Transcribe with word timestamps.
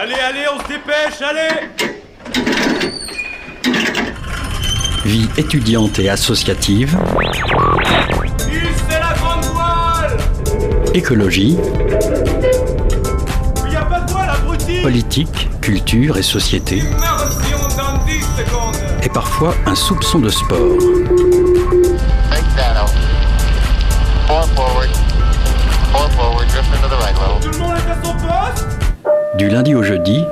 Allez, 0.00 0.14
allez, 0.14 0.44
on 0.54 0.62
se 0.62 0.68
dépêche, 0.68 1.20
allez 1.22 1.70
Vie 5.04 5.28
étudiante 5.36 5.98
et 5.98 6.08
associative. 6.08 6.96
c'est 8.38 9.00
la 9.00 9.14
grande 9.14 9.44
voile 9.46 10.16
Écologie. 10.94 11.56
Il 13.68 13.76
a 13.76 13.80
pas 13.86 14.00
de 14.02 14.12
voile, 14.12 14.30
abruti 14.30 14.82
Politique, 14.82 15.48
culture 15.60 16.16
et 16.16 16.22
société. 16.22 16.76
Immersion 16.76 17.58
dans 17.76 17.98
10 18.06 18.20
secondes 18.20 18.76
Et 19.02 19.08
parfois 19.08 19.56
un 19.66 19.74
soupçon 19.74 20.20
de 20.20 20.28
sport. 20.28 20.78
Du 29.38 29.48
lundi 29.48 29.72
au 29.76 29.84
jeudi, 29.84 30.24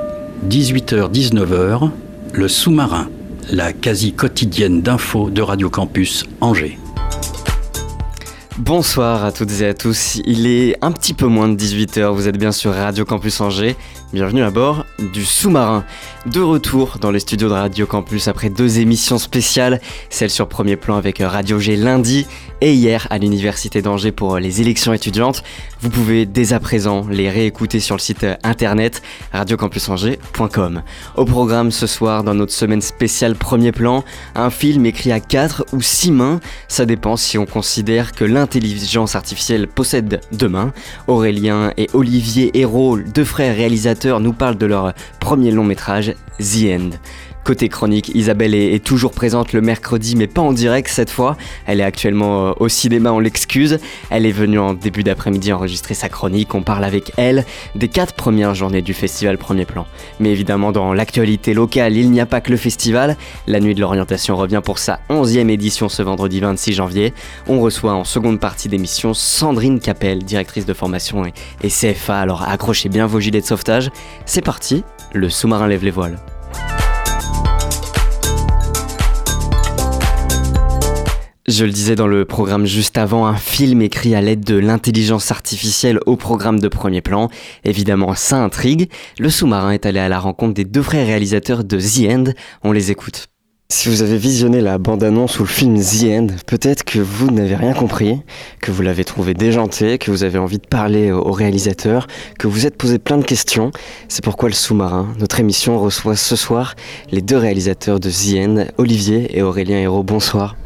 18h-19h, 0.49 1.89
le 2.33 2.47
sous-marin, 2.49 3.07
la 3.49 3.71
quasi 3.71 4.11
quotidienne 4.11 4.81
d'infos 4.81 5.29
de 5.29 5.41
Radio 5.41 5.69
Campus 5.69 6.25
Angers. 6.41 6.77
Bonsoir 8.57 9.23
à 9.23 9.31
toutes 9.31 9.61
et 9.61 9.67
à 9.67 9.73
tous, 9.73 10.19
il 10.25 10.45
est 10.45 10.75
un 10.81 10.91
petit 10.91 11.13
peu 11.13 11.27
moins 11.27 11.47
de 11.47 11.55
18h, 11.55 12.09
vous 12.13 12.27
êtes 12.27 12.37
bien 12.37 12.51
sur 12.51 12.73
Radio 12.73 13.05
Campus 13.05 13.39
Angers, 13.39 13.77
bienvenue 14.13 14.43
à 14.43 14.51
bord 14.51 14.85
du 15.13 15.25
sous-marin. 15.25 15.83
De 16.25 16.39
retour 16.41 16.97
dans 16.99 17.11
les 17.11 17.19
studios 17.19 17.49
de 17.49 17.53
Radio 17.53 17.85
Campus 17.85 18.27
après 18.27 18.49
deux 18.49 18.79
émissions 18.79 19.17
spéciales, 19.17 19.81
celle 20.09 20.29
sur 20.29 20.47
premier 20.47 20.75
plan 20.77 20.95
avec 20.95 21.19
Radio 21.19 21.59
G 21.59 21.75
lundi 21.75 22.25
et 22.61 22.73
hier 22.73 23.07
à 23.09 23.17
l'Université 23.17 23.81
d'Angers 23.81 24.11
pour 24.11 24.37
les 24.39 24.61
élections 24.61 24.93
étudiantes. 24.93 25.43
Vous 25.81 25.89
pouvez 25.89 26.25
dès 26.25 26.53
à 26.53 26.59
présent 26.59 27.05
les 27.09 27.29
réécouter 27.29 27.79
sur 27.79 27.95
le 27.95 28.01
site 28.01 28.25
internet 28.43 29.01
radiocampusangers.com. 29.33 30.81
Au 31.15 31.25
programme 31.25 31.71
ce 31.71 31.85
soir 31.85 32.23
dans 32.23 32.33
notre 32.33 32.53
semaine 32.53 32.81
spéciale 32.81 33.35
premier 33.35 33.71
plan, 33.71 34.03
un 34.35 34.49
film 34.49 34.85
écrit 34.85 35.11
à 35.11 35.19
4 35.19 35.65
ou 35.73 35.81
6 35.81 36.11
mains, 36.11 36.39
ça 36.67 36.85
dépend 36.85 37.17
si 37.17 37.37
on 37.37 37.45
considère 37.45 38.13
que 38.13 38.25
l'intelligence 38.25 39.15
artificielle 39.15 39.67
possède 39.67 40.21
deux 40.31 40.49
mains. 40.49 40.71
Aurélien 41.07 41.71
et 41.77 41.87
Olivier 41.93 42.57
Hérault, 42.57 42.97
deux 42.97 43.25
frères 43.25 43.55
réalisateurs, 43.55 43.96
nous 44.05 44.33
parlent 44.33 44.57
de 44.57 44.65
leur 44.65 44.93
premier 45.19 45.51
long 45.51 45.63
métrage, 45.63 46.13
The 46.39 46.65
End. 46.69 46.89
Côté 47.47 47.69
chronique, 47.69 48.11
Isabelle 48.13 48.53
est, 48.53 48.83
toujours 48.83 49.13
présente 49.13 49.53
le 49.53 49.61
mercredi, 49.61 50.17
mais 50.17 50.27
pas 50.27 50.41
en 50.41 50.51
direct 50.51 50.89
cette 50.89 51.09
fois. 51.09 51.37
Elle 51.65 51.79
est 51.79 51.85
actuellement 51.85 52.49
euh, 52.49 52.53
au 52.59 52.67
cinéma, 52.67 53.13
on 53.13 53.19
l'excuse. 53.19 53.79
Elle 54.09 54.25
est 54.25 54.33
venue 54.33 54.59
en 54.59 54.73
début 54.73 55.01
d'après-midi 55.01 55.53
enregistrer 55.53 55.93
sa 55.93 56.09
chronique. 56.09 56.53
On 56.55 56.61
parle 56.61 56.83
avec 56.83 57.13
elle 57.15 57.45
des 57.73 57.87
quatre 57.87 58.15
premières 58.15 58.53
journées 58.53 58.81
du 58.81 58.93
festival 58.93 59.37
Premier 59.37 59.63
Plan. 59.63 59.87
Mais 60.19 60.29
évidemment, 60.29 60.73
dans 60.73 60.91
l'actualité 60.91 61.53
locale, 61.53 61.95
il 61.95 62.11
n'y 62.11 62.19
a 62.19 62.25
pas 62.25 62.41
que 62.41 62.51
le 62.51 62.57
festival. 62.57 63.15
La 63.47 63.61
nuit 63.61 63.75
de 63.75 63.79
l'orientation 63.79 64.35
revient 64.35 64.61
pour 64.61 64.77
sa 64.77 64.99
11e 65.09 65.47
édition 65.47 65.87
ce 65.87 66.03
vendredi 66.03 66.41
26 66.41 66.73
janvier. 66.73 67.13
On 67.47 67.61
reçoit 67.61 67.93
en 67.93 68.03
seconde 68.03 68.41
partie 68.41 68.67
d'émission 68.67 69.13
Sandrine 69.13 69.79
Capel, 69.79 70.25
directrice 70.25 70.65
de 70.65 70.73
formation 70.73 71.23
et 71.25 71.69
CFA. 71.69 72.19
Alors 72.19 72.43
accrochez 72.43 72.89
bien 72.89 73.07
vos 73.07 73.21
gilets 73.21 73.39
de 73.39 73.45
sauvetage. 73.45 73.89
C'est 74.25 74.43
parti, 74.43 74.83
le 75.13 75.29
sous-marin 75.29 75.69
lève 75.69 75.85
les 75.85 75.91
voiles. 75.91 76.19
Je 81.49 81.63
le 81.63 81.71
disais 81.71 81.95
dans 81.95 82.07
le 82.07 82.25
programme 82.25 82.65
juste 82.65 82.97
avant, 82.97 83.25
un 83.25 83.37
film 83.37 83.81
écrit 83.81 84.15
à 84.15 84.19
l'aide 84.19 84.43
de 84.43 84.57
l'intelligence 84.57 85.31
artificielle 85.31 85.97
au 86.05 86.17
programme 86.17 86.59
de 86.59 86.67
premier 86.67 86.99
plan. 86.99 87.29
Évidemment, 87.63 88.15
ça 88.15 88.43
intrigue. 88.43 88.89
Le 89.17 89.29
sous-marin 89.29 89.71
est 89.71 89.85
allé 89.85 89.99
à 89.99 90.09
la 90.09 90.19
rencontre 90.19 90.55
des 90.55 90.65
deux 90.65 90.81
frères 90.81 91.07
réalisateurs 91.07 91.63
de 91.63 91.79
The 91.79 92.11
End. 92.11 92.23
On 92.65 92.73
les 92.73 92.91
écoute. 92.91 93.27
Si 93.71 93.87
vous 93.87 94.01
avez 94.01 94.17
visionné 94.17 94.59
la 94.59 94.77
bande-annonce 94.77 95.39
ou 95.39 95.43
le 95.43 95.47
film 95.47 95.79
The 95.79 96.03
End, 96.09 96.27
peut-être 96.47 96.83
que 96.83 96.99
vous 96.99 97.31
n'avez 97.31 97.55
rien 97.55 97.71
compris, 97.71 98.19
que 98.61 98.71
vous 98.71 98.81
l'avez 98.81 99.05
trouvé 99.05 99.33
déjanté, 99.33 99.97
que 99.99 100.11
vous 100.11 100.23
avez 100.23 100.39
envie 100.39 100.59
de 100.59 100.67
parler 100.67 101.13
au 101.13 101.31
réalisateur, 101.31 102.07
que 102.37 102.47
vous 102.47 102.65
êtes 102.65 102.75
posé 102.75 102.99
plein 102.99 103.19
de 103.19 103.25
questions. 103.25 103.71
C'est 104.09 104.21
pourquoi 104.21 104.49
le 104.49 104.55
sous-marin, 104.55 105.07
notre 105.17 105.39
émission, 105.39 105.79
reçoit 105.79 106.17
ce 106.17 106.35
soir 106.35 106.75
les 107.09 107.21
deux 107.21 107.37
réalisateurs 107.37 108.01
de 108.01 108.09
The 108.09 108.35
End, 108.37 108.65
Olivier 108.77 109.37
et 109.37 109.43
Aurélien 109.43 109.79
Hérault. 109.79 110.03
Bonsoir. 110.03 110.57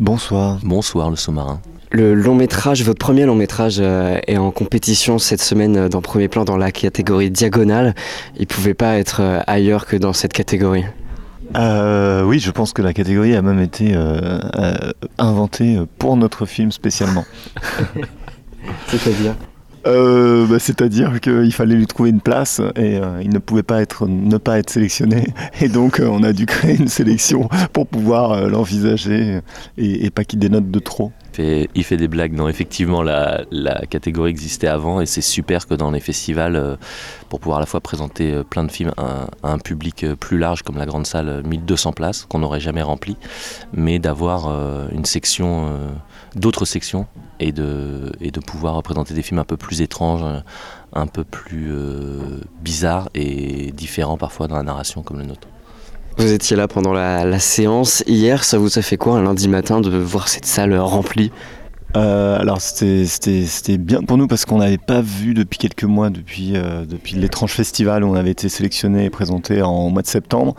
Bonsoir. 0.00 0.58
Bonsoir 0.62 1.10
le 1.10 1.16
sous-marin. 1.16 1.60
Le 1.90 2.14
long 2.14 2.34
métrage, 2.34 2.82
votre 2.82 2.98
premier 2.98 3.24
long 3.24 3.34
métrage 3.34 3.78
euh, 3.80 4.18
est 4.26 4.36
en 4.36 4.50
compétition 4.50 5.18
cette 5.18 5.40
semaine 5.40 5.76
euh, 5.76 5.88
dans 5.88 6.02
Premier 6.02 6.28
Plan 6.28 6.44
dans 6.44 6.56
la 6.56 6.70
catégorie 6.70 7.30
diagonale. 7.30 7.94
Il 8.38 8.46
pouvait 8.46 8.74
pas 8.74 8.98
être 8.98 9.22
euh, 9.22 9.40
ailleurs 9.46 9.86
que 9.86 9.96
dans 9.96 10.12
cette 10.12 10.32
catégorie. 10.32 10.84
Euh, 11.56 12.22
oui, 12.24 12.38
je 12.38 12.50
pense 12.50 12.72
que 12.72 12.82
la 12.82 12.92
catégorie 12.92 13.34
a 13.34 13.42
même 13.42 13.60
été 13.60 13.94
euh, 13.94 14.38
euh, 14.56 14.92
inventée 15.18 15.78
pour 15.98 16.16
notre 16.16 16.46
film 16.46 16.70
spécialement. 16.72 17.24
C'est-à-dire? 18.88 19.34
Euh, 19.88 20.46
bah, 20.46 20.58
C'est-à-dire 20.58 21.20
qu'il 21.20 21.52
fallait 21.52 21.74
lui 21.74 21.86
trouver 21.86 22.10
une 22.10 22.20
place 22.20 22.60
et 22.76 22.98
euh, 22.98 23.20
il 23.22 23.30
ne 23.30 23.38
pouvait 23.38 23.62
pas 23.62 23.80
être, 23.80 24.06
ne 24.06 24.36
pas 24.36 24.58
être 24.58 24.70
sélectionné. 24.70 25.26
Et 25.60 25.68
donc 25.68 25.98
euh, 25.98 26.08
on 26.10 26.22
a 26.22 26.32
dû 26.32 26.46
créer 26.46 26.76
une 26.76 26.88
sélection 26.88 27.48
pour 27.72 27.86
pouvoir 27.86 28.48
l'envisager 28.48 29.40
et, 29.76 30.10
pas 30.10 30.24
qu'il 30.24 30.38
dénote 30.38 30.70
de 30.70 30.78
trop. 30.78 31.12
Il 31.38 31.84
fait 31.84 31.96
des 31.96 32.08
blagues. 32.08 32.32
Non, 32.32 32.48
effectivement, 32.48 33.02
la, 33.02 33.44
catégorie 33.88 34.30
existait 34.30 34.66
avant 34.66 35.00
et 35.00 35.06
c'est 35.06 35.20
super 35.20 35.66
que 35.66 35.74
dans 35.74 35.92
les 35.92 36.00
festivals, 36.00 36.78
pour 37.28 37.38
pouvoir 37.38 37.58
à 37.58 37.60
la 37.60 37.66
fois 37.66 37.80
présenter 37.80 38.42
plein 38.50 38.64
de 38.64 38.72
films 38.72 38.92
à, 38.96 39.28
à 39.44 39.52
un 39.52 39.58
public 39.58 40.04
plus 40.18 40.38
large 40.38 40.62
comme 40.62 40.78
la 40.78 40.86
grande 40.86 41.06
salle, 41.06 41.28
euh, 41.28 41.42
1200 41.42 41.92
places, 41.92 42.24
qu'on 42.24 42.40
n'aurait 42.40 42.60
jamais 42.60 42.82
rempli, 42.82 43.16
mais 43.72 44.00
d'avoir 44.00 44.48
une 44.92 45.04
section, 45.04 45.68
d'autres 46.34 46.64
sections 46.64 47.06
et 47.40 47.52
de, 47.52 48.12
et 48.20 48.30
de 48.30 48.40
pouvoir 48.40 48.74
représenter 48.74 49.14
des 49.14 49.22
films 49.22 49.38
un 49.38 49.44
peu 49.44 49.56
plus 49.56 49.80
étranges, 49.80 50.24
un 50.92 51.06
peu 51.06 51.24
plus 51.24 51.68
euh, 51.70 52.40
bizarres 52.62 53.08
et 53.14 53.72
différents 53.72 54.16
parfois 54.16 54.48
dans 54.48 54.56
la 54.56 54.62
narration 54.62 55.02
comme 55.02 55.18
le 55.18 55.24
nôtre. 55.24 55.48
Vous 56.16 56.32
étiez 56.32 56.56
là 56.56 56.66
pendant 56.66 56.92
la, 56.92 57.24
la 57.24 57.38
séance. 57.38 58.02
Hier, 58.08 58.42
ça 58.42 58.58
vous 58.58 58.78
a 58.78 58.82
fait 58.82 58.96
quoi 58.96 59.18
un 59.18 59.22
lundi 59.22 59.46
matin 59.46 59.80
de 59.80 59.96
voir 59.96 60.28
cette 60.28 60.46
salle 60.46 60.76
remplie 60.76 61.30
Euh, 61.96 62.38
alors 62.38 62.60
c'était- 62.60 63.78
bien 63.78 64.02
pour 64.02 64.18
nous 64.18 64.26
parce 64.26 64.44
qu'on 64.44 64.58
n'avait 64.58 64.76
pas 64.78 65.00
vu 65.00 65.32
depuis 65.32 65.58
quelques 65.58 65.84
mois, 65.84 66.10
depuis, 66.10 66.52
euh, 66.54 66.84
depuis 66.84 67.14
l'étrange 67.16 67.52
festival 67.52 68.04
où 68.04 68.08
on 68.08 68.14
avait 68.14 68.30
été 68.30 68.48
sélectionné 68.48 69.06
et 69.06 69.10
présenté 69.10 69.62
en, 69.62 69.88
mois 69.88 70.02
de 70.02 70.06
septembre. 70.06 70.54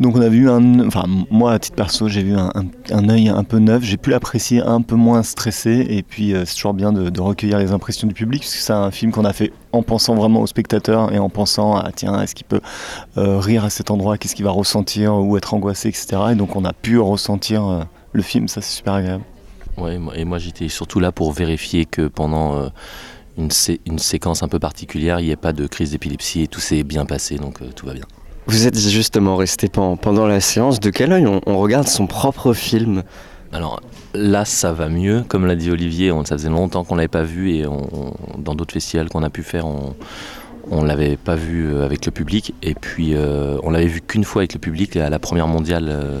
Donc 0.00 0.16
on 0.16 0.20
avait 0.20 0.36
eu 0.36 0.50
un, 0.50 0.86
enfin 0.86 1.04
moi 1.30 1.52
à 1.52 1.58
titre 1.58 1.76
perso 1.76 2.08
j'ai 2.08 2.22
vu 2.22 2.34
un, 2.34 2.52
un, 2.92 3.08
œil 3.08 3.28
un 3.30 3.44
peu 3.44 3.58
neuf, 3.58 3.82
j'ai 3.84 3.96
pu 3.96 4.10
l'apprécier 4.10 4.60
un 4.60 4.82
peu 4.82 4.96
moins 4.96 5.22
stressé 5.22 5.86
et 5.88 6.02
puis 6.02 6.34
euh, 6.34 6.44
c'est 6.44 6.56
toujours 6.56 6.74
bien 6.74 6.92
de, 6.92 7.08
de 7.08 7.20
recueillir 7.20 7.58
les 7.58 7.72
impressions 7.72 8.06
du 8.06 8.14
public 8.14 8.42
parce 8.42 8.54
que 8.54 8.60
c'est 8.60 8.72
un 8.72 8.90
film 8.90 9.12
qu'on 9.12 9.24
a 9.24 9.32
fait 9.32 9.52
en 9.72 9.82
pensant 9.82 10.14
vraiment 10.14 10.42
au 10.42 10.46
spectateur 10.46 11.12
et 11.12 11.18
en 11.18 11.30
pensant 11.30 11.76
à 11.76 11.90
tiens 11.92 12.20
est-ce 12.20 12.34
qu'il 12.34 12.46
peut 12.46 12.60
rire 13.16 13.64
à 13.64 13.70
cet 13.70 13.90
endroit, 13.90 14.18
qu'est-ce 14.18 14.34
qu'il 14.34 14.44
va 14.44 14.50
ressentir? 14.50 15.14
Ou 15.14 15.36
être 15.36 15.54
angoissé 15.54 15.88
etc. 15.88 16.06
Et 16.32 16.34
donc 16.34 16.56
on 16.56 16.64
a 16.64 16.72
pu 16.72 16.98
ressentir 16.98 17.86
le 18.12 18.22
film, 18.22 18.48
ça 18.48 18.60
c'est 18.60 18.76
super 18.76 18.94
agréable. 18.94 19.24
Ouais, 19.78 19.98
et 20.14 20.24
moi 20.24 20.38
j'étais 20.38 20.68
surtout 20.68 21.00
là 21.00 21.12
pour 21.12 21.32
vérifier 21.32 21.84
que 21.84 22.08
pendant 22.08 22.56
euh, 22.56 22.68
une, 23.36 23.50
sé- 23.50 23.80
une 23.86 23.98
séquence 23.98 24.42
un 24.42 24.48
peu 24.48 24.58
particulière, 24.58 25.20
il 25.20 25.26
n'y 25.26 25.30
ait 25.32 25.36
pas 25.36 25.52
de 25.52 25.66
crise 25.66 25.90
d'épilepsie 25.90 26.42
et 26.42 26.46
tout 26.46 26.60
s'est 26.60 26.82
bien 26.82 27.04
passé, 27.04 27.36
donc 27.36 27.60
euh, 27.60 27.66
tout 27.74 27.84
va 27.86 27.92
bien. 27.92 28.04
Vous 28.46 28.66
êtes 28.66 28.78
justement 28.78 29.36
resté 29.36 29.68
pen- 29.68 29.96
pendant 30.00 30.26
la 30.26 30.40
séance. 30.40 30.80
De 30.80 30.90
quel 30.90 31.12
œil 31.12 31.26
on, 31.26 31.40
on 31.46 31.58
regarde 31.58 31.88
son 31.88 32.06
propre 32.06 32.52
film? 32.54 33.02
Alors 33.52 33.80
là, 34.14 34.44
ça 34.44 34.72
va 34.72 34.88
mieux, 34.88 35.24
comme 35.28 35.46
l'a 35.46 35.56
dit 35.56 35.70
Olivier, 35.70 36.10
on, 36.12 36.24
ça 36.24 36.36
faisait 36.38 36.48
longtemps 36.48 36.84
qu'on 36.84 36.94
l'avait 36.94 37.08
pas 37.08 37.22
vu 37.22 37.52
et 37.54 37.66
on- 37.66 37.86
on- 37.92 38.38
dans 38.38 38.54
d'autres 38.54 38.72
festivals 38.72 39.08
qu'on 39.10 39.22
a 39.24 39.30
pu 39.30 39.42
faire, 39.42 39.66
on, 39.66 39.94
on 40.70 40.82
l'avait 40.84 41.16
pas 41.16 41.34
vu 41.36 41.66
euh, 41.66 41.84
avec 41.84 42.06
le 42.06 42.12
public 42.12 42.54
et 42.62 42.74
puis 42.74 43.14
euh, 43.14 43.58
on 43.62 43.70
l'avait 43.70 43.86
vu 43.86 44.00
qu'une 44.00 44.24
fois 44.24 44.40
avec 44.40 44.54
le 44.54 44.58
public 44.60 44.96
à 44.96 45.10
la 45.10 45.18
première 45.18 45.48
mondiale. 45.48 45.88
euh, 45.90 46.20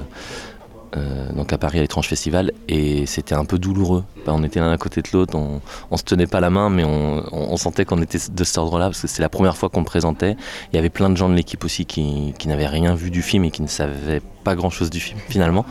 euh, 0.96 1.32
donc 1.32 1.52
à 1.52 1.58
Paris 1.58 1.78
à 1.78 1.82
l'étrange 1.82 2.08
festival 2.08 2.52
et 2.68 3.06
c'était 3.06 3.34
un 3.34 3.44
peu 3.44 3.58
douloureux. 3.58 4.04
Bah, 4.24 4.32
on 4.34 4.42
était 4.42 4.60
l'un 4.60 4.72
à 4.72 4.78
côté 4.78 5.02
de 5.02 5.08
l'autre, 5.12 5.36
on, 5.36 5.60
on 5.90 5.96
se 5.96 6.04
tenait 6.04 6.26
pas 6.26 6.40
la 6.40 6.50
main 6.50 6.70
mais 6.70 6.84
on, 6.84 7.56
sentait 7.56 7.84
qu'on 7.84 8.02
était 8.02 8.18
de 8.30 8.44
cet 8.44 8.58
ordre-là 8.58 8.86
parce 8.86 9.00
que 9.00 9.08
c'est 9.08 9.22
la 9.22 9.28
première 9.28 9.56
fois 9.56 9.68
qu'on 9.68 9.80
le 9.80 9.86
présentait. 9.86 10.36
Il 10.72 10.76
y 10.76 10.78
avait 10.78 10.90
plein 10.90 11.08
de 11.08 11.16
gens 11.16 11.28
de 11.28 11.34
l'équipe 11.34 11.64
aussi 11.64 11.86
qui, 11.86 12.34
qui 12.38 12.48
n'avaient 12.48 12.66
rien 12.66 12.94
vu 12.94 13.10
du 13.10 13.22
film 13.22 13.44
et 13.44 13.50
qui 13.50 13.62
ne 13.62 13.66
savaient 13.66 14.20
pas 14.44 14.54
grand 14.54 14.70
chose 14.70 14.90
du 14.90 15.00
film 15.00 15.18
finalement. 15.28 15.64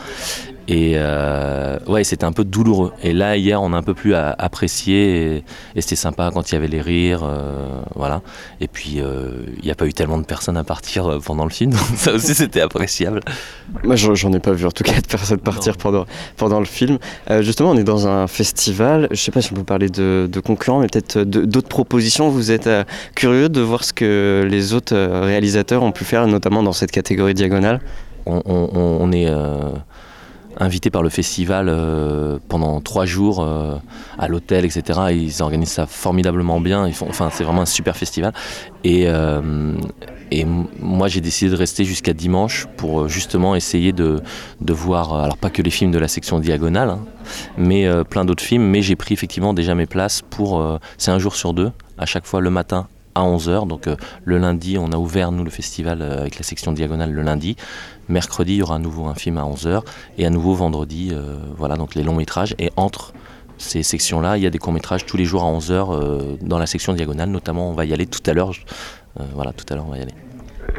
Et 0.67 0.93
euh, 0.95 1.77
ouais, 1.87 2.03
c'était 2.03 2.23
un 2.25 2.31
peu 2.31 2.43
douloureux. 2.43 2.91
Et 3.03 3.13
là, 3.13 3.37
hier, 3.37 3.61
on 3.61 3.71
a 3.73 3.77
un 3.77 3.83
peu 3.83 3.93
plus 3.93 4.15
apprécié 4.15 5.35
et, 5.35 5.43
et 5.75 5.81
c'était 5.81 5.95
sympa 5.95 6.31
quand 6.33 6.49
il 6.51 6.55
y 6.55 6.57
avait 6.57 6.67
les 6.67 6.81
rires, 6.81 7.21
euh, 7.23 7.67
voilà. 7.95 8.21
Et 8.61 8.67
puis, 8.67 8.95
euh, 8.99 9.29
il 9.59 9.65
n'y 9.65 9.69
a 9.71 9.75
pas 9.75 9.85
eu 9.85 9.93
tellement 9.93 10.17
de 10.17 10.25
personnes 10.25 10.57
à 10.57 10.63
partir 10.63 11.19
pendant 11.23 11.43
le 11.43 11.51
film, 11.51 11.71
donc 11.71 11.81
ça 11.97 12.13
aussi 12.13 12.33
c'était 12.33 12.61
appréciable. 12.61 13.19
Moi, 13.83 13.95
j'en 13.95 14.33
ai 14.33 14.39
pas 14.39 14.53
vu 14.53 14.65
en 14.65 14.71
tout 14.71 14.83
cas 14.83 14.99
de 14.99 15.05
personnes 15.07 15.37
partir 15.39 15.77
pendant, 15.77 16.05
pendant 16.37 16.59
le 16.59 16.65
film. 16.65 16.97
Justement, 17.41 17.69
on 17.71 17.77
est 17.77 17.83
dans 17.83 18.07
un 18.07 18.25
festival. 18.27 19.07
Je 19.11 19.17
sais 19.17 19.31
pas 19.31 19.41
si 19.41 19.51
on 19.53 19.55
peut 19.57 19.63
parler 19.63 19.89
de, 19.89 20.27
de 20.31 20.39
concurrents, 20.39 20.79
mais 20.79 20.87
peut-être 20.87 21.19
d'autres 21.23 21.67
propositions. 21.69 22.29
Vous 22.29 22.49
êtes 22.51 22.69
curieux 23.15 23.49
de 23.49 23.61
voir 23.61 23.83
ce 23.83 23.93
que 23.93 24.47
les 24.49 24.73
autres 24.73 24.95
réalisateurs 24.95 25.83
ont 25.83 25.91
pu 25.91 26.05
faire, 26.05 26.25
notamment 26.27 26.63
dans 26.63 26.73
cette 26.73 26.91
catégorie 26.91 27.33
diagonale? 27.35 27.81
On, 28.25 28.41
on- 28.45 28.69
on- 28.73 28.97
on 29.01 29.11
est 29.11 29.29
invité 30.57 30.89
par 30.89 31.03
le 31.03 31.09
festival 31.09 31.67
euh, 31.69 32.39
pendant 32.47 32.79
trois 32.81 33.05
jours 33.05 33.43
euh, 33.43 33.77
à 34.17 34.27
l'hôtel, 34.27 34.65
etc. 34.65 34.99
Ils 35.11 35.41
organisent 35.41 35.69
ça 35.69 35.87
formidablement 35.87 36.59
bien. 36.59 36.85
Enfin, 36.85 37.29
c'est 37.31 37.43
vraiment 37.43 37.61
un 37.61 37.67
super 37.67 37.97
festival. 37.97 38.33
Et, 38.83 39.03
euh, 39.07 39.73
moi, 40.81 41.07
j'ai 41.07 41.21
décidé 41.21 41.51
de 41.51 41.55
rester 41.55 41.85
jusqu'à 41.85 42.13
dimanche 42.13 42.67
pour 42.77 43.07
justement 43.07 43.55
essayer 43.55 43.93
de, 43.93 44.21
voir, 44.67 45.13
alors 45.13 45.37
pas 45.37 45.49
que 45.49 45.61
les 45.61 45.69
films 45.69 45.91
de 45.91 45.99
la 45.99 46.07
section 46.07 46.39
diagonale, 46.39 46.89
hein, 46.89 46.99
mais 47.57 47.87
plein 48.09 48.25
d'autres 48.25 48.43
films. 48.43 48.63
Mais 48.63 48.81
j'ai 48.81 48.95
pris 48.95 49.13
effectivement 49.13 49.53
déjà 49.53 49.75
mes 49.75 49.85
places 49.85 50.21
pour. 50.29 50.79
c'est 50.97 51.11
un 51.11 51.19
jour 51.19 51.35
sur 51.35 51.53
deux, 51.53 51.71
à 51.97 52.05
chaque 52.05 52.25
fois 52.25 52.41
le 52.41 52.49
matin 52.49 52.87
à 53.15 53.23
11h. 53.23 53.67
Donc 53.67 53.87
euh, 53.87 53.95
le 54.23 54.37
lundi, 54.37 54.77
on 54.77 54.91
a 54.91 54.97
ouvert 54.97 55.31
nous 55.31 55.43
le 55.43 55.49
festival 55.49 56.01
euh, 56.01 56.21
avec 56.21 56.37
la 56.37 56.43
section 56.43 56.71
diagonale 56.73 57.11
le 57.11 57.21
lundi. 57.21 57.55
Mercredi, 58.07 58.53
il 58.53 58.57
y 58.57 58.61
aura 58.61 58.75
à 58.75 58.79
nouveau 58.79 59.05
un 59.05 59.15
film 59.15 59.37
à 59.37 59.43
11h. 59.43 59.81
Et 60.17 60.25
à 60.25 60.29
nouveau 60.29 60.53
vendredi, 60.53 61.09
euh, 61.11 61.37
voilà, 61.57 61.75
donc 61.75 61.95
les 61.95 62.03
longs 62.03 62.15
métrages. 62.15 62.55
Et 62.59 62.69
entre 62.75 63.13
ces 63.57 63.83
sections-là, 63.83 64.37
il 64.37 64.43
y 64.43 64.47
a 64.47 64.49
des 64.49 64.59
courts 64.59 64.73
métrages 64.73 65.05
tous 65.05 65.17
les 65.17 65.25
jours 65.25 65.43
à 65.43 65.47
11h 65.47 66.37
dans 66.41 66.59
la 66.59 66.67
section 66.67 66.93
diagonale. 66.93 67.29
Notamment, 67.29 67.69
on 67.69 67.73
va 67.73 67.85
y 67.85 67.93
aller 67.93 68.05
tout 68.05 68.21
à 68.29 68.33
l'heure. 68.33 68.51
Voilà, 69.33 69.53
tout 69.53 69.65
à 69.69 69.75
l'heure, 69.75 69.85
on 69.87 69.91
va 69.91 69.97
y 69.97 70.01
aller. 70.01 70.24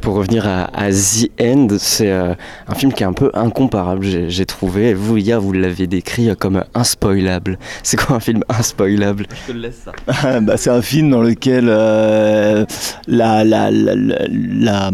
Pour 0.03 0.15
revenir 0.15 0.47
à, 0.47 0.65
à 0.75 0.91
The 0.91 1.29
End, 1.41 1.69
c'est 1.79 2.11
euh, 2.13 2.35
un 2.69 2.75
film 2.75 2.93
qui 2.93 3.03
est 3.03 3.07
un 3.07 3.13
peu 3.13 3.31
incomparable, 3.35 4.05
j'ai 4.29 4.47
trouvé. 4.47 4.91
Et 4.91 4.95
vous, 4.95 5.17
hier, 5.17 5.41
vous 5.41 5.53
l'avez 5.53 5.87
décrit 5.87 6.29
comme 6.39 6.63
inspoilable. 6.75 7.59
C'est 7.83 7.97
quoi 7.97 8.17
un 8.17 8.21
film 8.21 8.43
inspoilable? 8.49 9.27
Je 9.49 9.53
te 9.53 9.57
laisse 9.59 9.83
ça. 9.85 9.93
Bah, 10.41 10.57
c'est 10.57 10.71
un 10.71 10.83
film 10.83 11.11
dans 11.11 11.23
lequel 11.23 11.67
euh, 11.69 12.65
la, 13.09 13.43
la, 13.45 13.71
la, 13.71 13.95
la- 13.95 14.27
la- 14.29 14.91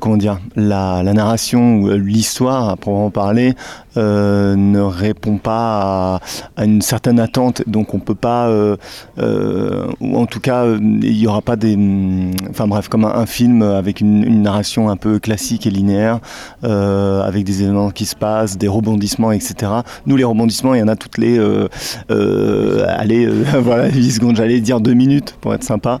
comment 0.00 0.16
dire, 0.16 0.38
la, 0.56 1.02
la 1.02 1.12
narration 1.12 1.76
ou 1.80 1.90
l'histoire, 1.90 2.70
à 2.70 2.76
proprement 2.76 3.10
parler, 3.10 3.54
euh, 3.96 4.56
ne 4.56 4.80
répond 4.80 5.38
pas 5.38 6.20
à, 6.56 6.64
une 6.64 6.82
certaine 6.82 7.20
attente. 7.20 7.62
Donc 7.66 7.94
on 7.94 8.00
peut 8.00 8.14
pas, 8.14 8.48
euh, 8.48 8.76
euh, 9.18 9.86
ou 10.00 10.16
en 10.16 10.26
tout 10.26 10.40
cas, 10.40 10.66
il 10.66 11.16
y 11.16 11.26
aura 11.26 11.42
pas 11.42 11.56
des, 11.56 11.78
enfin 12.50 12.66
bref, 12.66 12.88
comme 12.88 13.04
un, 13.04 13.26
film 13.26 13.62
avec 13.62 14.00
une, 14.00 14.42
narration 14.42 14.90
un 14.90 14.96
peu 14.96 15.18
classique 15.18 15.66
et 15.66 15.70
linéaire, 15.70 16.20
avec 16.62 17.44
des 17.44 17.62
événements 17.62 17.90
qui 17.90 18.04
se 18.04 18.16
passent, 18.16 18.58
des 18.58 18.68
rebondissements, 18.68 19.32
etc. 19.32 19.72
Nous, 20.06 20.16
les 20.16 20.24
rebondissements, 20.24 20.74
il 20.74 20.80
y 20.80 20.82
en 20.82 20.88
a 20.88 20.96
toutes 20.96 21.18
les, 21.18 21.38
allez, 22.88 23.26
voilà, 23.60 23.88
8 23.88 24.10
secondes, 24.10 24.36
j'allais 24.36 24.60
dire 24.60 24.80
2 24.80 24.92
minutes 24.92 25.36
pour 25.40 25.54
être 25.54 25.64
sympa, 25.64 26.00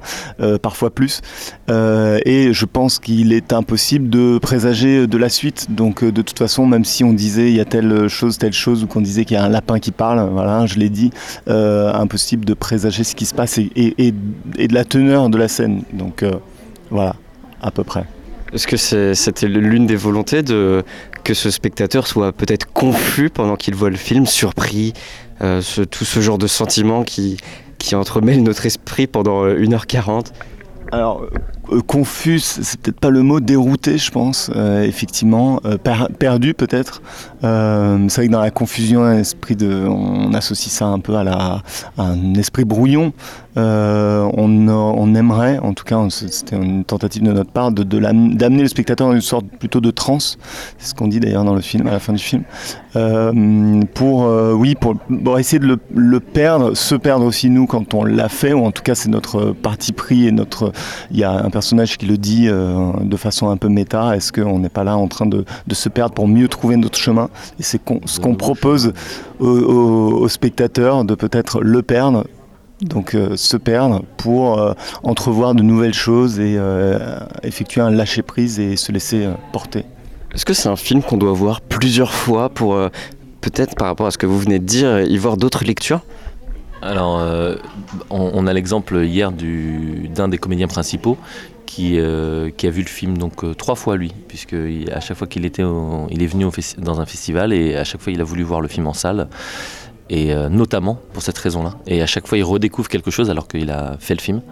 parfois 0.62 0.90
plus. 0.90 1.22
Et 1.68 2.52
je 2.52 2.64
pense 2.66 2.98
qu'il 2.98 3.32
est 3.32 3.52
impossible 3.52 4.10
de 4.10 4.38
présager 4.38 5.06
de 5.06 5.18
la 5.18 5.28
suite. 5.28 5.68
Donc, 5.70 6.04
de 6.04 6.22
toute 6.22 6.38
façon, 6.38 6.66
même 6.66 6.84
si 6.84 7.04
on 7.04 7.12
disait 7.12 7.48
il 7.48 7.56
y 7.56 7.60
a 7.60 7.64
telle 7.88 8.08
chose, 8.08 8.38
telle 8.38 8.52
chose, 8.52 8.84
ou 8.84 8.86
qu'on 8.86 9.00
disait 9.00 9.24
qu'il 9.24 9.36
y 9.36 9.40
a 9.40 9.44
un 9.44 9.48
lapin 9.48 9.78
qui 9.78 9.90
parle, 9.92 10.28
voilà, 10.30 10.66
je 10.66 10.78
l'ai 10.78 10.88
dit, 10.88 11.10
euh, 11.48 11.92
impossible 11.92 12.44
de 12.44 12.54
présager 12.54 13.04
ce 13.04 13.14
qui 13.14 13.26
se 13.26 13.34
passe 13.34 13.58
et, 13.58 13.70
et- 13.76 13.94
et- 14.08 14.14
et 14.56 14.68
de 14.68 14.74
la 14.74 14.84
teneur 14.84 15.28
de 15.28 15.38
la 15.38 15.48
scène. 15.48 15.82
Donc, 15.92 16.22
euh, 16.22 16.32
voilà, 16.90 17.16
à 17.62 17.70
peu 17.70 17.84
près. 17.84 18.04
Est-ce 18.52 18.66
que 18.66 18.76
c'est- 18.76 19.14
c'était 19.14 19.48
l'une 19.48 19.86
des 19.86 19.96
volontés 19.96 20.42
de 20.42 20.84
que 21.24 21.34
ce 21.34 21.50
spectateur 21.50 22.06
soit 22.06 22.32
peut-être 22.32 22.66
confus 22.72 23.30
pendant 23.30 23.56
qu'il 23.56 23.74
voit 23.74 23.90
le 23.90 23.96
film, 23.96 24.26
surpris, 24.26 24.92
euh, 25.42 25.60
ce- 25.60 25.82
tout 25.82 26.04
ce 26.04 26.20
genre 26.20 26.38
de 26.38 26.46
sentiments 26.46 27.02
qui, 27.02 27.38
qui 27.78 27.94
entremêlent 27.96 28.42
notre 28.42 28.66
esprit 28.66 29.06
pendant 29.06 29.44
euh, 29.44 29.56
1h40 29.58 30.32
Alors, 30.92 31.26
confus, 31.86 32.40
c'est 32.40 32.80
peut-être 32.80 33.00
pas 33.00 33.10
le 33.10 33.22
mot, 33.22 33.40
dérouté, 33.40 33.98
je 33.98 34.10
pense, 34.10 34.50
euh, 34.54 34.82
effectivement, 34.84 35.60
Euh, 35.64 35.76
per- 35.78 36.08
perdu 36.18 36.54
peut-être. 36.54 37.00
Euh, 37.42 37.98
c'est 38.08 38.20
vrai 38.22 38.26
que 38.28 38.32
dans 38.32 38.40
la 38.40 38.50
confusion, 38.50 39.02
un 39.04 39.18
esprit 39.18 39.56
de, 39.56 39.86
on 39.88 40.32
associe 40.34 40.72
ça 40.72 40.86
un 40.86 40.98
peu 41.00 41.14
à, 41.16 41.24
la, 41.24 41.62
à 41.96 42.02
un 42.02 42.34
esprit 42.34 42.64
brouillon. 42.64 43.12
Euh, 43.56 44.28
on, 44.36 45.14
aimerait, 45.14 45.58
en 45.58 45.74
tout 45.74 45.84
cas, 45.84 46.04
c'était 46.10 46.56
une 46.56 46.84
tentative 46.84 47.22
de 47.22 47.32
notre 47.32 47.50
part, 47.50 47.70
de, 47.70 47.82
de 47.82 48.00
d'amener 48.00 48.62
le 48.62 48.68
spectateur 48.68 49.08
dans 49.08 49.14
une 49.14 49.20
sorte 49.20 49.46
plutôt 49.58 49.80
de 49.80 49.90
transe. 49.90 50.38
C'est 50.78 50.88
ce 50.90 50.94
qu'on 50.94 51.08
dit 51.08 51.20
d'ailleurs 51.20 51.44
dans 51.44 51.54
le 51.54 51.60
film, 51.60 51.86
à 51.86 51.92
la 51.92 52.00
fin 52.00 52.12
du 52.12 52.22
film. 52.22 52.42
Euh, 52.96 53.82
pour, 53.94 54.24
euh, 54.24 54.52
oui, 54.52 54.74
pour, 54.74 54.96
essayer 55.38 55.58
de 55.58 55.78
le, 55.94 56.20
perdre, 56.20 56.74
se 56.74 56.94
perdre 56.94 57.24
aussi 57.24 57.50
nous 57.50 57.66
quand 57.66 57.94
on 57.94 58.04
l'a 58.04 58.28
fait, 58.28 58.52
ou 58.52 58.64
en 58.64 58.70
tout 58.72 58.82
cas 58.82 58.94
c'est 58.94 59.08
notre 59.08 59.52
parti 59.52 59.92
pris 59.92 60.26
et 60.26 60.32
notre. 60.32 60.72
Il 61.10 61.18
y 61.18 61.24
a 61.24 61.30
un 61.32 61.50
personnage 61.50 61.96
qui 61.96 62.06
le 62.06 62.16
dit 62.18 62.46
de 62.46 63.16
façon 63.16 63.50
un 63.50 63.56
peu 63.56 63.68
méta. 63.68 64.16
Est-ce 64.16 64.32
qu'on 64.32 64.58
n'est 64.58 64.68
pas 64.68 64.84
là 64.84 64.96
en 64.96 65.08
train 65.08 65.26
de, 65.26 65.44
se 65.72 65.88
perdre 65.88 66.14
pour 66.14 66.28
mieux 66.28 66.48
trouver 66.48 66.76
notre 66.76 66.98
chemin? 66.98 67.28
Et 67.58 67.62
c'est 67.62 67.80
ce 68.06 68.20
qu'on 68.20 68.34
propose 68.34 68.92
aux- 69.38 69.46
aux 69.46 70.28
spectateurs 70.28 71.04
de 71.04 71.14
peut-être 71.14 71.60
le 71.60 71.82
perdre. 71.82 72.24
Donc 72.80 73.14
euh, 73.14 73.36
se 73.36 73.56
perdre 73.56 74.02
pour 74.16 74.58
euh, 74.58 74.74
entrevoir 75.02 75.54
de 75.54 75.62
nouvelles 75.62 75.94
choses 75.94 76.40
et 76.40 76.56
euh, 76.58 77.18
effectuer 77.42 77.80
un 77.80 77.90
lâcher 77.90 78.22
prise 78.22 78.58
et 78.60 78.76
se 78.76 78.92
laisser 78.92 79.24
euh, 79.24 79.32
porter. 79.52 79.84
Est-ce 80.34 80.44
que 80.44 80.52
c'est 80.54 80.68
un 80.68 80.76
film 80.76 81.02
qu'on 81.02 81.16
doit 81.16 81.32
voir 81.32 81.60
plusieurs 81.60 82.12
fois 82.12 82.48
pour 82.48 82.74
euh, 82.74 82.88
peut-être 83.40 83.76
par 83.76 83.86
rapport 83.86 84.06
à 84.06 84.10
ce 84.10 84.18
que 84.18 84.26
vous 84.26 84.38
venez 84.38 84.58
de 84.58 84.64
dire, 84.64 85.02
y 85.02 85.16
voir 85.16 85.36
d'autres 85.36 85.64
lectures? 85.64 86.00
Alors, 86.82 87.18
euh, 87.20 87.54
on, 88.10 88.30
on 88.34 88.46
a 88.46 88.52
l'exemple 88.52 89.04
hier 89.04 89.32
du- 89.32 90.10
d'un 90.14 90.28
des 90.28 90.36
comédiens 90.38 90.66
principaux 90.66 91.16
qui, 91.64 91.98
euh, 91.98 92.50
qui 92.54 92.66
a 92.66 92.70
vu 92.70 92.82
le 92.82 92.88
film 92.88 93.16
donc 93.16 93.42
euh, 93.44 93.54
trois 93.54 93.74
fois 93.74 93.96
lui, 93.96 94.12
puisque 94.28 94.52
il- 94.52 94.90
à 94.92 95.00
chaque 95.00 95.16
fois 95.16 95.26
qu'il 95.26 95.46
était, 95.46 95.62
au- 95.62 96.06
il 96.10 96.22
est 96.22 96.26
venu 96.26 96.44
au 96.44 96.50
festi- 96.50 96.78
dans 96.80 97.00
un 97.00 97.06
festival 97.06 97.52
et 97.52 97.76
à 97.76 97.84
chaque 97.84 98.02
fois 98.02 98.12
il 98.12 98.20
a 98.20 98.24
voulu 98.24 98.42
voir 98.42 98.60
le 98.60 98.68
film 98.68 98.86
en 98.86 98.92
salle. 98.92 99.28
Et 100.10 100.34
euh, 100.34 100.50
notamment 100.50 101.00
pour 101.14 101.22
cette 101.22 101.38
raison-là. 101.38 101.76
Et 101.86 102.02
à 102.02 102.06
chaque 102.06 102.26
fois, 102.26 102.36
il 102.36 102.44
redécouvre 102.44 102.88
quelque 102.88 103.10
chose 103.10 103.30
alors 103.30 103.48
qu'il 103.48 103.70
a 103.70 103.96
fait 103.98 104.14
le 104.14 104.20
film. 104.20 104.42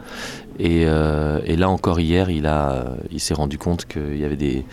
Et, 0.58 0.84
euh, 0.86 1.40
et 1.44 1.56
là 1.56 1.68
encore 1.68 2.00
hier, 2.00 2.30
il, 2.30 2.50
il 3.10 3.20
s'est 3.20 3.34
rendu 3.34 3.58
compte 3.58 3.84
qu'il 3.84 4.16
y 4.16 4.24
avait 4.24 4.36
des, 4.36 4.64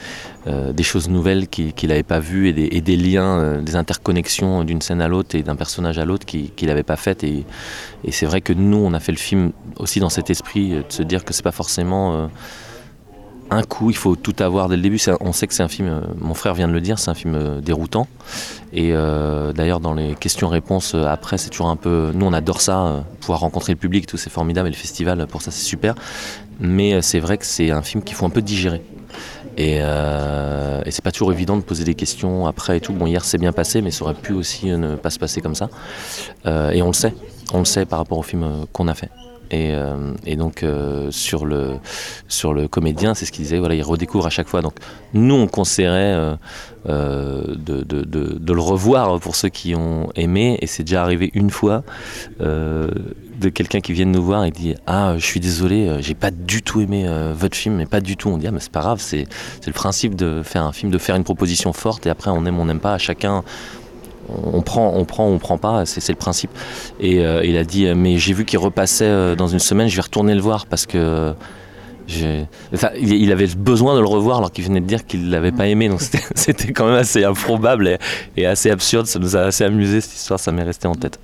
euh, 0.47 0.71
des 0.71 0.83
choses 0.83 1.09
nouvelles 1.09 1.47
qu'il 1.47 1.89
n'avait 1.89 2.03
pas 2.03 2.19
vues 2.19 2.49
et 2.49 2.81
des, 2.81 2.95
liens, 2.95 3.61
des 3.61 3.75
interconnexions 3.75 4.63
d'une 4.63 4.81
scène 4.81 5.01
à 5.01 5.07
l'autre 5.07 5.35
et 5.35 5.43
d'un 5.43 5.55
personnage 5.55 5.97
à 5.97 6.05
l'autre 6.05 6.25
qu'il 6.25 6.67
n'avait 6.67 6.83
pas 6.83 6.97
faites. 6.97 7.23
Et, 7.23 7.45
et 8.05 8.11
c'est 8.11 8.25
vrai 8.25 8.39
que 8.39 8.53
nous, 8.53 8.77
on 8.77 8.93
a 8.93 8.99
fait 9.01 9.11
le 9.11 9.17
film 9.17 9.51
aussi 9.77 9.99
dans 9.99 10.09
cet 10.09 10.29
esprit 10.29 10.69
de 10.69 10.83
se 10.87 11.03
dire 11.03 11.25
que 11.25 11.33
c'est 11.33 11.43
pas 11.43 11.51
forcément 11.51 12.29
un 13.51 13.63
coup, 13.63 13.89
il 13.89 13.95
faut 13.95 14.15
tout 14.15 14.35
avoir 14.39 14.69
dès 14.69 14.75
le 14.75 14.81
début. 14.81 14.99
On 15.21 15.33
sait 15.33 15.47
que 15.47 15.53
c'est 15.53 15.63
un 15.63 15.67
film, 15.67 15.87
euh, 15.87 16.01
mon 16.19 16.33
frère 16.33 16.53
vient 16.53 16.67
de 16.67 16.73
le 16.73 16.81
dire, 16.81 16.99
c'est 16.99 17.09
un 17.09 17.15
film 17.15 17.35
euh, 17.35 17.61
déroutant. 17.61 18.07
Et 18.73 18.91
euh, 18.93 19.53
d'ailleurs, 19.53 19.79
dans 19.79 19.93
les 19.93 20.13
questions-réponses 20.15 20.93
après, 20.93 21.37
c'est 21.37 21.49
toujours 21.49 21.69
un 21.69 21.75
peu. 21.75 22.11
Nous, 22.13 22.25
on 22.25 22.33
adore 22.33 22.61
ça, 22.61 23.03
pouvoir 23.21 23.39
rencontrer 23.39 23.73
le 23.73 23.77
public, 23.79 24.05
tout 24.05 24.17
c'est 24.17 24.29
formidable, 24.29 24.67
et 24.67 24.71
le 24.71 24.77
festival, 24.77 25.25
pour 25.27 25.41
ça, 25.41 25.51
c'est 25.51 25.63
super. 25.63 25.95
Mais 26.59 27.01
c'est 27.01 27.19
vrai 27.19 27.37
que 27.37 27.45
c'est 27.45 27.71
un 27.71 27.81
film 27.81 28.03
qu'il 28.03 28.15
faut 28.15 28.25
un 28.25 28.29
peu 28.29 28.41
digérer. 28.41 28.81
Et, 29.57 29.81
c'est 30.89 31.03
pas 31.03 31.11
toujours 31.11 31.31
évident 31.31 31.57
de 31.57 31.61
poser 31.61 31.83
des 31.83 31.95
questions 31.95 32.45
après 32.45 32.77
et 32.77 32.81
tout. 32.81 32.93
Bon, 32.93 33.07
hier, 33.07 33.25
c'est 33.25 33.37
bien 33.37 33.51
passé, 33.51 33.81
mais 33.81 33.91
ça 33.91 34.03
aurait 34.03 34.13
pu 34.13 34.33
aussi 34.33 34.67
ne 34.67 34.95
pas 34.95 35.09
se 35.09 35.19
passer 35.19 35.41
comme 35.41 35.55
ça. 35.55 35.69
Et 36.45 36.81
on 36.81 36.87
le 36.87 36.93
sait, 36.93 37.13
on 37.53 37.59
le 37.59 37.65
sait 37.65 37.85
par 37.85 37.99
rapport 37.99 38.19
au 38.19 38.23
film 38.23 38.67
qu'on 38.71 38.87
a 38.87 38.93
fait. 38.93 39.09
Et, 39.51 39.71
euh, 39.73 40.13
et 40.25 40.35
donc 40.35 40.63
euh, 40.63 41.09
sur 41.11 41.45
le 41.45 41.77
sur 42.27 42.53
le 42.53 42.67
comédien, 42.67 43.13
c'est 43.13 43.25
ce 43.25 43.31
qu'il 43.31 43.43
disait. 43.43 43.59
Voilà, 43.59 43.75
il 43.75 43.83
redécouvre 43.83 44.27
à 44.27 44.29
chaque 44.29 44.47
fois. 44.47 44.61
Donc 44.61 44.75
nous, 45.13 45.35
on 45.35 45.47
conseillerait 45.47 46.37
euh, 46.87 47.55
de, 47.55 47.83
de, 47.83 48.01
de, 48.03 48.37
de 48.39 48.53
le 48.53 48.61
revoir 48.61 49.19
pour 49.19 49.35
ceux 49.35 49.49
qui 49.49 49.75
ont 49.75 50.11
aimé. 50.15 50.57
Et 50.61 50.67
c'est 50.67 50.83
déjà 50.83 51.01
arrivé 51.01 51.31
une 51.33 51.49
fois 51.49 51.83
de 52.39 53.47
quelqu'un 53.47 53.79
qui 53.79 53.93
vient 53.93 54.05
nous 54.05 54.21
voir 54.21 54.43
et 54.43 54.51
dit 54.51 54.75
ah 54.85 55.15
je 55.17 55.25
suis 55.25 55.39
désolé, 55.39 55.97
j'ai 56.01 56.13
pas 56.13 56.29
du 56.29 56.61
tout 56.61 56.81
aimé 56.81 57.09
votre 57.33 57.55
film, 57.55 57.75
mais 57.75 57.85
pas 57.85 58.01
du 58.01 58.17
tout. 58.17 58.29
On 58.29 58.37
dit 58.37 58.47
ah 58.47 58.51
mais 58.51 58.59
c'est 58.59 58.71
pas 58.71 58.81
grave, 58.81 58.99
c'est 59.01 59.27
le 59.65 59.73
principe 59.73 60.15
de 60.15 60.41
faire 60.43 60.63
un 60.63 60.73
film, 60.73 60.91
de 60.91 60.97
faire 60.97 61.15
une 61.15 61.23
proposition 61.23 61.73
forte 61.73 62.05
et 62.05 62.09
après 62.09 62.31
on 62.31 62.45
aime, 62.45 62.59
on 62.59 62.65
n'aime 62.65 62.79
pas. 62.79 62.97
Chacun 62.97 63.43
on 64.53 64.61
prend, 64.61 64.93
on 64.95 65.05
prend, 65.05 65.27
on 65.27 65.37
prend 65.39 65.57
pas, 65.57 65.85
c'est 65.85 66.07
le 66.09 66.15
principe. 66.17 66.51
Et 66.99 67.19
euh, 67.25 67.43
il 67.43 67.57
a 67.57 67.63
dit, 67.63 67.87
euh, 67.87 67.95
mais 67.95 68.17
j'ai 68.17 68.33
vu 68.33 68.45
qu'il 68.45 68.59
repassait 68.59 69.05
euh, 69.05 69.35
dans 69.35 69.47
une 69.47 69.59
semaine, 69.59 69.87
je 69.87 69.95
vais 69.95 70.01
retourner 70.01 70.35
le 70.35 70.41
voir 70.41 70.65
parce 70.65 70.85
que 70.85 71.33
enfin, 72.73 72.89
il 72.99 73.31
avait 73.31 73.47
besoin 73.47 73.93
de 73.95 73.99
le 73.99 74.07
revoir 74.07 74.37
alors 74.39 74.51
qu'il 74.51 74.65
venait 74.65 74.81
de 74.81 74.85
dire 74.87 75.05
qu'il 75.05 75.29
l'avait 75.29 75.51
pas 75.51 75.67
aimé. 75.67 75.89
Donc 75.89 76.01
c'était- 76.01 76.23
c'était 76.35 76.71
quand 76.73 76.85
même 76.85 76.95
assez 76.95 77.23
improbable 77.23 77.87
et, 77.87 77.97
et 78.37 78.45
assez 78.45 78.71
absurde. 78.71 79.05
Ça 79.05 79.19
nous 79.19 79.35
a 79.35 79.41
assez 79.41 79.63
amusé 79.63 80.01
cette 80.01 80.15
histoire, 80.15 80.39
ça 80.39 80.51
m'est 80.51 80.63
resté 80.63 80.87
en 80.87 80.95
tête. 80.95 81.19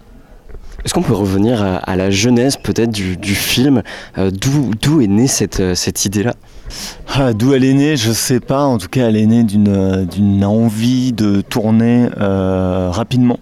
Est-ce 0.86 0.94
qu'on 0.94 1.02
peut 1.02 1.14
revenir 1.14 1.64
à, 1.64 1.96
la 1.96 2.12
genèse 2.12 2.58
peut-être 2.58 2.92
du, 2.92 3.18
film 3.36 3.82
Euh, 4.20 4.30
D'où 4.30 5.02
est 5.02 5.08
née 5.08 5.26
cette, 5.26 5.60
euh, 5.60 5.74
cette 5.74 6.06
idée-là 6.06 6.36
Ah, 7.08 7.34
D'où 7.34 7.56
elle 7.56 7.64
est 7.64 7.74
née, 7.74 7.98
je 7.98 8.12
sais 8.12 8.40
pas. 8.40 8.66
En 8.66 8.78
tout 8.78 8.88
cas, 8.88 9.08
elle 9.08 9.18
est 9.18 9.26
née 9.26 9.44
d'une 9.44 9.68
euh, 9.68 10.46
envie 10.46 11.12
de 11.12 11.42
tourner 11.42 12.08
rapidement, 12.16 13.40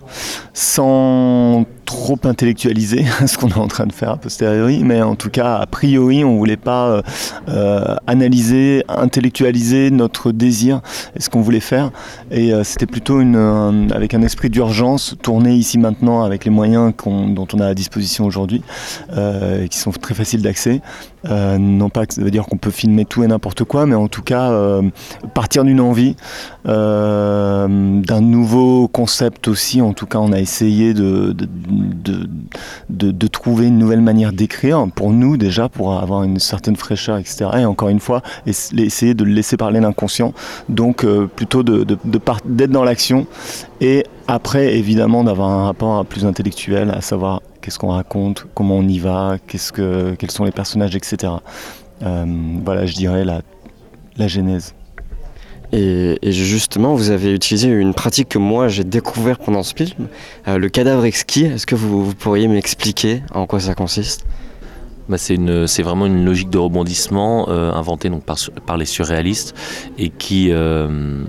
sans 0.54 1.66
trop 1.86 2.18
intellectualiser 2.24 3.06
ce 3.26 3.38
qu'on 3.38 3.50
est 3.50 3.58
en 3.58 3.68
train 3.68 3.86
de 3.86 3.92
faire 3.94 4.12
a 4.12 4.18
posteriori. 4.18 4.84
Mais 4.84 5.02
en 5.02 5.16
tout 5.16 5.30
cas, 5.30 5.56
a 5.56 5.66
priori, 5.66 6.24
on 6.24 6.38
voulait 6.38 6.58
pas 6.58 6.88
euh, 6.90 7.02
euh, 7.50 7.96
analyser, 8.08 8.84
intellectualiser 8.88 9.92
notre 9.92 10.32
désir 10.32 10.82
et 11.16 11.22
ce 11.22 11.30
qu'on 11.30 11.42
voulait 11.42 11.60
faire. 11.60 11.92
Et 12.32 12.54
euh, 12.54 12.64
c'était 12.64 12.86
plutôt 12.86 13.20
une, 13.22 13.36
un- 13.36 13.90
avec 13.92 14.14
un 14.14 14.22
esprit 14.22 14.50
d'urgence, 14.50 15.16
tourner 15.22 15.54
ici 15.56 15.78
maintenant 15.78 16.24
avec 16.24 16.46
les 16.46 16.52
moyens 16.52 16.94
dont 17.06 17.48
on 17.54 17.60
a 17.60 17.68
à 17.68 17.74
disposition 17.74 18.26
aujourd'hui, 18.26 18.62
euh, 19.16 19.68
qui 19.68 19.78
sont 19.78 19.92
très 19.92 20.14
faciles 20.14 20.42
d'accès. 20.42 20.82
Euh, 21.26 21.58
non 21.58 21.90
pas 21.90 22.06
que 22.06 22.14
ça 22.14 22.22
veut 22.22 22.32
dire 22.32 22.46
qu'on 22.46 22.58
peut 22.58 22.70
filmer 22.72 23.06
tout 23.06 23.24
et 23.24 23.28
n'importe 23.28 23.64
quoi, 23.64 23.86
mais 23.86 23.96
en 23.96 24.08
tout 24.10 24.22
cas 24.24 24.52
euh, 24.52 24.82
partir 25.34 25.64
d'une 25.64 25.80
envie, 25.80 26.16
euh, 26.68 28.02
d'un 28.02 28.22
nouveau 28.22 28.88
concept 28.88 29.48
aussi. 29.48 29.82
En 29.82 29.94
tout 29.94 30.06
cas, 30.06 30.20
on 30.20 30.32
a 30.34 30.40
essayé 30.40 30.94
de, 30.94 31.34
de, 31.34 33.12
de, 33.12 33.28
trouver 33.28 33.68
une 33.68 33.78
nouvelle 33.80 34.02
manière 34.02 34.34
d'écrire 34.34 34.86
pour 34.96 35.12
nous 35.12 35.38
déjà, 35.38 35.70
pour 35.70 36.00
avoir 36.00 36.24
une 36.24 36.40
certaine 36.40 36.76
fraîcheur, 36.76 37.18
etc. 37.18 37.46
Et 37.60 37.66
encore 37.66 37.90
une 37.90 38.00
fois, 38.00 38.22
ess- 38.46 38.74
essayer 38.78 39.14
de 39.14 39.24
laisser 39.24 39.58
parler 39.58 39.80
l'inconscient. 39.80 40.34
Donc 40.70 41.04
euh, 41.04 41.28
plutôt 41.34 41.64
de, 41.64 41.86
d'être 42.46 42.72
dans 42.72 42.84
l'action 42.84 43.28
et 43.82 44.06
après 44.28 44.76
évidemment 44.78 45.24
d'avoir 45.24 45.50
un 45.50 45.66
rapport 45.66 46.06
plus 46.06 46.26
intellectuel, 46.26 46.92
à 46.92 47.02
savoir 47.02 47.42
qu'est-ce 47.64 47.80
qu'on 47.80 47.90
raconte, 47.92 48.46
comment 48.54 48.76
on 48.78 48.88
y 48.88 49.00
va, 49.00 49.38
qu'est-ce 49.48 49.72
que, 49.72 50.14
quels 50.20 50.30
sont 50.32 50.44
les 50.44 50.52
personnages, 50.52 50.96
etc. 50.96 51.34
Euh, 52.04 52.26
voilà, 52.64 52.86
je 52.86 52.94
dirais 52.94 53.24
la, 53.26 53.42
la 54.18 54.28
genèse. 54.28 54.76
et, 55.72 56.20
et 56.22 56.32
justement, 56.32 56.94
vous 56.94 57.10
avez 57.10 57.34
utilisé 57.34 57.68
une 57.70 57.94
pratique 57.96 58.30
que 58.30 58.38
moi 58.38 58.68
j'ai 58.68 58.84
découvert 58.84 59.40
pendant 59.40 59.64
ce 59.64 59.74
film, 59.74 60.08
euh, 60.48 60.58
le 60.60 60.70
cadavre 60.70 61.06
exquis. 61.06 61.46
Est-ce 61.46 61.66
que 61.66 61.76
vous, 61.76 62.06
vous 62.06 62.14
pourriez 62.14 62.48
m'expliquer 62.48 63.24
en 63.34 63.48
quoi 63.48 63.60
ça 63.60 63.74
consiste? 63.74 64.26
Bah, 65.10 65.18
c'est 65.18 65.36
une- 65.36 65.68
c'est 65.68 65.84
vraiment 65.84 66.06
une 66.06 66.24
logique 66.26 66.50
de 66.50 66.58
rebondissement 66.58 67.50
euh, 67.50 67.72
inventée 67.74 68.10
donc 68.10 68.24
par, 68.24 68.38
par 68.66 68.78
les 68.78 68.86
surréalistes 68.86 69.54
et 69.98 70.10
qui 70.10 70.48
euh, 70.52 71.24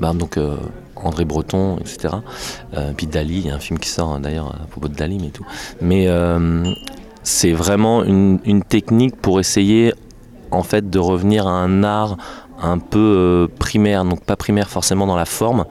bah, 0.00 0.12
donc 0.14 0.36
euh, 0.38 0.56
André 1.04 1.24
Breton 1.24 1.78
etc 1.78 2.16
euh, 2.74 2.92
puis 2.96 3.06
Dali 3.06 3.38
il 3.38 3.46
y 3.46 3.50
a 3.50 3.54
un 3.54 3.58
film 3.58 3.78
qui 3.78 3.88
sort 3.88 4.12
hein, 4.12 4.20
d'ailleurs 4.20 4.48
à 4.48 4.66
propos 4.66 4.88
de 4.88 4.94
Dali 4.94 5.18
mais 5.20 5.30
tout. 5.30 5.46
Mais 5.80 6.06
euh, 6.08 6.64
c'est 7.22 7.52
vraiment 7.52 8.04
une, 8.04 8.62
technique 8.68 9.16
pour 9.16 9.40
essayer 9.40 9.94
en 10.50 10.62
fait 10.62 10.88
de 10.88 10.98
revenir 10.98 11.46
à 11.46 11.52
un 11.52 11.82
art 11.82 12.16
un 12.62 12.78
peu 12.78 12.98
euh, 12.98 13.48
primaire. 13.58 14.04
Donc 14.04 14.22
pas 14.24 14.36
primaire 14.36 14.68
forcément 14.70 15.06
dans 15.06 15.16
la 15.16 15.26
forme 15.26 15.64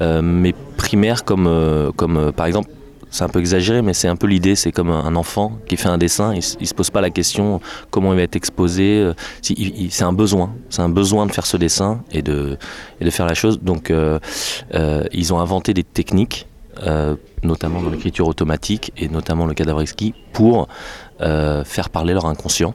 mais 0.00 0.54
primaire 0.76 1.24
comme 1.24 2.32
par 2.36 2.46
exemple 2.46 2.70
c'est 3.10 3.24
un 3.24 3.28
peu 3.28 3.40
exagéré, 3.40 3.82
mais 3.82 3.92
c'est 3.92 4.08
un 4.08 4.16
peu 4.16 4.26
l'idée. 4.26 4.54
C'est 4.54 4.72
comme 4.72 4.90
un 4.90 5.16
enfant 5.16 5.58
qui 5.66 5.76
fait 5.76 5.88
un 5.88 5.98
dessin, 5.98 6.34
il, 6.34 6.42
il 6.60 6.66
se 6.66 6.74
pose 6.74 6.90
pas 6.90 7.00
la 7.00 7.10
question 7.10 7.60
comment 7.90 8.12
il 8.12 8.16
va 8.16 8.22
être 8.22 8.36
exposé. 8.36 8.98
euh, 8.98 9.14
c'est 9.42 10.04
un 10.04 10.12
besoin, 10.12 10.54
c'est 10.68 10.82
un 10.82 10.88
besoin 10.88 11.26
de 11.26 11.32
faire 11.32 11.46
ce 11.46 11.56
dessin 11.56 12.02
et 12.12 12.22
de, 12.22 12.58
faire 13.10 13.26
la 13.26 13.34
chose. 13.34 13.60
Donc, 13.60 13.90
euh, 13.90 14.18
euh, 14.74 15.04
ils 15.12 15.32
ont 15.34 15.40
inventé 15.40 15.74
des 15.74 15.84
techniques, 15.84 16.46
notamment 17.42 17.82
dans 17.82 17.90
l'écriture 17.90 18.26
automatique 18.26 18.90
et 18.96 19.08
notamment 19.08 19.44
le 19.44 19.52
cadavre 19.52 19.82
exquis, 19.82 20.14
pour 20.32 20.68
faire 21.18 21.90
parler 21.90 22.14
leur 22.14 22.26
inconscient. 22.26 22.74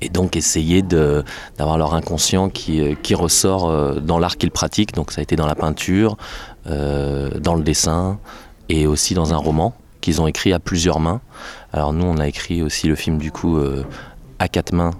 Et 0.00 0.10
donc 0.10 0.36
essayer 0.36 0.82
d'avoir 0.82 1.78
leur 1.78 1.94
inconscient 1.94 2.50
qui, 2.50 3.14
ressort 3.14 4.00
dans 4.02 4.18
l'art 4.18 4.36
qu'ils 4.36 4.50
pratiquent. 4.50 4.94
Donc 4.94 5.10
ça 5.12 5.20
a 5.20 5.22
été 5.22 5.36
dans 5.36 5.46
la 5.46 5.54
peinture, 5.54 6.18
dans 6.66 7.54
le 7.54 7.62
dessin, 7.62 8.18
et 8.68 8.86
aussi 8.86 9.14
dans 9.14 9.32
un 9.32 9.36
roman 9.36 9.74
qu'ils 10.00 10.20
ont 10.20 10.26
écrit 10.26 10.52
à 10.52 10.58
plusieurs 10.58 11.00
mains. 11.00 11.20
Alors 11.72 11.92
nous, 11.92 12.04
on 12.04 12.18
a 12.18 12.28
écrit 12.28 12.62
aussi 12.62 12.86
le 12.86 12.94
film 12.94 13.18
du 13.18 13.32
coup 13.32 13.58
euh, 13.58 13.84
à 14.38 14.48
quatre 14.48 14.72
mains 14.72 14.92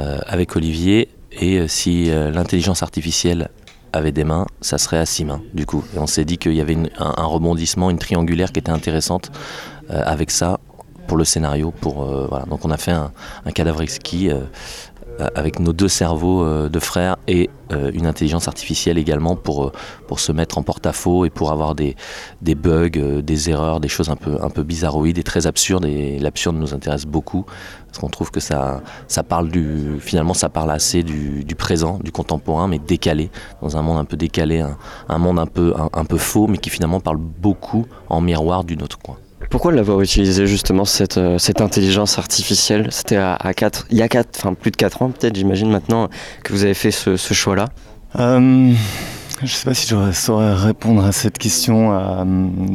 euh, 0.00 0.18
avec 0.26 0.56
Olivier, 0.56 1.08
et 1.32 1.58
euh, 1.58 1.68
si 1.68 2.10
l'intelligence 2.10 2.82
artificielle 2.82 3.48
avait 3.92 4.12
des 4.12 4.24
mains, 4.24 4.46
ça 4.60 4.78
serait 4.78 4.98
à 4.98 5.06
six 5.06 5.24
mains 5.24 5.42
du 5.54 5.66
coup. 5.66 5.84
Et 5.94 5.98
on 5.98 6.06
s'est 6.06 6.24
dit 6.24 6.38
qu'il 6.38 6.54
y 6.54 6.60
avait 6.60 6.76
un, 6.98 7.24
rebondissement, 7.24 7.90
une 7.90 7.98
triangulaire 7.98 8.52
qui 8.52 8.58
était 8.58 8.70
intéressante 8.70 9.30
avec 9.90 10.30
ça 10.30 10.60
pour 11.06 11.18
le 11.18 11.24
scénario. 11.24 11.72
Pour, 11.72 12.04
voilà. 12.04 12.46
Donc 12.46 12.64
on 12.64 12.70
a 12.70 12.78
fait 12.78 12.92
un, 12.92 13.12
un 13.44 13.50
cadavre 13.50 13.82
exquis 13.82 14.30
avec 15.34 15.58
nos 15.58 15.72
deux 15.72 15.88
cerveaux 15.88 16.44
euh, 16.44 16.68
de 16.68 16.78
frères 16.78 17.16
et 17.28 17.50
euh, 17.72 17.90
une 17.94 18.06
intelligence 18.06 18.48
artificielle 18.48 18.98
également 18.98 19.36
pour, 19.36 19.66
euh, 19.66 19.72
se 20.16 20.30
mettre 20.30 20.58
en 20.58 20.62
porte-à-faux 20.62 21.24
et 21.24 21.30
pour 21.30 21.52
avoir 21.52 21.74
des, 21.74 21.96
bugs, 22.42 22.90
euh, 22.96 23.22
des 23.22 23.48
erreurs, 23.48 23.80
des 23.80 23.88
choses 23.88 24.10
un 24.10 24.16
peu, 24.16 24.62
bizarroïdes 24.62 25.16
et 25.16 25.22
très 25.22 25.46
absurdes. 25.46 25.86
Et 25.86 26.18
l'absurde 26.18 26.56
nous 26.56 26.74
intéresse 26.74 27.06
beaucoup 27.06 27.46
parce 27.86 27.98
qu'on 27.98 28.08
trouve 28.08 28.30
que 28.30 28.40
ça, 28.40 28.82
parle 29.28 29.48
du, 29.48 29.96
finalement, 30.00 30.34
ça 30.34 30.50
parle 30.50 30.70
assez 30.70 31.02
du, 31.02 31.54
présent, 31.56 31.98
du 32.02 32.12
contemporain, 32.12 32.68
mais 32.68 32.78
décalé, 32.78 33.30
dans 33.62 33.76
un 33.76 33.82
monde 33.82 33.98
un 33.98 34.04
peu 34.04 34.16
décalé, 34.16 34.64
un, 35.08 35.18
monde 35.18 35.38
un 35.38 35.46
peu, 35.46 36.18
faux, 36.18 36.46
mais 36.46 36.58
qui 36.58 36.68
finalement 36.68 37.00
parle 37.00 37.18
beaucoup 37.18 37.86
en 38.08 38.20
miroir 38.20 38.64
du 38.64 38.76
nôtre. 38.76 38.98
Pourquoi 39.52 39.70
l'avoir 39.70 40.00
utilisé 40.00 40.46
justement 40.46 40.86
cette, 40.86 41.18
euh, 41.18 41.36
cette 41.36 41.60
intelligence 41.60 42.18
artificielle? 42.18 42.86
C'était 42.90 43.18
à, 43.18 43.36
4, 43.54 43.86
il 43.90 43.98
y 43.98 44.02
a 44.02 44.08
4, 44.08 44.30
enfin 44.38 44.54
plus 44.54 44.70
de 44.70 44.76
4 44.76 45.02
ans 45.02 45.10
peut-être, 45.10 45.36
j'imagine 45.36 45.70
maintenant 45.70 46.08
que 46.42 46.54
vous 46.54 46.64
avez 46.64 46.72
fait 46.72 46.90
ce, 46.90 47.18
ce 47.18 47.34
choix-là. 47.34 47.66
Euh, 48.18 48.72
je 49.44 49.52
sais 49.52 49.64
pas 49.64 49.74
si 49.74 49.88
je 49.88 50.12
saurais 50.12 50.54
répondre 50.54 51.04
à 51.04 51.12
cette 51.12 51.38
question. 51.38 51.92
euh, 51.92 52.24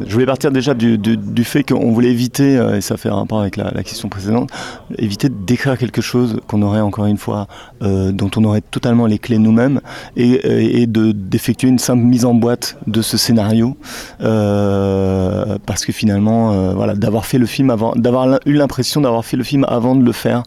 je 0.05 0.13
voulais 0.13 0.25
partir 0.25 0.51
déjà 0.51 0.73
du, 0.73 1.43
fait 1.43 1.63
qu'on 1.63 1.91
voulait 1.91 2.11
éviter, 2.11 2.57
euh, 2.57 2.77
et 2.77 2.81
ça 2.81 2.97
fait 2.97 3.09
rapport 3.09 3.39
avec 3.39 3.55
la, 3.55 3.71
question 3.83 4.09
précédente, 4.09 4.49
éviter 4.97 5.29
d'écrire 5.29 5.77
quelque 5.77 6.01
chose 6.01 6.39
qu'on 6.47 6.61
aurait 6.61 6.81
encore 6.81 7.05
une 7.05 7.17
fois, 7.17 7.47
euh, 7.81 8.11
dont 8.11 8.29
on 8.35 8.43
aurait 8.43 8.61
totalement 8.61 9.05
les 9.05 9.17
clés 9.17 9.37
nous-mêmes, 9.37 9.79
et, 10.15 10.87
de 10.87 11.11
d'effectuer 11.11 11.69
une 11.69 11.79
simple 11.79 12.03
mise 12.03 12.25
en 12.25 12.33
boîte 12.33 12.77
de 12.87 13.01
ce 13.01 13.17
scénario, 13.17 13.77
parce 14.19 15.85
que 15.85 15.91
finalement, 15.91 16.73
voilà, 16.73 16.95
d'avoir 16.95 17.25
fait 17.25 17.37
le 17.37 17.45
film 17.45 17.69
avant, 17.69 17.93
d'avoir 17.95 18.39
eu 18.45 18.53
l'impression 18.53 19.01
d'avoir 19.01 19.23
fait 19.23 19.37
le 19.37 19.43
film 19.43 19.65
avant 19.67 19.95
de 19.95 20.03
le 20.03 20.11
faire, 20.11 20.43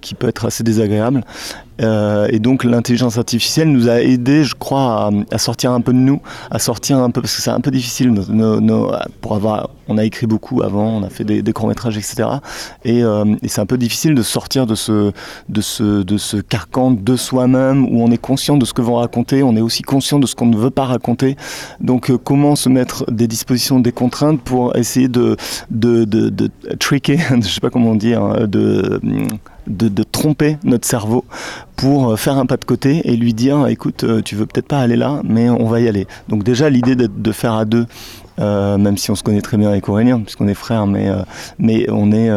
qui 0.00 0.14
peut 0.14 0.28
être 0.28 0.46
assez 0.46 0.64
désagréable. 0.64 1.22
Euh, 1.80 2.28
et 2.30 2.38
donc 2.38 2.64
l'intelligence 2.64 3.18
artificielle 3.18 3.70
nous 3.70 3.88
a 3.88 4.00
aidé, 4.00 4.44
je 4.44 4.54
crois, 4.54 5.10
à, 5.30 5.38
sortir 5.38 5.72
un 5.72 5.80
peu 5.80 5.92
de 5.92 5.98
nous, 5.98 6.20
à 6.50 6.58
sortir 6.58 6.98
un 6.98 7.10
peu 7.10 7.20
parce 7.20 7.36
que 7.36 7.42
c'est 7.42 7.50
un 7.50 7.60
peu 7.60 7.70
difficile. 7.70 8.14
pour 9.20 9.34
avoir, 9.34 9.70
on 9.88 9.98
a 9.98 10.04
écrit 10.04 10.26
beaucoup 10.26 10.62
avant, 10.62 10.98
on 10.98 11.02
a 11.02 11.10
fait 11.10 11.24
des, 11.24 11.52
courts 11.52 11.68
métrages, 11.68 11.96
etc. 11.96 12.28
Et, 12.84 13.02
euh, 13.02 13.24
et 13.42 13.48
c'est 13.48 13.60
un 13.60 13.66
peu 13.66 13.78
difficile 13.78 14.14
de 14.14 14.22
sortir 14.22 14.66
de 14.66 14.74
ce, 14.74 15.12
de 15.48 15.60
ce, 15.60 16.02
de 16.02 16.16
ce 16.16 16.36
carcan 16.36 16.90
de 16.90 17.16
soi-même 17.16 17.86
où 17.86 18.02
on 18.02 18.10
est 18.10 18.18
conscient 18.18 18.56
de 18.56 18.64
ce 18.64 18.72
que 18.72 18.82
vont 18.82 18.96
raconter, 18.96 19.42
on 19.42 19.56
est 19.56 19.60
aussi 19.60 19.82
conscient 19.82 20.18
de 20.18 20.26
ce 20.26 20.34
qu'on 20.34 20.46
ne 20.46 20.56
veut 20.56 20.70
pas 20.70 20.84
raconter. 20.84 21.36
Donc 21.80 22.10
euh, 22.10 22.18
comment 22.18 22.56
se 22.56 22.68
mettre 22.68 23.10
des 23.10 23.26
dispositions, 23.26 23.80
des 23.80 23.92
contraintes 23.92 24.40
pour 24.40 24.76
essayer 24.76 25.08
de, 25.08 25.36
de, 25.70 26.04
de, 26.04 26.28
de 26.28 26.50
tricker, 26.78 27.18
je 27.42 27.48
sais 27.48 27.60
pas 27.60 27.70
comment 27.70 27.94
dit, 27.94 28.14
hein, 28.14 28.46
de, 28.46 29.00
de, 29.66 30.02
tromper 30.02 30.56
notre 30.64 30.86
cerveau 30.86 31.24
pour 31.76 32.10
euh, 32.10 32.16
faire 32.16 32.36
un 32.38 32.46
pas 32.46 32.56
de 32.56 32.64
côté 32.64 33.02
et 33.04 33.16
lui 33.16 33.34
dire 33.34 33.66
écoute 33.68 34.04
euh, 34.04 34.22
tu 34.22 34.34
veux 34.36 34.46
peut-être 34.46 34.68
pas 34.68 34.80
aller 34.80 34.96
là 34.96 35.20
mais 35.24 35.48
on 35.50 35.66
va 35.66 35.80
y 35.80 35.88
aller. 35.88 36.06
Donc 36.28 36.42
déjà 36.44 36.68
l'idée 36.70 36.96
de 36.96 37.32
faire 37.32 37.54
à 37.54 37.64
deux 37.64 37.86
euh, 38.38 38.78
même 38.78 38.96
si 38.96 39.10
on 39.10 39.14
se 39.14 39.22
connaît 39.22 39.42
très 39.42 39.56
bien 39.56 39.68
avec 39.68 39.88
Aurélien 39.88 40.20
puisqu'on 40.20 40.48
est 40.48 40.54
frères 40.54 40.86
mais 40.86 41.08
mais 41.58 41.86
on 41.90 42.10
est 42.12 42.28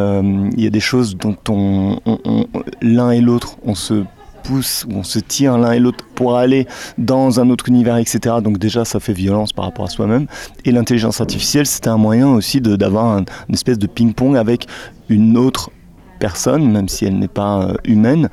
il 0.56 0.62
y 0.62 0.66
a 0.66 0.70
des 0.70 0.80
choses 0.80 1.16
dont 1.16 1.36
on, 1.48 1.98
on- 2.06 2.18
on- 2.24 2.46
l'un 2.82 3.10
et 3.10 3.20
l'autre 3.20 3.56
on 3.64 3.74
se 3.74 4.04
pousse 4.42 4.84
ou 4.90 4.96
on 4.98 5.02
se 5.02 5.18
tire 5.18 5.56
l'un 5.56 5.72
et 5.72 5.78
l'autre 5.78 6.04
pour 6.14 6.36
aller 6.36 6.66
dans 6.98 7.40
un 7.40 7.48
autre 7.48 7.68
univers 7.70 7.96
etc 7.96 8.36
donc 8.44 8.58
déjà 8.58 8.84
ça 8.84 9.00
fait 9.00 9.14
violence 9.14 9.52
par 9.54 9.64
rapport 9.64 9.86
à 9.86 9.88
soi-même. 9.88 10.26
Et 10.66 10.72
l'intelligence 10.72 11.20
artificielle 11.22 11.64
c'était 11.66 11.88
un 11.88 11.96
moyen 11.96 12.28
aussi 12.28 12.60
d'avoir 12.60 13.06
un- 13.06 13.24
une 13.48 13.54
espèce 13.54 13.78
de 13.78 13.86
ping-pong 13.86 14.36
avec 14.36 14.66
une 15.08 15.38
autre 15.38 15.70
personne, 16.18 16.70
même 16.70 16.88
si 16.88 17.04
elle 17.04 17.18
n'est 17.18 17.28
pas 17.28 17.62
euh, 17.62 17.74
humaine, 17.84 18.28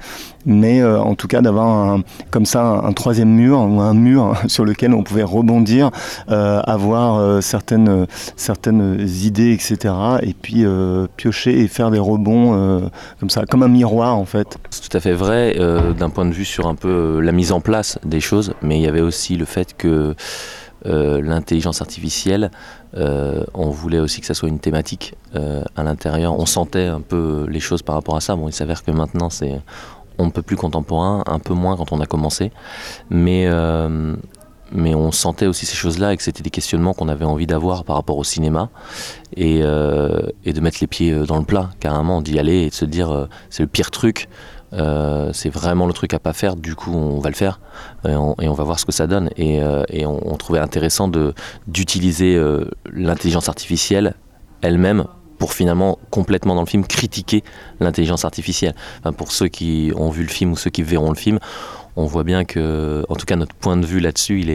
mais 0.46 0.82
euh, 0.82 1.00
en 1.00 1.16
tout 1.16 1.28
cas 1.28 1.42
d'avoir 1.42 2.00
comme 2.30 2.46
ça 2.46 2.64
un, 2.64 2.94
troisième 2.94 3.30
mur 3.30 3.60
ou 3.60 3.82
un 3.82 3.94
mur 3.94 4.36
sur 4.48 4.66
lequel 4.66 4.94
on 4.94 5.04
pouvait 5.04 5.24
rebondir, 5.24 5.92
euh, 6.30 6.62
avoir 6.62 7.42
certaines, 7.42 8.08
certaines 8.36 9.08
idées, 9.08 9.54
etc. 9.54 9.94
Et 10.22 10.34
puis 10.34 10.66
piocher 11.18 11.60
et 11.60 11.68
faire 11.68 11.92
des 11.92 12.00
rebonds 12.00 12.90
comme 13.20 13.30
ça, 13.30 13.46
comme 13.46 13.64
un 13.64 13.68
miroir 13.68 14.18
en 14.18 14.26
fait. 14.26 14.58
C'est 14.70 14.90
tout 14.90 14.98
à 14.98 15.00
fait 15.00 15.14
vrai 15.14 15.56
d'un 15.98 16.10
point 16.10 16.26
de 16.26 16.34
vue 16.34 16.46
sur 16.46 16.68
un 16.68 16.76
peu 16.76 17.20
la 17.20 17.32
mise 17.32 17.52
en 17.52 17.62
place 17.62 18.00
des 18.06 18.20
choses, 18.20 18.54
mais 18.62 18.78
il 18.78 18.82
y 18.82 18.88
avait 18.88 19.02
aussi 19.02 19.36
le 19.36 19.46
fait 19.46 19.76
que 19.78 20.16
euh, 20.86 21.22
l'intelligence 21.22 21.82
artificielle, 21.82 22.50
euh, 22.98 23.44
on 23.54 23.70
voulait 23.70 24.00
aussi 24.00 24.20
que 24.20 24.26
ça 24.26 24.34
soit 24.34 24.50
une 24.50 24.60
thématique 24.60 25.16
euh, 25.36 25.64
à 25.76 25.84
l'intérieur. 25.84 26.38
On 26.38 26.46
sentait 26.46 26.88
un 26.88 27.02
peu 27.02 27.46
les 27.48 27.60
choses 27.60 27.84
par 27.84 27.96
rapport 27.96 28.16
à 28.16 28.22
ça. 28.22 28.36
Bon, 28.36 28.48
il 28.48 28.54
s'avère 28.54 28.84
que 28.84 28.92
maintenant 28.92 29.30
c'est 29.30 29.62
on 30.18 30.26
ne 30.26 30.32
peut 30.32 30.42
plus 30.42 30.56
contemporain, 30.56 31.24
un 31.26 31.40
peu 31.40 31.54
moins 31.54 31.76
quand 31.78 31.92
on 31.92 32.02
a 32.02 32.06
commencé, 32.06 32.52
mais 33.10 33.50
mais 34.74 34.96
on 34.96 35.12
sentait 35.12 35.48
aussi 35.48 35.66
ces 35.66 35.76
choses-là 35.76 36.14
et 36.14 36.18
que 36.18 36.24
c'était 36.24 36.44
des 36.44 36.50
questionnements 36.50 36.94
qu'on 36.94 37.10
avait 37.10 37.26
envie 37.26 37.48
d'avoir 37.48 37.84
par 37.84 37.98
rapport 37.98 38.18
au 38.18 38.24
cinéma 38.24 38.70
et, 39.36 39.60
et 39.60 40.54
de 40.54 40.60
mettre 40.62 40.78
les 40.80 40.88
pieds 40.88 41.12
dans 41.26 41.38
le 41.38 41.44
plat 41.44 41.72
carrément, 41.80 42.22
d'y 42.22 42.38
aller 42.40 42.66
et 42.66 42.70
de 42.70 42.74
se 42.74 42.86
dire 42.86 43.28
c'est 43.50 43.64
le 43.64 43.68
pire 43.68 43.90
truc, 43.90 44.30
euh, 44.74 45.32
c'est 45.34 45.50
vraiment 45.50 45.86
le 45.86 45.94
truc 45.94 46.14
à 46.14 46.20
pas 46.20 46.34
faire, 46.34 46.56
du 46.56 46.76
coup 46.76 46.94
on 46.94 47.20
va 47.20 47.30
le 47.30 47.36
faire 47.36 47.60
et 48.08 48.16
on, 48.16 48.54
va 48.54 48.64
voir 48.64 48.80
ce 48.80 48.86
que 48.86 48.92
ça 48.92 49.08
donne. 49.08 49.30
Et, 49.38 49.62
euh, 49.62 49.84
on, 50.06 50.36
trouvait 50.38 50.60
intéressant 50.60 51.10
d'utiliser 51.68 52.36
euh, 52.36 52.66
l'intelligence 52.92 53.50
artificielle 53.50 54.16
elle-même 54.62 55.06
pour 55.38 55.54
finalement 55.54 55.98
complètement 56.12 56.56
dans 56.56 56.62
le 56.62 56.68
film 56.68 56.86
critiquer 56.86 57.44
l'intelligence 57.80 58.26
artificielle. 58.26 58.76
Pour 59.18 59.32
ceux 59.32 59.48
qui 59.48 59.92
ont 59.96 60.10
vu 60.10 60.24
le 60.24 60.30
film 60.30 60.52
ou 60.52 60.56
ceux 60.56 60.70
qui 60.70 60.84
verront 60.84 61.10
le 61.10 61.16
film, 61.16 61.40
on 61.96 62.06
voit 62.06 62.24
bien 62.24 62.46
que, 62.46 63.04
en 63.10 63.16
tout 63.16 63.26
cas, 63.26 63.36
notre 63.36 63.56
point 63.56 63.76
de 63.76 63.86
vue 63.86 64.00
là-dessus, 64.00 64.40
il 64.40 64.50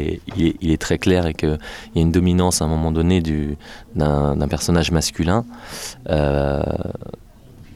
est, 0.72 0.80
très 0.80 0.98
clair 0.98 1.26
et 1.26 1.34
qu'il 1.34 1.58
y 1.96 1.98
a 1.98 2.02
une 2.02 2.12
dominance 2.12 2.62
à 2.62 2.66
un 2.66 2.68
moment 2.68 2.92
donné 2.92 3.20
du- 3.20 3.56
d'un 3.96 4.48
personnage 4.48 4.92
masculin 4.92 5.44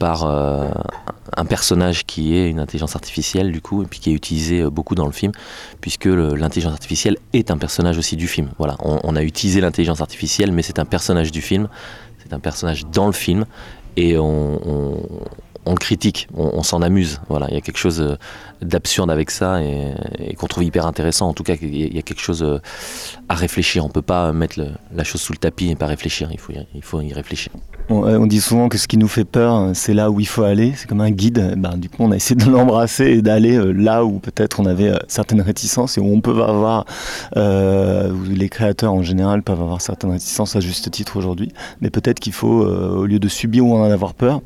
par 0.01 0.23
euh, 0.23 0.67
un 1.37 1.45
personnage 1.45 2.07
qui 2.07 2.35
est 2.35 2.49
une 2.49 2.59
intelligence 2.59 2.95
artificielle, 2.95 3.51
du 3.51 3.61
coup, 3.61 3.83
et 3.83 3.85
puis 3.85 3.99
qui 3.99 4.09
est 4.09 4.13
utilisé 4.13 4.61
euh, 4.61 4.71
beaucoup 4.71 4.95
dans 4.95 5.05
le 5.05 5.11
film, 5.11 5.31
puisque 5.79 6.05
l'intelligence 6.05 6.73
artificielle 6.73 7.17
est 7.33 7.51
un 7.51 7.57
personnage 7.59 7.99
aussi 7.99 8.15
du 8.15 8.27
film. 8.27 8.49
Voilà, 8.57 8.77
on, 8.79 9.15
a 9.15 9.21
utilisé 9.21 9.61
l'intelligence 9.61 10.01
artificielle, 10.01 10.51
mais 10.53 10.63
c'est 10.63 10.79
un 10.79 10.85
personnage 10.85 11.31
du 11.31 11.43
film, 11.43 11.67
c'est 12.23 12.33
un 12.33 12.39
personnage 12.39 12.87
dans 12.87 13.05
le 13.05 13.11
film, 13.11 13.45
et 13.95 14.17
on- 14.17 15.05
on 15.65 15.71
le 15.71 15.77
critique, 15.77 16.27
on, 16.35 16.63
s'en 16.63 16.81
amuse. 16.81 17.21
Voilà, 17.29 17.47
il 17.49 17.53
y 17.53 17.57
a 17.57 17.61
quelque 17.61 17.77
chose 17.77 18.01
euh, 18.01 18.15
d'absurde 18.61 19.11
avec 19.11 19.29
ça 19.29 19.61
et, 19.61 20.33
qu'on 20.35 20.47
trouve 20.47 20.63
hyper 20.63 20.85
intéressant. 20.85 21.29
En 21.29 21.33
tout 21.33 21.43
cas, 21.43 21.55
il 21.61 21.95
y 21.95 21.97
a- 21.97 22.01
quelque 22.01 22.21
chose 22.21 22.41
euh, 22.43 22.59
à 23.29 23.35
réfléchir. 23.35 23.85
On 23.85 23.89
peut 23.89 24.01
pas 24.01 24.31
mettre 24.33 24.59
le- 24.59 24.71
la 24.95 25.03
chose 25.03 25.21
sous 25.21 25.33
le 25.33 25.37
tapis 25.37 25.69
et 25.69 25.75
pas 25.75 25.85
réfléchir. 25.85 26.29
Il 26.31 26.81
faut 26.81 27.01
y, 27.01 27.13
réfléchir. 27.13 27.51
On, 27.89 28.05
euh, 28.05 28.25
dit 28.25 28.41
souvent 28.41 28.69
que 28.69 28.77
ce 28.77 28.87
qui 28.87 28.97
nous 28.97 29.07
fait 29.07 29.25
peur, 29.25 29.71
c'est 29.73 29.93
là 29.93 30.09
où 30.09 30.19
il 30.19 30.27
faut 30.27 30.43
aller. 30.43 30.73
C'est 30.75 30.87
comme 30.87 31.01
un 31.01 31.11
guide. 31.11 31.55
Ben, 31.57 31.77
du 31.77 31.89
coup, 31.89 31.97
on 31.99 32.11
a 32.11 32.15
essayé 32.15 32.35
de 32.35 32.49
l'embrasser 32.49 33.05
et 33.05 33.21
d'aller 33.21 33.57
euh, 33.57 33.71
là 33.71 34.03
où 34.03 34.19
peut-être 34.19 34.59
on 34.59 34.65
avait 34.65 34.89
euh, 34.89 34.97
certaines 35.07 35.41
réticences 35.41 35.97
et 35.97 36.01
où 36.01 36.11
on 36.11 36.21
peut 36.21 36.41
avoir, 36.43 36.85
euh, 37.37 38.13
les 38.29 38.49
créateurs 38.49 38.93
en 38.93 39.03
général 39.03 39.43
peuvent 39.43 39.61
avoir 39.61 39.81
certaines 39.81 40.11
réticences 40.11 40.55
à 40.55 40.59
juste 40.59 40.89
titre 40.91 41.17
aujourd'hui. 41.17 41.51
Mais 41.81 41.89
peut-être 41.89 42.19
qu'il 42.19 42.33
faut, 42.33 42.63
euh, 42.63 42.95
au 42.95 43.05
lieu 43.05 43.19
de 43.19 43.27
subir 43.27 43.65
ou 43.65 43.75
en 43.75 43.83
avoir 43.91 44.13
peur, 44.13 44.41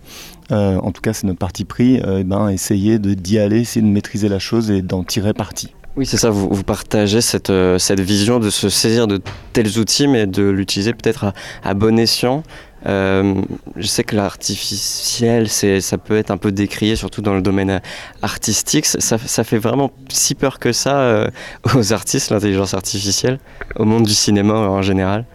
euh, 0.51 0.77
en 0.77 0.91
tout 0.91 1.01
cas 1.01 1.13
c'est 1.13 1.25
notre 1.25 1.39
parti 1.39 1.65
pris, 1.65 1.99
euh, 2.01 2.23
ben, 2.23 2.49
essayer 2.49 2.99
d'y 2.99 3.39
aller, 3.39 3.61
essayer 3.61 3.81
de 3.81 3.91
maîtriser 3.91 4.29
la 4.29 4.39
chose 4.39 4.71
et 4.71 4.81
d'en 4.81 5.03
tirer 5.03 5.33
parti. 5.33 5.73
Oui, 5.97 6.05
c'est 6.05 6.17
ça, 6.17 6.29
vous, 6.29 6.63
partagez 6.63 7.21
cette, 7.21 7.49
euh, 7.49 7.77
cette 7.77 8.01
vision 8.01 8.39
de 8.39 8.49
se 8.49 8.67
saisir 8.67 9.07
de 9.07 9.21
tels 9.53 9.79
outils, 9.79 10.07
mais 10.07 10.27
de 10.27 10.43
l'utiliser 10.43 10.93
peut-être 10.93 11.33
à, 11.63 11.73
bon 11.73 11.97
escient. 11.97 12.43
Euh, 12.85 13.35
je 13.77 13.87
sais 13.87 14.03
que 14.03 14.13
l'artificiel, 14.13 15.47
ça 15.47 15.97
peut 15.97 16.17
être 16.17 16.31
un 16.31 16.37
peu 16.37 16.51
décrié, 16.51 16.97
surtout 16.97 17.21
dans 17.21 17.33
le 17.33 17.41
domaine 17.41 17.79
artistique. 18.21 18.85
Ça, 18.85 19.17
fait 19.17 19.57
vraiment 19.57 19.89
si 20.09 20.35
peur 20.35 20.59
que 20.59 20.73
ça 20.73 21.29
aux 21.75 21.93
artistes, 21.93 22.29
l'intelligence 22.29 22.73
artificielle, 22.73 23.39
au 23.77 23.85
monde 23.85 24.03
du 24.03 24.13
cinéma 24.13 24.53
en 24.53 24.81
général. 24.81 25.25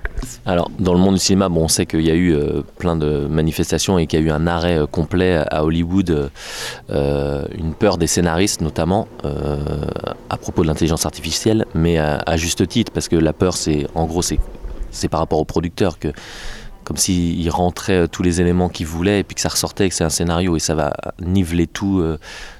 Alors, 0.47 0.71
dans 0.79 0.95
le 0.95 0.99
monde 0.99 1.15
du 1.15 1.21
cinéma, 1.21 1.49
bon, 1.49 1.65
on 1.65 1.69
sait 1.69 1.87
qu'il 1.87 2.00
y 2.03 2.11
a 2.11 2.15
eu 2.15 2.35
euh, 2.35 2.62
plein 2.79 2.97
de 2.97 3.27
manifestations 3.27 3.99
et 3.99 4.07
qu'il 4.07 4.21
y 4.21 4.23
a 4.23 4.27
eu 4.27 4.31
un 4.31 4.47
arrêt 4.47 4.79
euh, 4.79 4.87
complet 4.87 5.45
à 5.50 5.65
Hollywood, 5.65 6.31
euh, 6.91 7.45
une 7.57 7.75
peur 7.75 7.99
des 7.99 8.07
scénaristes 8.07 8.61
notamment 8.61 9.07
à 10.29 10.37
propos 10.37 10.62
de 10.62 10.67
l'intelligence 10.67 11.07
artificielle, 11.07 11.67
mais 11.75 11.99
à, 11.99 12.37
juste 12.37 12.67
titre, 12.67 12.93
parce 12.93 13.09
que 13.09 13.17
la 13.17 13.33
peur, 13.33 13.57
c'est 13.57 13.87
en 13.95 14.07
gros, 14.07 14.23
c'est 14.23 15.09
par 15.09 15.21
rapport 15.21 15.39
aux 15.39 15.45
producteurs 15.45 15.99
que 15.99 16.09
comme 16.85 16.97
s'ils 16.97 17.50
rentraient 17.50 18.09
tous 18.09 18.23
les 18.23 18.41
éléments 18.41 18.69
qu'ils 18.69 18.87
voulaient 18.87 19.21
et 19.21 19.25
puis 19.25 19.35
que 19.35 19.41
ça 19.41 19.49
ressortait 19.49 19.87
et 19.87 19.89
que 19.89 19.95
c'est 19.95 20.05
un 20.05 20.11
scénario 20.11 20.57
et 20.57 20.59
ça 20.59 20.75
va 20.75 20.93
niveler 21.21 21.67
tout 21.67 22.03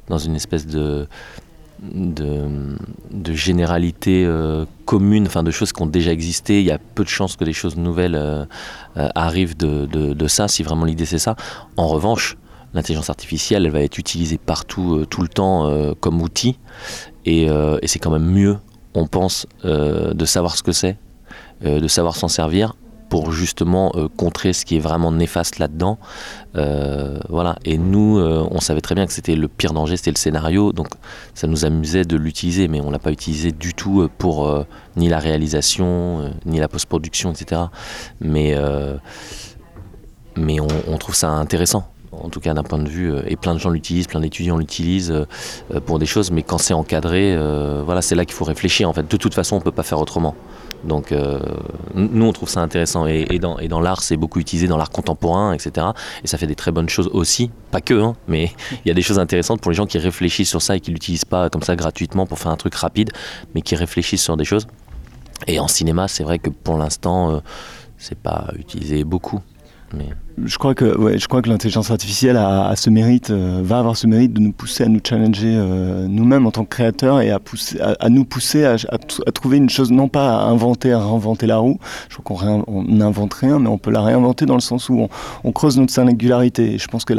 dans 0.09 0.19
une 0.19 0.37
espèce 0.37 0.67
de 0.67 1.09
de, 1.83 2.77
de 3.11 3.33
généralité 3.33 4.25
euh, 4.27 4.65
commune, 4.85 5.27
enfin 5.27 5.43
de 5.43 5.51
choses 5.51 5.73
qui 5.73 5.83
ont 5.83 5.87
déjà 5.87 6.13
existé. 6.13 6.61
Il 6.61 6.67
y 6.67 6.71
a 6.71 6.79
peu 6.79 7.05
de 7.05 7.09
chances 7.09 7.37
que 7.37 7.45
des 7.45 7.53
choses 7.53 7.77
nouvelles 7.77 8.15
euh, 8.17 8.45
euh, 8.97 9.09
arrivent 9.15 9.57
de, 9.57 9.87
de- 9.87 10.29
ça, 10.29 10.49
si 10.49 10.63
vraiment 10.63 10.85
l'idée 10.85 11.07
c'est 11.07 11.19
ça. 11.19 11.37
En 11.77 11.89
revanche, 11.89 12.37
l'intelligence 12.75 13.11
artificielle, 13.11 13.67
elle 13.67 13.73
va 13.73 13.81
être 13.81 13.99
utilisée 13.99 14.39
partout, 14.39 15.05
tout 15.11 15.23
le 15.23 15.29
temps, 15.29 15.69
comme 15.99 16.23
outil. 16.23 16.57
Et, 17.27 17.47
et 17.47 17.87
c'est 17.89 17.99
quand 17.99 18.13
même 18.13 18.31
mieux, 18.31 18.59
on 18.95 19.09
pense, 19.09 19.49
de 19.65 20.25
savoir 20.25 20.57
ce 20.57 20.63
que 20.63 20.71
c'est, 20.71 20.97
de 21.65 21.89
savoir 21.89 22.15
s'en 22.15 22.29
servir 22.29 22.75
pour 23.11 23.33
justement 23.33 23.93
euh, 23.97 24.09
contrer 24.09 24.55
ce 24.55 24.65
qui 24.65 24.77
est 24.77 24.81
vraiment 24.81 25.13
néfaste 25.13 25.59
là-dedans. 25.59 25.99
Euh, 26.57 27.19
voilà. 27.29 27.57
Et 27.65 27.77
nous, 27.77 28.19
euh, 28.19 28.47
on 28.51 28.61
savait 28.61 28.81
très 28.81 28.95
bien 28.95 29.05
que 29.05 29.13
c'était 29.13 29.35
le 29.35 29.49
pire 29.49 29.73
danger, 29.75 29.97
c'était 29.97 30.13
le 30.13 30.17
scénario. 30.17 30.73
Donc 30.73 30.87
ça 31.35 31.49
nous 31.49 31.67
amusait 31.67 32.05
de 32.05 32.17
l'utiliser, 32.17 32.69
mais 32.69 32.81
on 32.81 32.91
l'a 32.91 33.01
pas 33.01 33.11
utilisé 33.11 33.51
du 33.51 33.75
tout 33.75 34.09
pour 34.17 34.65
ni 34.97 35.09
la 35.09 35.19
réalisation, 35.19 36.33
ni 36.47 36.61
la 36.61 36.69
post-production, 36.69 37.33
etc. 37.33 37.63
Mais, 38.21 38.57
mais 40.37 40.61
on, 40.61 40.99
trouve 40.99 41.17
ça 41.17 41.31
intéressant. 41.31 41.91
En 42.13 42.29
tout 42.29 42.41
cas, 42.41 42.55
d'un 42.55 42.63
point 42.63 42.79
de 42.79 42.89
vue, 42.89 43.13
et 43.27 43.37
plein 43.37 43.55
de 43.55 43.59
gens 43.59 43.71
l'utilisent, 43.71 44.07
plein 44.07 44.21
d'étudiants 44.21 44.57
l'utilisent 44.57 45.27
pour 45.87 45.99
des 45.99 46.07
choses, 46.07 46.31
mais 46.31 46.43
quand 46.43 46.59
c'est 46.59 46.75
encadré, 46.75 47.37
voilà, 47.85 48.03
c'est 48.03 48.15
là 48.15 48.25
qu'il 48.25 48.35
faut 48.35 48.45
réfléchir. 48.45 48.89
En 48.89 48.93
fait, 48.93 49.11
de 49.11 49.17
toute 49.17 49.35
façon, 49.35 49.57
on 49.57 49.61
peut 49.61 49.73
pas 49.73 49.83
faire 49.83 50.01
autrement. 50.01 50.37
Donc, 50.85 51.13
euh, 51.13 51.41
nous, 51.95 52.25
on 52.25 52.33
trouve 52.33 52.49
ça 52.49 52.61
intéressant. 52.61 53.07
Et, 53.07 53.39
dans, 53.39 53.81
l'art, 53.81 54.03
c'est 54.03 54.17
beaucoup 54.17 54.41
utilisé 54.41 54.67
dans 54.67 54.77
l'art 54.77 54.91
contemporain, 54.91 55.53
etc. 55.53 55.89
Et 56.25 56.27
ça 56.27 56.39
fait 56.39 56.47
des 56.47 56.55
très 56.55 56.73
bonnes 56.73 56.89
choses 56.89 57.11
aussi. 57.13 57.51
Pas 57.71 57.81
que, 57.81 57.95
hein, 57.95 58.17
mais 58.29 58.53
il 58.85 58.89
y 58.89 58.91
a 58.91 58.95
des 58.95 59.03
choses 59.03 59.19
intéressantes 59.19 59.61
pour 59.61 59.71
les 59.71 59.77
gens 59.77 59.87
qui 59.87 59.99
réfléchissent 59.99 60.49
sur 60.49 60.63
ça 60.63 60.77
et 60.77 60.81
qui 60.81 60.91
l'utilisent 60.91 61.25
pas 61.25 61.51
comme 61.51 61.63
ça 61.63 61.77
gratuitement 61.77 62.27
pour 62.27 62.39
faire 62.39 62.53
un 62.53 62.57
truc 62.57 62.75
rapide, 62.75 63.11
mais 63.55 63.63
qui 63.63 63.77
réfléchissent 63.77 64.23
sur 64.23 64.37
des 64.37 64.45
choses. 64.45 64.67
Et 65.47 65.59
en 65.59 65.69
cinéma, 65.69 66.09
c'est 66.09 66.25
vrai 66.25 66.39
que 66.39 66.51
pour 66.51 66.77
l'instant, 66.77 67.31
euh, 67.31 67.41
c'est 67.99 68.19
pas 68.19 68.49
utilisé 68.59 69.05
beaucoup. 69.05 69.41
Je 70.45 70.57
crois 70.57 70.75
que, 70.75 71.19
je 71.19 71.27
crois 71.27 71.43
que 71.43 71.49
l'intelligence 71.49 71.91
artificielle 71.91 72.37
a, 72.37 72.75
ce 72.77 72.89
mérite, 72.89 73.31
euh, 73.31 73.61
va 73.63 73.79
avoir 73.79 73.97
ce 73.97 74.07
mérite 74.07 74.33
de 74.33 74.41
nous 74.41 74.53
pousser 74.53 74.85
à 74.85 74.89
nous 74.89 75.01
challenger 75.07 75.53
euh, 75.55 76.07
nous-mêmes 76.09 76.47
en 76.47 76.51
tant 76.51 76.65
que 76.65 76.71
créateurs 76.71 77.21
et 77.21 77.31
à, 77.31 77.39
pousser, 77.39 77.79
à, 77.81 78.09
nous 78.09 78.25
pousser 78.25 78.65
à, 78.65 78.77
trouver 79.33 79.59
une 79.59 79.69
chose, 79.69 79.91
non 79.91 80.09
pas 80.09 80.37
à 80.37 80.45
inventer, 80.45 80.93
à 80.93 80.99
réinventer 80.99 81.47
la 81.47 81.59
roue. 81.59 81.79
Je 82.09 82.17
crois 82.17 82.39
qu'on 82.39 82.85
n'invente 82.85 83.35
rien, 83.35 83.59
mais 83.59 83.69
on 83.69 83.79
peut 83.79 83.91
la 83.91 84.03
réinventer 84.03 84.47
dans 84.47 84.55
le 84.55 84.61
sens 84.61 84.89
où 84.89 85.09
on, 85.45 85.53
creuse 85.53 85.77
notre 85.77 85.93
singularité. 85.93 86.79
Je 86.79 86.89
pense 86.89 87.05
que 87.05 87.15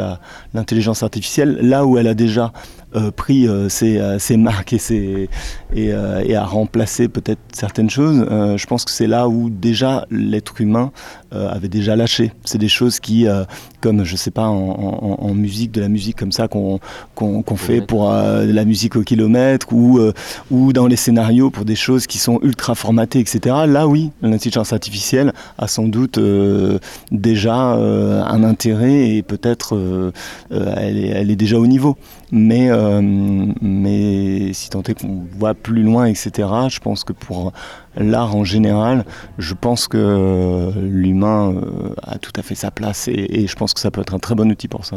l'intelligence 0.54 1.02
artificielle, 1.02 1.58
là 1.60 1.86
où 1.86 1.98
elle 1.98 2.08
a 2.08 2.14
déjà 2.14 2.52
pris 3.10 3.48
euh, 3.48 3.68
ses, 3.68 3.98
euh, 3.98 4.18
ses 4.18 4.36
marques 4.36 4.72
et, 4.72 4.78
ses, 4.78 5.28
et, 5.74 5.92
euh, 5.92 6.22
et 6.24 6.34
a 6.34 6.44
remplacé 6.44 7.08
peut-être 7.08 7.40
certaines 7.52 7.90
choses, 7.90 8.26
euh, 8.30 8.56
je 8.56 8.66
pense 8.66 8.84
que 8.84 8.90
c'est 8.90 9.06
là 9.06 9.28
où 9.28 9.50
déjà 9.50 10.06
l'être 10.10 10.60
humain 10.60 10.92
euh, 11.34 11.50
avait 11.50 11.68
déjà 11.68 11.96
lâché. 11.96 12.32
C'est 12.44 12.58
des 12.58 12.68
choses 12.68 13.00
qui, 13.00 13.26
euh, 13.26 13.44
comme 13.80 14.04
je 14.04 14.16
sais 14.16 14.30
pas, 14.30 14.46
en, 14.48 14.56
en- 14.70 15.18
en 15.20 15.34
musique, 15.34 15.72
de 15.72 15.80
la 15.80 15.88
musique 15.88 16.16
comme 16.18 16.32
ça 16.32 16.48
qu'on 16.48 16.78
fait 17.56 17.80
pour 17.80 18.10
euh, 18.12 18.46
de 18.46 18.52
la 18.52 18.64
musique 18.64 18.96
au 18.96 19.02
kilomètre 19.02 19.72
ou, 19.72 19.98
euh, 19.98 20.12
ou 20.50 20.72
dans 20.72 20.86
les 20.86 20.96
scénarios 20.96 21.50
pour 21.50 21.64
des 21.64 21.76
choses 21.76 22.06
qui 22.06 22.18
sont 22.18 22.38
ultra 22.42 22.74
formatées, 22.74 23.18
etc. 23.20 23.54
Là, 23.66 23.86
oui, 23.88 24.10
l'intelligence 24.22 24.72
artificielle 24.72 25.32
a 25.58 25.68
sans 25.68 25.84
doute 25.88 26.18
euh, 26.18 26.78
déjà 27.10 27.74
euh, 27.76 28.22
un 28.24 28.44
intérêt 28.44 29.08
et 29.10 29.22
peut-être 29.22 29.74
euh, 29.76 30.12
euh, 30.52 30.74
elle, 30.76 30.98
est, 30.98 31.08
elle 31.08 31.30
est 31.30 31.36
déjà 31.36 31.58
au 31.58 31.66
niveau. 31.66 31.96
Mais, 32.34 32.70
euh, 32.70 33.02
mais 33.60 34.54
si 34.54 34.70
tant 34.70 34.82
est 34.82 34.98
qu'on 34.98 35.24
voit 35.38 35.52
plus 35.52 35.82
loin, 35.82 36.06
etc., 36.06 36.48
je 36.70 36.80
pense 36.80 37.04
que 37.04 37.12
pour 37.12 37.52
l'art 37.94 38.34
en 38.34 38.42
général, 38.42 39.04
je 39.36 39.52
pense 39.52 39.86
que 39.86 40.72
l'humain 40.80 41.52
euh, 41.54 41.94
a 42.02 42.16
tout 42.16 42.32
à 42.36 42.42
fait 42.42 42.54
sa 42.54 42.70
place 42.70 43.06
et, 43.08 43.46
je 43.46 43.54
pense 43.54 43.74
que 43.74 43.80
ça 43.80 43.90
peut 43.90 44.00
être 44.00 44.14
un 44.14 44.18
très 44.18 44.34
bon 44.34 44.50
outil 44.50 44.66
pour 44.66 44.86
ça. 44.86 44.96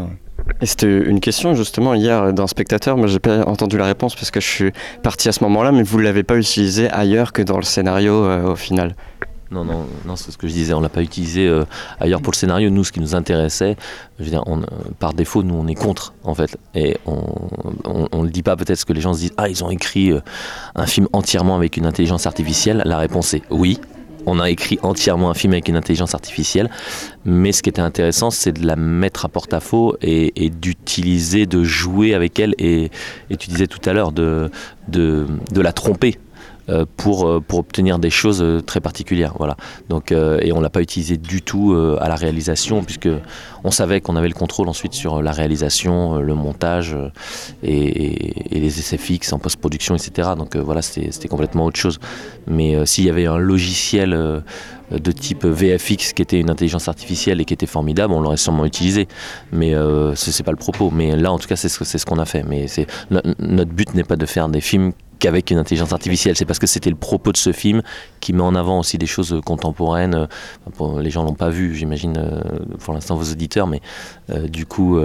C'était 0.62 0.88
une 0.88 1.20
question 1.20 1.56
justement 1.56 1.94
hier 1.94 2.32
d'un 2.32 2.48
spectateur. 2.48 2.96
Moi, 2.96 3.08
j'ai 3.08 3.20
pas 3.20 3.46
entendu 3.48 3.78
la 3.78 3.86
réponse 3.86 4.16
parce 4.16 4.32
que 4.32 4.40
je 4.40 4.48
suis 4.48 4.72
parti 5.04 5.28
à 5.28 5.32
ce 5.32 5.44
moment-là, 5.44 5.72
mais 5.72 5.84
vous 5.84 5.98
l'avez 6.00 6.24
pas 6.24 6.38
utilisé 6.38 6.90
ailleurs 6.90 7.34
que 7.34 7.42
dans 7.42 7.58
le 7.58 7.64
scénario 7.64 8.14
euh, 8.24 8.52
au 8.52 8.56
final. 8.56 8.96
Non, 9.52 9.64
non, 9.64 9.86
non 10.06 10.16
c'est 10.16 10.32
ce 10.32 10.38
que 10.38 10.48
je 10.48 10.54
disais, 10.54 10.74
on 10.74 10.82
l'a 10.82 10.90
pas 10.90 11.02
utilisé 11.02 11.48
euh, 11.48 11.66
ailleurs 12.00 12.22
pour 12.22 12.32
le 12.32 12.38
scénario. 12.38 12.70
Nous, 12.70 12.84
ce 12.84 12.92
qui 12.92 13.00
nous 13.00 13.16
intéressait, 13.16 13.76
je 14.20 14.26
veux 14.26 14.36
euh, 14.36 14.42
par 15.00 15.14
défaut, 15.14 15.44
nous, 15.44 15.56
on 15.56 15.68
est 15.68 15.76
contre, 15.76 16.14
en 16.24 16.34
fait. 16.34 16.58
Et 16.74 16.98
on, 17.06 17.22
on 18.12 18.24
le 18.24 18.30
dit 18.30 18.44
pas 18.44 18.56
peut-être 18.56 18.70
parce 18.70 18.86
que 18.86 18.94
les 18.94 19.02
gens 19.02 19.14
se 19.14 19.20
disent, 19.20 19.34
ah, 19.38 19.48
ils 19.48 19.64
ont 19.64 19.70
écrit 19.70 20.12
euh, 20.12 20.22
un 20.76 20.88
film 20.88 21.08
entièrement 21.14 21.56
avec 21.56 21.78
une 21.78 21.86
intelligence 21.86 22.26
artificielle. 22.26 22.82
La 22.86 22.98
réponse 22.98 23.34
est 23.34 23.44
oui. 23.50 23.80
On 24.26 24.40
a 24.40 24.50
écrit 24.50 24.80
entièrement 24.82 25.30
un 25.30 25.34
film 25.34 25.54
avec 25.54 25.68
une 25.68 25.76
intelligence 25.76 26.16
artificielle, 26.16 26.70
mais 27.26 27.52
ce 27.52 27.62
qui 27.62 27.70
était 27.70 27.82
intéressant, 27.82 28.32
c'est 28.32 28.54
de 28.54 28.66
la 28.66 28.76
mettre 28.76 29.26
à 29.26 29.30
porte-à-faux 29.30 29.98
et, 30.02 30.44
et 30.44 30.50
d'utiliser, 30.50 31.46
de 31.46 31.64
jouer 31.64 32.14
avec 32.14 32.40
elle. 32.40 32.56
Et, 32.58 32.90
tu 33.38 33.50
disais 33.50 33.68
tout 33.68 33.88
à 33.88 33.94
l'heure 33.94 34.12
de, 34.12 34.50
la 35.56 35.74
tromper 35.74 36.18
pour, 36.98 37.28
euh, 37.28 37.40
pour 37.40 37.60
obtenir 37.60 38.00
des 38.00 38.10
choses 38.10 38.42
euh, 38.42 38.62
très 38.62 38.80
particulières. 38.80 39.34
Voilà. 39.38 39.56
Donc, 39.90 40.12
euh, 40.12 40.40
et 40.42 40.52
on 40.52 40.62
l'a 40.62 40.70
pas 40.70 40.82
utilisé 40.82 41.18
du 41.18 41.42
tout 41.42 41.74
euh, 41.74 41.98
à 42.02 42.10
la 42.10 42.16
réalisation, 42.16 42.84
puisque 42.84 43.10
on 43.64 43.72
savait 43.72 44.02
qu'on 44.02 44.16
avait 44.16 44.28
le 44.28 44.34
contrôle 44.34 44.68
ensuite 44.70 44.94
sur 44.94 45.22
la 45.22 45.32
réalisation, 45.32 46.18
euh, 46.18 46.22
le 46.22 46.34
montage 46.34 46.94
euh, 46.96 47.10
et, 47.64 48.60
les 48.60 48.80
essais 48.80 48.98
fixes 48.98 49.32
en 49.34 49.40
post-production, 49.40 49.96
etc. 49.96 50.30
Donc 50.38 50.56
euh, 50.56 50.62
voilà, 50.62 50.82
c'était 50.82 51.28
complètement 51.28 51.66
autre 51.66 51.78
chose. 51.80 52.00
Mais 52.48 52.76
euh, 52.76 52.86
s'il 52.86 53.06
y 53.06 53.10
avait 53.10 53.26
un 53.26 53.38
logiciel 53.38 54.14
euh, 54.14 54.40
de 54.92 55.12
type 55.12 55.46
VFX 55.46 56.14
qui 56.14 56.22
était 56.22 56.40
une 56.40 56.50
intelligence 56.50 56.88
artificielle 56.88 57.42
et 57.42 57.46
qui 57.46 57.54
était 57.54 57.66
formidable, 57.66 58.14
on 58.14 58.22
l'aurait 58.22 58.38
sûrement 58.38 58.66
utilisé. 58.66 59.08
Mais 59.52 59.74
euh, 59.74 60.14
ce 60.16 60.32
c'est 60.32 60.44
pas 60.44 60.52
le 60.52 60.58
propos. 60.58 60.92
Mais 60.92 61.16
là, 61.16 61.32
en 61.32 61.40
tout 61.40 61.48
cas, 61.48 61.56
c'est 61.56 61.70
ce, 61.70 61.84
ce 61.84 62.06
qu'on 62.06 62.20
a 62.20 62.26
fait. 62.26 62.44
Mais 62.44 62.68
no- 63.10 63.22
notre 63.40 63.72
but 63.72 63.94
n'est 63.96 64.04
pas 64.04 64.16
de 64.16 64.26
faire 64.26 64.48
des 64.50 64.62
films 64.62 64.94
qu'avec 65.20 65.52
une 65.52 65.58
intelligence 65.58 65.94
artificielle. 65.94 66.36
C'est 66.36 66.46
parce 66.46 66.60
que 66.60 66.68
c'était 66.68 66.90
le 66.90 66.96
propos 66.96 67.32
de 67.32 67.38
ce 67.38 67.52
film 67.52 67.82
qui 68.20 68.34
met 68.34 68.42
en 68.42 68.56
avant 68.56 68.80
aussi 68.80 68.98
des 68.98 69.06
choses 69.06 69.40
contemporaines. 69.46 70.28
Euh, 70.82 71.02
les 71.02 71.10
gens 71.10 71.24
l'ont 71.24 71.34
pas 71.34 71.50
vu, 71.50 71.76
j'imagine, 71.76 72.18
euh, 72.18 72.42
pour 72.80 72.94
l'instant 72.94 73.16
vos 73.16 73.32
auditeurs, 73.32 73.68
mais 73.68 73.82
euh, 74.30 74.48
du 74.48 74.66
coup, 74.66 75.00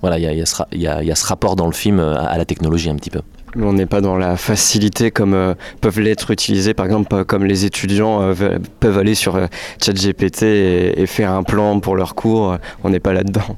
voilà, 0.00 0.18
il 0.18 0.24
y 0.72 0.86
a, 0.86 1.14
ce 1.14 1.26
rapport 1.26 1.56
dans 1.56 1.66
le 1.66 1.72
film 1.72 1.98
à 2.00 2.36
la 2.36 2.44
technologie 2.44 2.90
un 2.90 2.96
petit 2.96 3.10
peu. 3.10 3.20
On 3.56 3.72
n'est 3.72 3.86
pas 3.86 4.00
dans 4.00 4.16
la 4.16 4.36
facilité 4.36 5.10
comme 5.12 5.32
euh, 5.34 5.54
peuvent 5.80 6.00
l'être 6.00 6.30
utilisés, 6.32 6.74
par 6.74 6.86
exemple, 6.86 7.14
euh, 7.14 7.24
comme 7.24 7.44
les 7.44 7.64
étudiants 7.64 8.20
euh, 8.20 8.32
ve- 8.32 8.58
peuvent 8.80 8.98
aller 8.98 9.14
sur 9.14 9.36
euh, 9.36 9.46
ChatGPT 9.80 10.42
et, 10.42 11.06
faire 11.06 11.30
un 11.32 11.42
plan 11.44 11.78
pour 11.78 11.94
leur 11.94 12.14
cours. 12.16 12.56
On 12.82 12.90
n'est 12.90 12.98
pas 12.98 13.12
là-dedans. 13.12 13.56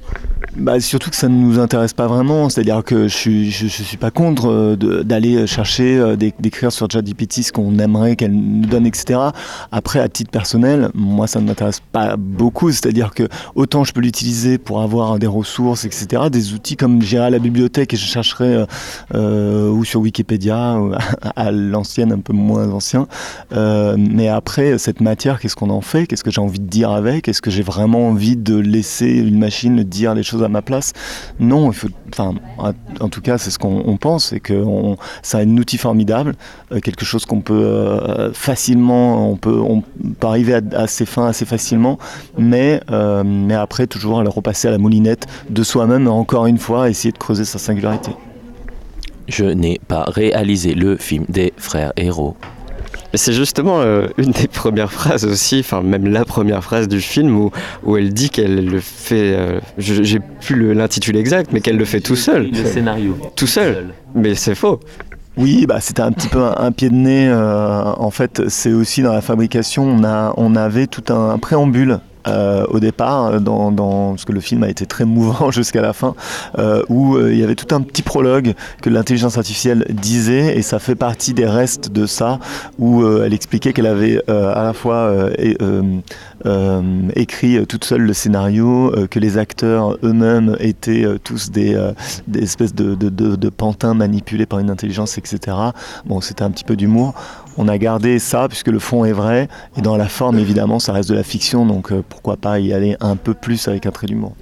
Bah, 0.56 0.80
surtout 0.80 1.08
que 1.10 1.16
ça 1.16 1.28
ne 1.28 1.34
nous 1.36 1.58
intéresse 1.58 1.94
pas 1.94 2.06
vraiment, 2.08 2.48
c'est-à-dire 2.50 2.82
que 2.84 3.08
je 3.08 3.44
je 3.44 3.66
suis 3.68 3.96
pas 3.96 4.10
contre 4.10 4.74
d'aller 5.02 5.46
chercher, 5.46 6.16
d'é- 6.16 6.34
d'écrire 6.38 6.72
sur 6.72 6.90
ChatGPT 6.90 7.42
ce 7.42 7.52
qu'on 7.52 7.78
aimerait 7.78 8.16
qu'elle 8.16 8.32
nous 8.34 8.66
donne, 8.66 8.84
etc. 8.86 9.18
Après, 9.72 10.00
à 10.00 10.08
titre 10.08 10.30
personnel, 10.30 10.90
moi 10.94 11.26
ça 11.26 11.40
ne 11.40 11.46
m'intéresse 11.46 11.80
pas 11.92 12.16
beaucoup, 12.18 12.70
c'est-à-dire 12.70 13.12
que 13.14 13.28
autant 13.54 13.84
je 13.84 13.92
peux 13.92 14.00
l'utiliser 14.00 14.58
pour 14.58 14.82
avoir 14.82 15.18
des 15.18 15.26
ressources, 15.26 15.84
etc., 15.84 16.24
des 16.30 16.52
outils 16.52 16.76
comme 16.76 17.00
j'irai 17.00 17.24
à 17.26 17.30
la 17.30 17.38
bibliothèque 17.38 17.94
et 17.94 17.96
je 17.96 18.04
chercherai 18.06 18.64
ou 19.14 19.84
sur 19.86 20.00
Wikipédia, 20.00 20.78
à 21.36 21.50
l'ancienne, 21.50 22.12
un 22.12 22.18
peu 22.20 22.32
moins 22.32 22.70
ancien. 22.70 23.06
Euh, 23.52 23.96
mais 23.98 24.28
après, 24.28 24.78
cette 24.78 25.00
matière, 25.00 25.40
qu'est-ce 25.40 25.56
qu'on 25.56 25.70
en 25.70 25.80
fait? 25.80 26.06
Qu'est-ce 26.06 26.24
que 26.24 26.30
j'ai 26.30 26.40
envie 26.40 26.60
de 26.60 26.66
dire 26.68 26.90
avec? 26.90 27.28
Est-ce 27.28 27.40
que 27.42 27.50
j'ai 27.50 27.62
vraiment 27.62 28.08
envie 28.08 28.36
de 28.36 28.56
laisser 28.56 29.06
une 29.10 29.38
machine 29.38 29.82
dire 29.82 30.14
les 30.14 30.22
choses 30.22 30.42
à 30.42 30.48
ma 30.48 30.62
place? 30.62 30.92
Non, 31.40 31.70
enfin, 32.12 32.34
en- 32.58 33.08
tout 33.08 33.20
cas, 33.20 33.38
c'est 33.38 33.50
ce 33.50 33.58
qu'on 33.58 33.82
on 33.86 33.96
pense, 33.96 34.26
c'est 34.26 34.40
que 34.40 34.54
on- 34.54 34.96
c'est 35.22 35.38
un 35.38 35.56
outil 35.56 35.78
formidable, 35.78 36.34
euh, 36.72 36.80
quelque 36.80 37.04
chose 37.04 37.24
qu'on 37.24 37.40
peut 37.40 37.54
euh, 37.54 38.32
facilement, 38.32 39.30
on 39.30 39.36
peut, 39.36 39.58
on 39.60 39.80
peut 39.80 40.26
arriver 40.26 40.54
à, 40.54 40.60
à 40.76 40.86
ses 40.86 41.06
fins 41.06 41.26
assez 41.26 41.44
facilement, 41.44 41.98
mais, 42.36 42.80
mais 43.24 43.54
après, 43.54 43.86
toujours 43.86 44.22
le 44.22 44.28
repasser 44.28 44.68
à 44.68 44.70
la 44.70 44.78
moulinette 44.78 45.26
de 45.50 45.62
soi-même, 45.62 46.08
encore 46.08 46.46
une 46.46 46.58
fois, 46.58 46.90
essayer 46.90 47.12
de 47.12 47.18
creuser 47.18 47.44
sa 47.44 47.58
singularité. 47.58 48.10
Je 49.28 49.44
n'ai 49.44 49.80
pas 49.88 50.04
réalisé 50.04 50.74
le 50.74 50.96
film 50.96 51.24
des 51.28 51.52
frères 51.56 51.92
héros. 51.96 52.36
C'est 53.14 53.32
justement 53.32 53.80
euh, 53.80 54.08
une 54.18 54.32
des 54.32 54.48
premières 54.48 54.92
phrases 54.92 55.24
aussi, 55.24 55.60
enfin 55.60 55.82
même 55.82 56.06
la 56.06 56.24
première 56.24 56.62
phrase 56.62 56.86
du 56.86 57.00
film 57.00 57.36
où, 57.38 57.50
où 57.84 57.96
elle 57.96 58.12
dit 58.12 58.30
qu'elle 58.30 58.66
le 58.66 58.80
fait, 58.80 59.34
euh, 59.34 59.60
j'ai 59.78 60.20
plus 60.40 60.74
l'intitulé 60.74 61.18
exact, 61.20 61.50
mais 61.52 61.60
qu'elle 61.60 61.76
le 61.78 61.84
fait 61.84 62.00
tout 62.00 62.16
seul. 62.16 62.50
Le 62.50 62.64
scénario. 62.64 63.16
Tout 63.34 63.46
seul. 63.46 63.94
Mais 64.14 64.34
c'est 64.34 64.54
faux. 64.54 64.80
Oui, 65.36 65.66
bah, 65.66 65.80
c'était 65.80 66.02
un 66.02 66.12
petit 66.12 66.28
peu 66.28 66.42
un, 66.42 66.54
un 66.58 66.72
pied 66.72 66.88
de 66.88 66.94
nez. 66.94 67.28
euh, 67.28 67.82
en 67.84 68.10
fait, 68.10 68.48
c'est 68.48 68.72
aussi 68.72 69.02
dans 69.02 69.12
la 69.12 69.20
fabrication, 69.20 69.84
on, 69.84 70.04
a, 70.04 70.32
on 70.36 70.54
avait 70.56 70.86
tout 70.86 71.04
un, 71.12 71.30
un 71.30 71.38
préambule. 71.38 72.00
Euh, 72.28 72.64
au 72.68 72.80
départ, 72.80 73.26
euh, 73.26 73.40
parce 73.40 74.24
que 74.24 74.32
le 74.32 74.40
film 74.40 74.62
a 74.62 74.68
été 74.68 74.86
très 74.86 75.04
mouvant 75.04 75.50
jusqu'à 75.52 75.82
la 75.82 75.92
fin, 75.92 76.14
euh, 76.58 76.82
où 76.88 77.18
il 77.18 77.36
y 77.36 77.44
avait 77.44 77.54
tout 77.54 77.74
un 77.74 77.80
petit 77.80 78.02
prologue 78.02 78.54
que 78.82 78.90
l'intelligence 78.90 79.38
artificielle 79.38 79.84
disait, 79.90 80.56
et 80.56 80.62
ça 80.62 80.78
fait 80.78 80.94
partie 80.94 81.34
des 81.34 81.46
restes 81.46 81.90
de 81.90 82.06
ça, 82.06 82.38
où 82.78 83.06
elle 83.06 83.34
expliquait 83.34 83.72
qu'elle 83.72 83.86
avait 83.86 84.22
à 84.28 84.62
la 84.62 84.72
fois 84.72 85.12
écrit 87.14 87.66
toute 87.66 87.84
seule 87.84 88.02
le 88.02 88.12
scénario, 88.12 88.92
que 89.10 89.18
les 89.18 89.38
acteurs 89.38 89.96
eux-mêmes 90.02 90.56
étaient 90.60 91.06
tous 91.22 91.50
des, 91.50 91.76
espèces 92.34 92.74
de- 92.74 92.94
de 92.94 93.48
pantins 93.48 93.94
manipulés 93.94 94.46
par 94.46 94.58
une 94.58 94.70
intelligence, 94.70 95.18
etc. 95.18 95.56
Bon, 96.06 96.20
c'était 96.20 96.42
un 96.42 96.50
petit 96.50 96.64
peu 96.64 96.76
d'humour. 96.76 97.14
On 97.58 97.68
a 97.68 97.78
gardé 97.78 98.18
ça 98.18 98.48
puisque 98.48 98.68
le 98.68 98.78
fond 98.78 99.04
est 99.04 99.12
vrai, 99.12 99.48
et 99.76 99.80
dans 99.80 99.96
la 99.96 100.08
forme, 100.08 100.38
évidemment, 100.38 100.78
ça 100.78 100.92
reste 100.92 101.08
de 101.08 101.14
la 101.14 101.22
fiction, 101.22 101.64
donc 101.64 101.90
euh, 101.90 102.02
pourquoi 102.06 102.36
pas 102.36 102.58
y 102.58 102.72
aller 102.72 102.96
un 103.00 103.16
peu 103.16 103.34
plus 103.34 103.68
avec 103.68 103.86
un 103.86 103.90
trait 103.90 104.06
d'humour. 104.06 104.34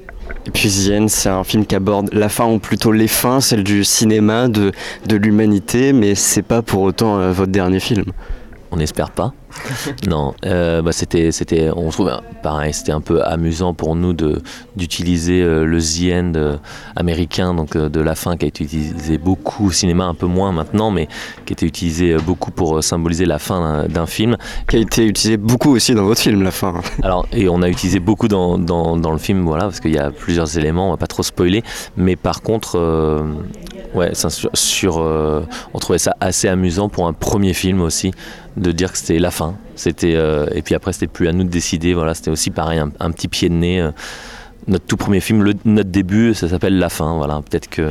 Et 0.47 0.51
puis 0.51 0.69
Zien, 0.69 1.09
c'est 1.09 1.29
un 1.29 1.45
film 1.45 1.65
qui 1.67 1.75
aborde 1.75 2.13
la 2.13 2.29
fin 2.29 2.47
ou 2.47 2.59
plutôt 2.59 2.93
les 2.93 3.09
fins, 3.09 3.41
celle 3.41 3.63
du 3.63 3.85
cinéma, 3.85 4.49
de, 4.49 4.73
de 5.07 5.17
l'humanité, 5.17 5.93
mais 5.93 6.15
c'est 6.15 6.43
pas 6.43 6.63
pour 6.63 6.83
autant 6.83 7.19
euh, 7.19 7.33
votre 7.33 7.53
dernier 7.53 7.81
film. 7.81 8.05
On 8.71 8.77
n'espère 8.77 9.11
pas. 9.11 9.33
non, 10.09 10.35
euh, 10.45 10.83
bah, 10.83 10.93
c'était, 10.93 11.33
c'était, 11.33 11.71
on 11.75 11.91
trouve 11.91 12.11
pareil, 12.43 12.73
c'était 12.73 12.93
un 12.93 13.01
peu 13.01 13.23
amusant 13.23 13.75
pour 13.75 13.97
nous 13.97 14.13
de 14.13 14.43
d'utiliser 14.77 15.43
euh, 15.43 15.65
le 15.65 15.81
The 15.81 16.13
End 16.13 16.33
euh, 16.37 16.57
américain, 16.97 17.55
donc 17.55 17.77
de 17.77 18.01
la 18.01 18.15
fin 18.15 18.37
qui 18.37 18.45
a 18.45 18.49
été 18.49 18.65
utilisé 18.65 19.19
beaucoup 19.19 19.67
au 19.67 19.71
cinéma, 19.71 20.05
un 20.05 20.15
peu 20.15 20.27
moins 20.27 20.53
maintenant, 20.53 20.91
mais 20.91 21.09
qui 21.47 21.53
était 21.53 21.67
utilisé 21.67 22.13
euh, 22.13 22.19
beaucoup 22.19 22.51
pour 22.51 22.83
symboliser 22.83 23.25
la 23.25 23.39
fin 23.39 23.87
d'un, 23.89 24.07
film. 24.07 24.37
Qui 24.69 24.77
a 24.77 24.79
été 24.81 25.07
utilisé 25.07 25.37
beaucoup 25.37 25.71
aussi 25.75 25.95
dans 25.95 26.05
votre 26.05 26.21
film, 26.21 26.43
la 26.43 26.51
fin. 26.51 26.75
Alors, 27.03 27.27
et 27.33 27.49
on 27.49 27.63
a 27.63 27.69
utilisé 27.69 28.01
beaucoup 28.01 28.29
dans, 28.29 28.59
dans, 28.59 28.97
dans 28.97 29.13
le 29.13 29.19
film, 29.19 29.45
voilà, 29.45 29.65
parce 29.65 29.81
qu'il 29.81 29.93
y 29.93 29.99
a 29.99 30.11
plusieurs 30.11 30.59
éléments, 30.59 30.89
on 30.89 30.91
va 30.91 30.97
pas 30.97 31.07
trop 31.07 31.23
spoiler, 31.23 31.63
mais 31.97 32.17
par 32.17 32.43
contre, 32.43 32.79
euh, 32.79 33.23
ouais, 33.95 34.15
sur, 34.15 34.51
sur, 34.55 34.99
euh, 34.99 35.43
on 35.73 35.79
trouvait 35.79 35.99
ça 35.99 36.15
assez 36.21 36.49
amusant 36.49 36.89
pour 36.89 37.07
un 37.07 37.13
premier 37.13 37.55
film 37.55 37.81
aussi, 37.81 38.13
de 38.57 38.73
dire 38.73 38.93
que 38.93 38.99
c'était 38.99 39.19
la 39.19 39.31
fin. 39.31 39.44
C'était, 39.77 40.15
euh, 40.15 40.47
et 40.55 40.63
puis 40.63 40.75
après, 40.75 40.93
c'était 40.93 41.07
plus 41.09 41.29
à 41.29 41.33
nous 41.33 41.45
de 41.45 41.49
décider, 41.49 41.95
voilà, 41.95 42.15
c'était 42.15 42.31
aussi 42.31 42.51
pareil, 42.51 42.79
un, 42.79 42.91
un 43.01 43.11
petit 43.11 43.29
pied 43.29 43.49
de 43.49 43.55
nez. 43.55 43.81
euh, 43.81 43.91
notre 44.67 44.87
tout 44.87 44.97
premier 44.97 45.21
film, 45.21 45.43
le- 45.43 45.53
notre 45.67 45.91
début, 45.91 46.33
ça 46.33 46.49
s'appelle 46.49 46.79
La 46.79 46.89
Fin. 46.89 47.19
Voilà, 47.19 47.43
peut-être 47.43 47.69
que, 47.69 47.83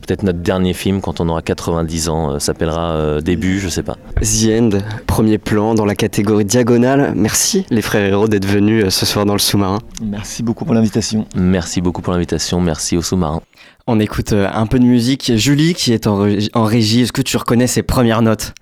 peut-être 0.00 0.24
notre 0.24 0.40
dernier 0.40 0.72
film, 0.72 1.00
quand 1.00 1.20
on 1.20 1.28
aura 1.28 1.42
90 1.42 2.08
ans, 2.08 2.32
euh, 2.32 2.38
s'appellera 2.40 2.90
euh, 2.96 3.20
Début, 3.20 3.60
je 3.60 3.68
sais 3.68 3.84
pas. 3.84 3.96
The 4.20 4.48
End, 4.50 4.70
premier 5.06 5.38
plan 5.38 5.74
dans 5.74 5.84
la 5.84 5.94
catégorie 5.94 6.44
diagonale. 6.44 7.12
Merci 7.14 7.66
les 7.70 7.82
frères 7.82 8.04
héros 8.04 8.26
d'être 8.26 8.46
venus 8.46 8.86
euh, 8.86 8.90
ce 8.90 9.06
soir 9.06 9.26
dans 9.26 9.34
le 9.34 9.38
sous-marin. 9.38 9.78
Merci 10.04 10.42
beaucoup 10.42 10.64
pour 10.64 10.74
l'invitation. 10.74 11.24
Merci 11.36 11.80
beaucoup 11.80 12.02
pour 12.02 12.12
l'invitation, 12.14 12.60
merci 12.60 12.96
au 12.96 13.02
sous-marin. 13.02 13.40
On 13.86 14.00
écoute 14.00 14.32
un 14.32 14.66
peu 14.66 14.80
de 14.80 14.84
musique. 14.84 15.30
Julie 15.36 15.72
qui 15.74 15.92
est 15.92 16.08
en 16.08 16.64
régie, 16.64 17.02
est-ce 17.02 17.12
que 17.12 17.22
tu 17.22 17.36
reconnais 17.36 17.68
ses 17.68 17.84
premières 17.84 18.22
notes? 18.22 18.54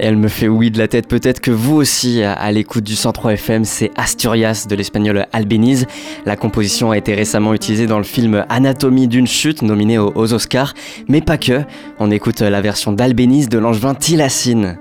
Elle 0.00 0.16
me 0.16 0.28
fait 0.28 0.46
oui 0.46 0.70
de 0.70 0.78
la 0.78 0.86
tête, 0.86 1.08
peut-être 1.08 1.40
que 1.40 1.50
vous 1.50 1.74
aussi, 1.74 2.22
à, 2.22 2.52
l'écoute 2.52 2.84
du 2.84 2.94
103 2.94 3.32
FM, 3.32 3.64
c'est 3.64 3.90
Asturias 3.96 4.66
de 4.68 4.76
l'espagnol 4.76 5.26
Albéniz. 5.32 5.86
La 6.24 6.36
composition 6.36 6.92
a 6.92 6.98
été 6.98 7.14
récemment 7.14 7.52
utilisée 7.52 7.88
dans 7.88 7.98
le 7.98 8.04
film 8.04 8.44
Anatomie 8.48 9.08
d'une 9.08 9.26
chute, 9.26 9.62
nominé 9.62 9.98
aux, 9.98 10.32
Oscars, 10.32 10.74
mais 11.08 11.20
pas 11.20 11.36
que. 11.36 11.62
On 11.98 12.12
écoute 12.12 12.40
la 12.40 12.60
version 12.60 12.92
d'Albéniz 12.92 13.48
de 13.48 13.58
l'angevin 13.58 13.94
Tilacine. 13.94 14.78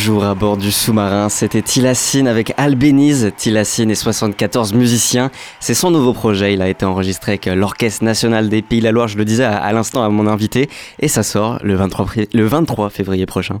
Toujours 0.00 0.24
à 0.24 0.34
bord 0.34 0.56
du 0.56 0.72
sous-marin. 0.72 1.28
C'était 1.28 1.60
Tilassine 1.60 2.26
avec 2.26 2.54
Albénize. 2.56 3.32
Tilassine 3.36 3.90
et 3.90 3.94
74 3.94 4.72
musiciens. 4.72 5.30
C'est 5.60 5.74
son 5.74 5.90
nouveau 5.90 6.14
projet. 6.14 6.54
Il 6.54 6.62
a 6.62 6.68
été 6.70 6.86
enregistré 6.86 7.32
avec 7.32 7.44
l'Orchestre 7.44 8.02
National 8.04 8.48
des 8.48 8.62
Pays 8.62 8.78
de 8.78 8.84
la 8.84 8.92
Loire, 8.92 9.08
je 9.08 9.18
le 9.18 9.26
disais 9.26 9.44
à, 9.44 9.70
l'instant 9.74 10.02
à 10.02 10.08
mon 10.08 10.26
invité. 10.26 10.70
Et 11.00 11.08
ça 11.08 11.22
sort 11.22 11.58
le 11.62 11.74
23, 11.74 12.06
fri- 12.06 12.28
le 12.32 12.46
23 12.46 12.88
février 12.88 13.26
prochain. 13.26 13.60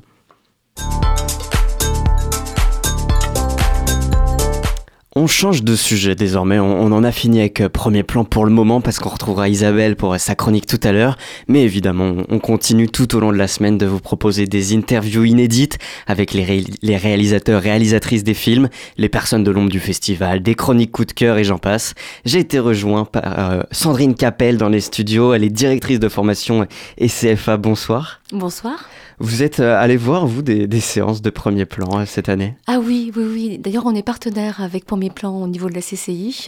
On 5.22 5.26
change 5.26 5.62
de 5.62 5.76
sujet 5.76 6.14
désormais, 6.14 6.58
on, 6.60 6.92
en 6.92 7.04
a 7.04 7.12
fini 7.12 7.40
avec 7.40 7.60
euh, 7.60 7.68
premier 7.68 8.02
plan 8.02 8.24
pour 8.24 8.46
le 8.46 8.50
moment 8.50 8.80
parce 8.80 8.98
qu'on 8.98 9.10
retrouvera 9.10 9.50
Isabelle 9.50 9.94
pour 9.94 10.14
euh, 10.14 10.18
sa 10.18 10.34
chronique 10.34 10.64
tout 10.64 10.80
à 10.82 10.92
l'heure. 10.92 11.18
Mais 11.46 11.62
évidemment, 11.62 12.04
on- 12.30 12.36
on 12.36 12.38
continue 12.38 12.88
tout 12.88 13.14
au 13.14 13.20
long 13.20 13.30
de 13.30 13.36
la 13.36 13.46
semaine 13.46 13.76
de 13.76 13.84
vous 13.84 14.00
proposer 14.00 14.46
des 14.46 14.74
interviews 14.74 15.24
inédites 15.26 15.76
avec 16.06 16.32
les 16.32 16.96
réalisateurs, 16.96 17.60
réalisatrices 17.60 18.24
des 18.24 18.32
films, 18.32 18.70
les 18.96 19.10
personnes 19.10 19.44
de 19.44 19.50
l'ombre 19.50 19.68
du 19.68 19.78
festival, 19.78 20.42
des 20.42 20.54
chroniques 20.54 20.92
coup 20.92 21.04
de 21.04 21.12
cœur 21.12 21.36
et 21.36 21.44
j'en 21.44 21.58
passe. 21.58 21.92
J'ai 22.24 22.38
été 22.38 22.58
rejoint 22.58 23.04
par 23.04 23.50
euh, 23.52 23.62
Sandrine 23.72 24.14
Capel 24.14 24.56
dans 24.56 24.70
les 24.70 24.80
studios, 24.80 25.34
elle 25.34 25.44
est 25.44 25.50
directrice 25.50 26.00
de 26.00 26.08
formation 26.08 26.66
et 26.96 27.08
CFA. 27.08 27.58
Bonsoir. 27.58 28.20
Bonsoir. 28.32 28.88
Vous 29.22 29.42
êtes 29.42 29.60
euh, 29.60 29.78
allé 29.78 29.98
voir, 29.98 30.26
vous, 30.26 30.40
des, 30.40 30.66
des 30.66 30.80
séances 30.80 31.20
de 31.20 31.28
premier 31.28 31.66
plan 31.66 31.98
euh, 31.98 32.04
cette 32.06 32.30
année? 32.30 32.54
Ah 32.66 32.78
oui, 32.82 33.12
oui, 33.14 33.24
oui. 33.30 33.58
D'ailleurs, 33.58 33.84
on 33.84 33.94
est 33.94 34.02
partenaire 34.02 34.62
avec 34.62 34.86
Premier 34.86 35.10
Plan 35.10 35.42
au 35.42 35.46
niveau 35.46 35.68
de 35.68 35.74
la 35.74 35.82
CCI. 35.82 36.46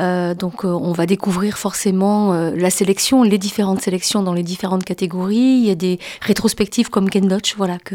Euh, 0.00 0.34
donc, 0.34 0.64
on 0.64 0.90
va 0.90 1.06
découvrir 1.06 1.56
forcément 1.56 2.32
la 2.32 2.70
sélection, 2.70 3.22
les 3.22 3.38
différentes 3.38 3.80
sélections 3.80 4.24
dans 4.24 4.34
les 4.34 4.42
différentes 4.42 4.84
catégories. 4.84 5.36
Il 5.36 5.66
y 5.66 5.70
a 5.70 5.76
des 5.76 6.00
rétrospectives 6.20 6.90
comme 6.90 7.08
Ken 7.08 7.28
Loach, 7.28 7.54
voilà, 7.56 7.78
que, 7.78 7.94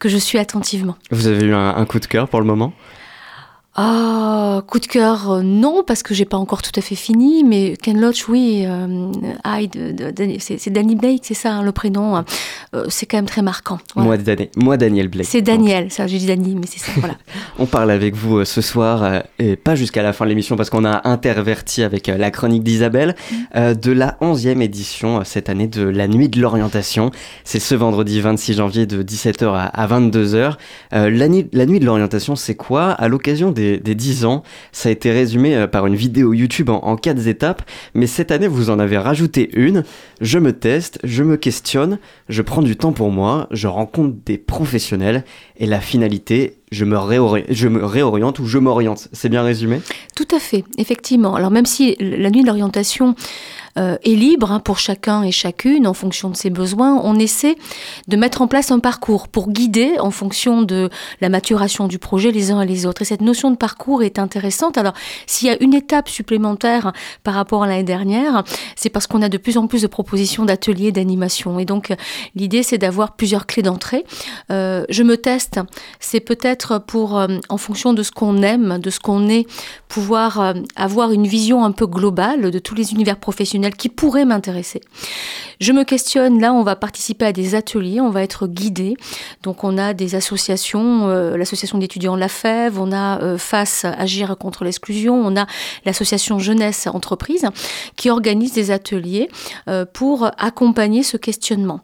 que 0.00 0.08
je 0.08 0.16
suis 0.18 0.38
attentivement. 0.38 0.96
Vous 1.12 1.28
avez 1.28 1.46
eu 1.46 1.54
un, 1.54 1.76
un 1.76 1.86
coup 1.86 2.00
de 2.00 2.06
cœur 2.06 2.28
pour 2.28 2.40
le 2.40 2.46
moment? 2.46 2.72
Ah, 3.74 4.62
coup 4.66 4.78
de 4.80 4.86
cœur, 4.86 5.30
euh, 5.30 5.42
non, 5.42 5.82
parce 5.86 6.02
que 6.02 6.12
j'ai 6.12 6.26
pas 6.26 6.36
encore 6.36 6.60
tout 6.60 6.72
à 6.76 6.82
fait 6.82 6.94
fini, 6.94 7.42
mais 7.42 7.74
Ken 7.82 7.98
Loach, 7.98 8.28
oui, 8.28 8.64
euh, 8.66 9.10
Hyde, 9.46 9.72
de- 9.96 10.10
de- 10.10 10.36
c'est 10.40 10.68
Danny 10.68 10.94
Blake, 10.94 11.22
c'est 11.24 11.32
ça 11.32 11.54
hein, 11.54 11.62
le 11.62 11.72
prénom, 11.72 12.14
hein. 12.16 12.26
Euh, 12.74 12.84
c'est 12.90 13.06
quand 13.06 13.16
même 13.16 13.24
très 13.24 13.40
marquant. 13.40 13.78
Moi, 13.96 14.18
Dani- 14.18 14.50
moi, 14.56 14.76
Daniel 14.76 15.08
Blake. 15.08 15.26
C'est 15.26 15.40
Daniel, 15.40 15.90
ça 15.90 16.06
j'ai 16.06 16.18
dit 16.18 16.26
Danny, 16.26 16.54
mais 16.54 16.66
c'est 16.66 16.80
ça, 16.80 16.92
voilà. 16.98 17.14
On 17.58 17.64
parle 17.64 17.90
avec 17.90 18.14
vous 18.14 18.38
euh, 18.40 18.44
ce 18.44 18.60
soir, 18.60 19.22
et 19.38 19.56
pas 19.56 19.74
jusqu'à 19.74 20.02
la 20.02 20.12
fin 20.12 20.26
de 20.26 20.28
l'émission 20.28 20.54
parce 20.56 20.68
qu'on 20.68 20.84
a 20.84 21.08
interverti 21.08 21.82
avec 21.82 22.08
la 22.08 22.30
chronique 22.30 22.62
d'Isabelle, 22.64 23.14
euh, 23.56 23.72
de 23.72 23.90
la 23.92 24.18
11e 24.20 24.60
édition 24.60 25.22
cette 25.24 25.48
année 25.48 25.66
de 25.66 25.82
la 25.82 26.08
Nuit 26.08 26.28
de 26.28 26.38
l'Orientation. 26.42 27.10
C'est 27.44 27.58
ce 27.60 27.74
vendredi 27.74 28.20
26 28.20 28.52
janvier 28.52 28.84
de 28.84 29.02
17h 29.02 29.46
à, 29.54 29.64
à 29.64 29.86
22h. 29.86 30.56
Euh, 30.92 31.08
la, 31.08 31.28
nuit, 31.28 31.46
la 31.54 31.64
Nuit 31.64 31.80
de 31.80 31.86
l'Orientation, 31.86 32.36
c'est 32.36 32.54
quoi? 32.54 32.90
À 32.90 33.08
l'occasion 33.08 33.50
des, 33.50 33.61
des 33.62 33.94
10 33.94 34.24
ans, 34.24 34.42
ça 34.72 34.88
a 34.88 34.92
été 34.92 35.10
résumé 35.10 35.54
euh, 35.54 35.66
par 35.66 35.86
une 35.86 35.94
vidéo 35.94 36.32
YouTube 36.32 36.70
en, 36.70 36.78
en 36.84 36.96
quatre 36.96 37.26
étapes, 37.26 37.62
mais 37.94 38.06
cette 38.06 38.30
année, 38.30 38.48
vous 38.48 38.70
en 38.70 38.78
avez 38.78 38.98
rajouté 38.98 39.50
une. 39.54 39.84
Je 40.20 40.38
me 40.38 40.52
teste, 40.52 40.98
je 41.04 41.22
me 41.22 41.36
questionne, 41.36 41.98
je 42.28 42.42
prends 42.42 42.62
du 42.62 42.76
temps 42.76 42.92
pour 42.92 43.10
moi, 43.10 43.48
je 43.50 43.68
rencontre 43.68 44.14
des 44.24 44.38
professionnels, 44.38 45.24
et 45.56 45.66
la 45.66 45.80
finalité, 45.80 46.58
je 46.72 46.84
me, 46.84 46.96
je 47.50 47.68
me 47.68 47.84
réoriente 47.84 48.38
ou 48.38 48.46
je 48.46 48.58
m'oriente. 48.58 49.08
C'est 49.12 49.28
bien 49.28 49.42
résumé? 49.42 49.80
Tout 50.16 50.28
à 50.34 50.38
fait, 50.38 50.64
effectivement. 50.78 51.34
Alors 51.34 51.50
même 51.50 51.66
si 51.66 51.96
la 52.00 52.30
nuit 52.30 52.42
de 52.42 52.46
l'orientation 52.46 53.14
euh, 53.78 53.96
est 54.04 54.14
libre 54.14 54.52
hein, 54.52 54.60
pour 54.60 54.78
chacun 54.78 55.22
et 55.22 55.32
chacune 55.32 55.86
en 55.86 55.94
fonction 55.94 56.28
de 56.28 56.36
ses 56.36 56.50
besoins, 56.50 57.00
on 57.02 57.18
essaie 57.18 57.56
de 58.06 58.16
mettre 58.18 58.42
en 58.42 58.46
place 58.46 58.70
un 58.70 58.80
parcours 58.80 59.28
pour 59.28 59.50
guider 59.50 59.98
en 59.98 60.10
fonction 60.10 60.60
de 60.60 60.90
la 61.22 61.30
maturation 61.30 61.88
du 61.88 61.98
projet 61.98 62.32
les 62.32 62.50
uns 62.50 62.60
et 62.60 62.66
les 62.66 62.84
autres. 62.84 63.00
Et 63.00 63.06
cette 63.06 63.22
notion 63.22 63.50
de 63.50 63.56
parcours 63.56 64.02
est 64.02 64.18
intéressante. 64.18 64.76
Alors 64.76 64.92
s'il 65.26 65.48
y 65.48 65.50
a 65.50 65.56
une 65.62 65.72
étape 65.72 66.10
supplémentaire 66.10 66.92
par 67.24 67.32
rapport 67.32 67.62
à 67.62 67.66
l'année 67.66 67.82
dernière, 67.82 68.44
c'est 68.76 68.90
parce 68.90 69.06
qu'on 69.06 69.22
a 69.22 69.30
de 69.30 69.38
plus 69.38 69.56
en 69.56 69.66
plus 69.66 69.80
de 69.80 69.86
propositions 69.86 70.44
d'ateliers, 70.44 70.92
d'animation. 70.92 71.58
Et 71.58 71.64
donc 71.64 71.94
l'idée 72.36 72.62
c'est 72.62 72.78
d'avoir 72.78 73.16
plusieurs 73.16 73.46
clés 73.46 73.62
d'entrée. 73.62 74.04
Euh, 74.50 74.84
je 74.90 75.02
me 75.02 75.16
teste, 75.16 75.60
c'est 75.98 76.20
peut-être 76.20 76.78
pour, 76.78 77.18
euh, 77.18 77.38
en 77.48 77.56
fonction 77.56 77.94
de 77.94 78.02
ce 78.02 78.10
qu'on 78.10 78.42
aime, 78.42 78.78
de 78.78 78.90
ce 78.90 79.00
qu'on 79.00 79.30
est, 79.30 79.46
pouvoir 79.88 80.54
avoir 80.76 81.12
une 81.12 81.26
vision 81.26 81.64
un 81.64 81.72
peu 81.72 81.86
globale 81.86 82.50
de 82.50 82.58
tous 82.58 82.74
les 82.74 82.92
univers 82.92 83.16
professionnels 83.16 83.61
qui 83.70 83.88
pourraient 83.88 84.24
m'intéresser. 84.24 84.80
Je 85.60 85.72
me 85.72 85.84
questionne, 85.84 86.40
là 86.40 86.52
on 86.52 86.62
va 86.62 86.74
participer 86.74 87.26
à 87.26 87.32
des 87.32 87.54
ateliers, 87.54 88.00
on 88.00 88.10
va 88.10 88.22
être 88.22 88.46
guidé. 88.46 88.96
Donc 89.42 89.62
on 89.64 89.78
a 89.78 89.94
des 89.94 90.14
associations, 90.14 91.08
euh, 91.08 91.36
l'association 91.36 91.78
d'étudiants 91.78 92.16
La 92.16 92.28
Fève, 92.28 92.80
on 92.80 92.90
a 92.92 93.20
euh, 93.22 93.38
Face 93.38 93.84
Agir 93.84 94.36
contre 94.38 94.64
l'exclusion, 94.64 95.14
on 95.14 95.36
a 95.36 95.46
l'association 95.84 96.38
Jeunesse 96.38 96.86
Entreprise 96.86 97.46
qui 97.96 98.10
organise 98.10 98.52
des 98.52 98.70
ateliers 98.70 99.28
euh, 99.68 99.84
pour 99.84 100.30
accompagner 100.38 101.02
ce 101.02 101.16
questionnement. 101.16 101.80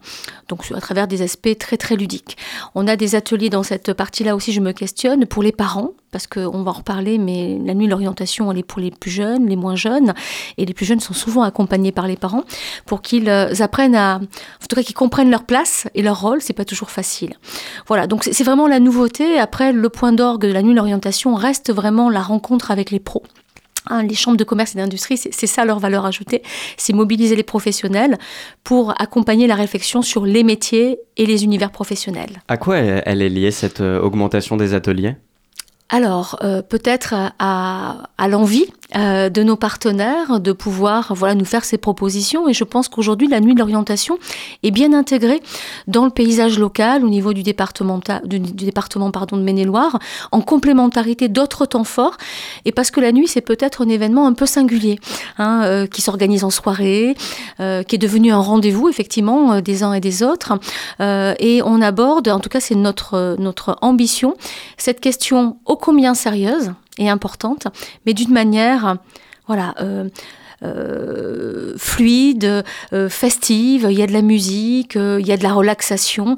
Donc 0.49 0.71
à 0.75 0.81
travers 0.81 1.07
des 1.07 1.21
aspects 1.21 1.57
très 1.57 1.77
très 1.77 1.95
ludiques. 1.95 2.37
On 2.75 2.87
a 2.87 2.95
des 2.95 3.15
ateliers 3.15 3.49
dans 3.49 3.63
cette 3.63 3.93
partie-là 3.93 4.35
aussi, 4.35 4.51
je 4.51 4.61
me 4.61 4.73
questionne, 4.73 5.25
pour 5.25 5.43
les 5.43 5.51
parents, 5.51 5.91
parce 6.11 6.27
qu'on 6.27 6.63
va 6.63 6.71
en 6.71 6.73
reparler, 6.73 7.17
mais 7.17 7.59
la 7.63 7.73
nuit, 7.73 7.87
l'orientation, 7.87 8.51
elle 8.51 8.57
est 8.57 8.63
pour 8.63 8.79
les 8.79 8.91
plus 8.91 9.11
jeunes, 9.11 9.47
les 9.47 9.55
moins 9.55 9.75
jeunes, 9.75 10.13
et 10.57 10.65
les 10.65 10.73
plus 10.73 10.85
jeunes 10.85 10.99
sont 10.99 11.13
souvent 11.13 11.43
accompagnés 11.43 11.91
par 11.91 12.07
les 12.07 12.15
parents 12.15 12.43
pour 12.85 13.01
qu'ils 13.01 13.29
euh, 13.29 13.53
apprennent 13.59 13.95
à, 13.95 14.15
en 14.17 14.67
tout 14.67 14.75
cas, 14.75 14.83
qu'ils 14.83 14.95
comprennent 14.95 15.31
leur 15.31 15.43
place 15.43 15.87
et 15.95 16.01
leur 16.01 16.21
rôle, 16.21 16.41
c'est 16.41 16.53
pas 16.53 16.65
toujours 16.65 16.89
facile. 16.89 17.33
Voilà, 17.87 18.07
donc 18.07 18.23
c'est 18.23 18.43
vraiment 18.43 18.67
la 18.67 18.79
nouveauté. 18.79 19.39
Après, 19.39 19.71
le 19.71 19.89
point 19.89 20.11
d'orgue 20.13 20.47
de 20.47 20.53
la 20.53 20.61
nuit, 20.61 20.73
l'orientation 20.73 21.35
reste 21.35 21.71
vraiment 21.73 22.09
la 22.09 22.21
rencontre 22.21 22.71
avec 22.71 22.91
les 22.91 22.99
pros. 22.99 23.23
Hein, 23.87 24.03
les 24.03 24.13
chambres 24.13 24.37
de 24.37 24.43
commerce 24.43 24.75
et 24.75 24.77
d'industrie, 24.77 25.17
c'est 25.17 25.47
ça 25.47 25.65
leur 25.65 25.79
valeur 25.79 26.05
ajoutée, 26.05 26.43
c'est 26.77 26.93
mobiliser 26.93 27.35
les 27.35 27.43
professionnels 27.43 28.17
pour 28.63 28.93
accompagner 29.01 29.47
la 29.47 29.55
réflexion 29.55 30.01
sur 30.01 30.25
les 30.25 30.43
métiers 30.43 30.99
et 31.17 31.25
les 31.25 31.43
univers 31.43 31.71
professionnels. 31.71 32.41
À 32.47 32.57
quoi 32.57 32.77
elle, 32.77 33.01
elle 33.05 33.21
est 33.21 33.29
liée 33.29 33.51
cette 33.51 33.81
euh, 33.81 33.99
augmentation 33.99 34.57
des 34.57 34.73
ateliers? 34.73 35.15
Alors, 35.89 36.37
euh, 36.43 36.61
peut-être 36.61 37.15
à, 37.39 38.03
à 38.17 38.27
l'envie 38.27 38.67
euh, 38.95 39.29
de 39.29 39.43
nos 39.43 39.55
partenaires 39.55 40.39
de 40.39 40.51
pouvoir 40.51 41.13
voilà, 41.13 41.35
nous 41.35 41.45
faire 41.45 41.63
ces 41.63 41.77
propositions. 41.77 42.49
Et 42.49 42.53
je 42.53 42.63
pense 42.63 42.87
qu'aujourd'hui, 42.87 43.27
la 43.27 43.39
nuit 43.39 43.53
de 43.53 43.59
l'orientation 43.59 44.17
est 44.63 44.71
bien 44.71 44.93
intégrée 44.93 45.41
dans 45.87 46.05
le 46.05 46.09
paysage 46.09 46.57
local 46.57 47.05
au 47.05 47.09
niveau 47.09 47.33
du 47.33 47.43
département, 47.43 47.99
du, 48.23 48.39
département 48.39 49.11
pardon, 49.11 49.37
de 49.37 49.43
Maine-et-Loire, 49.43 49.99
en 50.31 50.41
complémentarité 50.41 51.27
d'autres 51.27 51.67
temps 51.67 51.83
forts. 51.83 52.17
Et 52.65 52.71
parce 52.71 52.89
que 52.89 52.99
la 52.99 53.11
nuit, 53.11 53.27
c'est 53.27 53.41
peut-être 53.41 53.85
un 53.85 53.89
événement 53.89 54.25
un 54.25 54.33
peu 54.33 54.47
singulier, 54.47 54.99
hein, 55.37 55.61
euh, 55.65 55.85
qui 55.85 56.01
s'organise 56.01 56.43
en 56.43 56.49
soirée, 56.49 57.15
qui 57.57 57.95
est 57.95 57.99
devenu 57.99 58.31
un 58.31 58.39
rendez-vous, 58.39 58.89
effectivement, 58.89 59.61
des 59.61 59.83
uns 59.83 59.93
et 59.93 59.99
des 59.99 60.23
autres. 60.23 60.53
Et 60.99 61.61
on 61.63 61.81
aborde, 61.81 62.27
en 62.29 62.39
tout 62.39 62.49
cas, 62.49 62.59
c'est 62.59 62.75
notre, 62.75 63.35
notre 63.37 63.77
ambition, 63.81 64.35
cette 64.77 64.99
question 64.99 65.57
combien 65.79 66.13
sérieuse 66.13 66.73
et 66.97 67.09
importante, 67.09 67.67
mais 68.05 68.13
d'une 68.13 68.31
manière, 68.31 68.97
voilà, 69.47 69.73
euh, 69.81 70.09
euh, 70.61 71.73
fluide, 71.77 72.63
euh, 72.93 73.09
festive, 73.09 73.87
il 73.89 73.97
y 73.97 74.03
a 74.03 74.07
de 74.07 74.13
la 74.13 74.21
musique, 74.21 74.95
il 74.95 75.25
y 75.25 75.31
a 75.31 75.37
de 75.37 75.43
la 75.43 75.53
relaxation, 75.53 76.35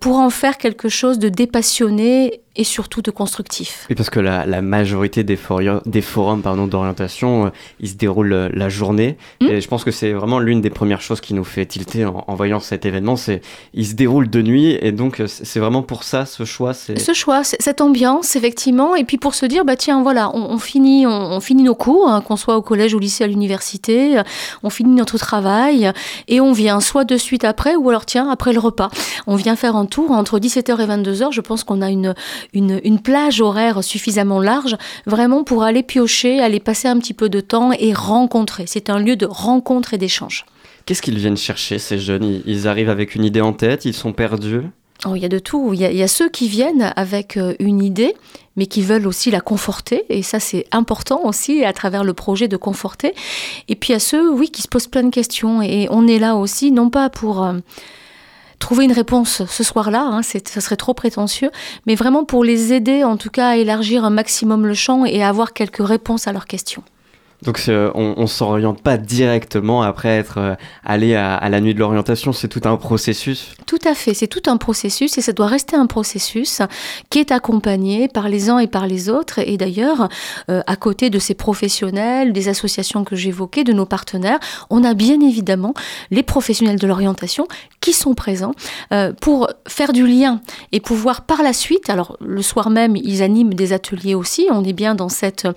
pour 0.00 0.16
en 0.16 0.30
faire 0.30 0.58
quelque 0.58 0.88
chose 0.88 1.18
de 1.18 1.28
dépassionné 1.28 2.40
et 2.60 2.64
surtout 2.64 3.00
de 3.00 3.10
constructif. 3.10 3.86
Oui, 3.88 3.96
parce 3.96 4.10
que 4.10 4.20
la, 4.20 4.44
la 4.44 4.60
majorité 4.60 5.24
des, 5.24 5.36
forums 5.36 6.42
pardon, 6.42 6.66
d'orientation, 6.66 7.46
euh, 7.46 7.50
ils 7.80 7.88
se 7.88 7.94
déroulent 7.94 8.34
euh, 8.34 8.48
la 8.52 8.68
journée. 8.68 9.16
Mm. 9.40 9.46
Et 9.46 9.60
je 9.62 9.66
pense 9.66 9.82
que 9.82 9.90
c'est 9.90 10.12
vraiment 10.12 10.38
l'une 10.38 10.60
des 10.60 10.68
premières 10.68 11.00
choses 11.00 11.22
qui 11.22 11.32
nous 11.32 11.42
fait 11.42 11.64
tilter 11.64 12.04
en, 12.04 12.22
en 12.26 12.34
voyant 12.34 12.60
cet 12.60 12.84
événement, 12.84 13.16
c'est 13.16 13.40
ils 13.72 13.86
se 13.86 13.94
déroulent 13.94 14.28
de 14.28 14.42
nuit. 14.42 14.76
Et 14.82 14.92
donc, 14.92 15.20
euh, 15.20 15.26
c'est 15.26 15.58
vraiment 15.58 15.82
pour 15.82 16.04
ça, 16.04 16.26
ce 16.26 16.44
choix. 16.44 16.74
Ce 16.74 17.14
choix, 17.14 17.44
cette 17.44 17.80
ambiance, 17.80 18.36
effectivement, 18.36 18.94
et 18.94 19.04
puis 19.04 19.16
pour 19.16 19.34
se 19.34 19.46
dire, 19.46 19.64
bah 19.64 19.76
tiens, 19.76 20.02
voilà, 20.02 20.30
on, 20.34 20.50
on 20.50 20.58
finit, 20.58 21.06
on, 21.06 21.10
on 21.10 21.40
finit 21.40 21.62
nos 21.62 21.74
cours, 21.74 22.10
hein, 22.10 22.20
qu'on 22.20 22.36
soit 22.36 22.58
au 22.58 22.62
collège, 22.62 22.92
au 22.92 22.98
lycée, 22.98 23.24
à 23.24 23.26
l'université, 23.26 24.20
on 24.62 24.68
finit 24.68 24.94
notre 24.94 25.16
travail, 25.16 25.92
et 26.28 26.42
on 26.42 26.52
vient 26.52 26.80
soit 26.80 27.04
de 27.04 27.16
suite 27.16 27.44
après, 27.44 27.74
ou 27.74 27.88
alors 27.88 28.04
tiens, 28.04 28.28
après 28.28 28.52
le 28.52 28.60
repas, 28.60 28.90
on 29.26 29.36
vient 29.36 29.56
faire 29.56 29.76
un 29.76 29.86
tour 29.86 30.10
entre 30.10 30.38
17h 30.38 30.78
et 30.78 30.86
22h. 30.86 31.32
Je 31.32 31.40
pense 31.40 31.64
qu'on 31.64 31.80
a 31.80 31.88
une, 31.88 32.14
une, 32.54 32.80
une 32.84 33.00
plage 33.00 33.40
horaire 33.40 33.82
suffisamment 33.84 34.40
large, 34.40 34.76
vraiment 35.06 35.44
pour 35.44 35.62
aller 35.62 35.82
piocher, 35.82 36.40
aller 36.40 36.60
passer 36.60 36.88
un 36.88 36.98
petit 36.98 37.14
peu 37.14 37.28
de 37.28 37.40
temps 37.40 37.72
et 37.72 37.92
rencontrer. 37.92 38.64
C'est 38.66 38.90
un 38.90 38.98
lieu 38.98 39.16
de 39.16 39.26
rencontre 39.26 39.94
et 39.94 39.98
d'échange. 39.98 40.46
Qu'est-ce 40.86 41.02
qu'ils 41.02 41.18
viennent 41.18 41.36
chercher, 41.36 41.78
ces 41.78 41.98
jeunes? 41.98 42.42
Ils, 42.46 42.66
arrivent 42.66 42.90
avec 42.90 43.14
une 43.14 43.24
idée 43.24 43.40
en 43.40 43.52
tête, 43.52 43.84
ils 43.84 43.94
sont 43.94 44.12
perdus? 44.12 44.62
Oh, 45.06 45.14
il 45.14 45.22
y 45.22 45.24
a 45.24 45.28
de 45.28 45.38
tout. 45.38 45.72
Il 45.72 45.80
y 45.80 45.84
a, 45.84 45.90
il 45.90 45.96
y 45.96 46.02
a 46.02 46.08
ceux 46.08 46.28
qui 46.28 46.48
viennent 46.48 46.92
avec 46.96 47.36
euh, 47.36 47.54
une 47.58 47.82
idée, 47.82 48.14
mais 48.56 48.66
qui 48.66 48.82
veulent 48.82 49.06
aussi 49.06 49.30
la 49.30 49.40
conforter. 49.40 50.04
Et 50.08 50.22
ça, 50.22 50.40
c'est 50.40 50.66
important 50.72 51.22
aussi 51.24 51.64
à 51.64 51.72
travers 51.72 52.04
le 52.04 52.12
projet 52.12 52.48
de 52.48 52.56
conforter. 52.56 53.14
Et 53.68 53.76
puis 53.76 53.90
il 53.90 53.92
y 53.92 53.96
a 53.96 54.00
ceux, 54.00 54.30
oui, 54.30 54.50
qui 54.50 54.62
se 54.62 54.68
posent 54.68 54.88
plein 54.88 55.04
de 55.04 55.10
questions. 55.10 55.62
Et 55.62 55.86
on 55.90 56.06
est 56.06 56.18
là 56.18 56.36
aussi, 56.36 56.70
non 56.70 56.90
pas 56.90 57.08
pour 57.08 57.44
euh, 57.44 57.54
trouver 58.60 58.84
une 58.84 58.92
réponse 58.92 59.42
ce 59.48 59.64
soir-là, 59.64 60.02
hein, 60.02 60.22
ça 60.22 60.60
serait 60.60 60.76
trop 60.76 60.94
prétentieux, 60.94 61.50
mais 61.86 61.96
vraiment 61.96 62.24
pour 62.24 62.44
les 62.44 62.72
aider 62.72 63.02
en 63.02 63.16
tout 63.16 63.30
cas 63.30 63.48
à 63.48 63.56
élargir 63.56 64.04
un 64.04 64.10
maximum 64.10 64.66
le 64.66 64.74
champ 64.74 65.04
et 65.04 65.24
à 65.24 65.28
avoir 65.28 65.52
quelques 65.52 65.84
réponses 65.84 66.28
à 66.28 66.32
leurs 66.32 66.46
questions. 66.46 66.84
Donc 67.42 67.62
on, 67.68 68.14
on 68.16 68.26
s'oriente 68.26 68.82
pas 68.82 68.98
directement 68.98 69.82
après 69.82 70.08
être 70.08 70.38
euh, 70.38 70.54
allé 70.84 71.14
à, 71.14 71.48
la 71.48 71.60
nuit 71.60 71.74
de 71.74 71.78
l'orientation, 71.78 72.32
c'est 72.32 72.48
tout 72.48 72.60
un 72.64 72.76
processus. 72.76 73.54
Tout 73.66 73.78
à 73.84 73.94
fait, 73.94 74.14
c'est 74.14 74.26
tout 74.26 74.42
un 74.46 74.56
processus 74.56 75.16
et 75.16 75.20
ça 75.22 75.32
doit 75.32 75.46
rester 75.46 75.76
un 75.76 75.86
processus 75.86 76.60
qui 77.08 77.18
est 77.18 77.32
accompagné 77.32 78.08
par 78.08 78.28
les 78.28 78.50
uns 78.50 78.58
et 78.58 78.66
par 78.66 78.86
les 78.86 79.08
autres. 79.08 79.38
Et 79.38 79.56
d'ailleurs, 79.56 80.08
euh, 80.50 80.62
à 80.66 80.76
côté 80.76 81.08
de 81.08 81.18
ces 81.18 81.34
professionnels, 81.34 82.32
des 82.32 82.48
associations 82.48 83.04
que 83.04 83.16
j'évoquais, 83.16 83.64
de 83.64 83.72
nos 83.72 83.86
partenaires, 83.86 84.38
on 84.68 84.84
a 84.84 84.94
bien 84.94 85.20
évidemment 85.20 85.74
les 86.10 86.22
professionnels 86.22 86.78
de 86.78 86.86
l'orientation 86.86 87.46
qui 87.80 87.92
sont 87.92 88.14
présents 88.14 88.52
euh, 88.92 89.12
pour 89.20 89.48
faire 89.66 89.92
du 89.92 90.06
lien 90.06 90.40
et 90.72 90.80
pouvoir 90.80 91.22
par 91.22 91.42
la 91.42 91.52
suite, 91.52 91.88
alors 91.88 92.16
le 92.20 92.42
soir 92.42 92.70
même, 92.70 92.96
ils 92.96 93.22
animent 93.22 93.54
des 93.54 93.72
ateliers 93.72 94.14
aussi, 94.14 94.46
on 94.50 94.64
est 94.64 94.72
bien 94.72 94.94
dans 94.94 95.08
cet 95.08 95.48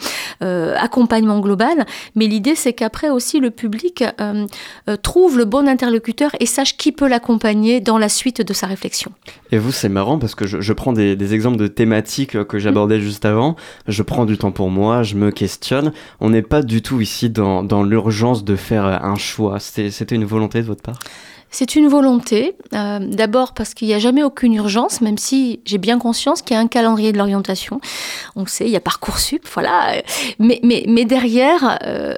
accompagnement 0.42 1.40
global 1.40 1.73
mais 2.16 2.28
l'idée 2.28 2.56
c'est 2.56 2.74
qu'après 2.74 3.10
aussi 3.10 3.40
le 3.40 3.52
public 3.52 4.04
euh, 4.20 4.46
euh, 4.90 4.96
trouve 4.96 5.38
le 5.38 5.46
bon 5.46 5.68
interlocuteur 5.68 6.32
et 6.40 6.46
sache 6.46 6.78
qui 6.78 6.92
peut 6.92 7.08
l'accompagner 7.08 7.80
dans 7.80 7.98
la 7.98 8.10
suite 8.10 8.42
de 8.42 8.54
sa 8.54 8.68
réflexion. 8.68 9.12
Et 9.52 9.58
vous, 9.58 9.72
c'est 9.72 9.90
marrant 9.90 10.18
parce 10.20 10.36
que 10.36 10.46
je, 10.48 10.74
prends 10.74 10.94
des, 10.94 11.34
exemples 11.34 11.58
de 11.58 11.68
thématiques 11.68 12.44
que 12.44 12.60
j'abordais 12.60 13.00
juste 13.00 13.26
avant, 13.26 13.56
je 13.88 14.02
prends 14.04 14.26
du 14.26 14.38
temps 14.38 14.52
pour 14.52 14.70
moi, 14.70 15.04
je 15.04 15.16
me 15.16 15.32
questionne. 15.32 15.94
On 16.20 16.30
n'est 16.30 16.42
pas 16.42 16.62
du 16.62 16.82
tout 16.82 17.02
ici 17.02 17.30
dans, 17.30 17.64
dans 17.64 17.84
l'urgence 17.84 18.44
de 18.44 18.56
faire 18.56 18.86
un 18.86 19.16
choix. 19.16 19.60
C'était 19.60 20.16
une 20.16 20.26
volonté 20.26 20.62
de 20.62 20.68
votre 20.68 20.82
part? 20.82 21.00
C'est 21.54 21.76
une 21.76 21.88
volonté, 21.88 22.56
euh, 22.74 22.98
d'abord 23.00 23.54
parce 23.54 23.76
qu'il 23.76 23.88
n'y 23.88 23.94
a 23.94 24.00
jamais 24.00 24.24
aucune 24.24 24.56
urgence, 24.56 25.02
même 25.02 25.20
si 25.20 25.60
j'ai 25.66 25.78
bien 25.78 26.00
conscience 26.00 26.42
qu'il 26.42 26.56
y 26.56 26.58
a 26.58 26.60
un 26.60 26.68
calendrier 26.68 27.12
de 27.12 27.20
l'orientation. 27.20 27.80
On 28.36 28.48
sait, 28.48 28.66
il 28.66 28.72
y 28.72 28.76
a 28.76 28.80
Parcoursup, 28.80 29.48
voilà. 29.54 30.02
Mais, 30.40 31.06
derrière, 31.06 31.78
euh, 31.86 32.16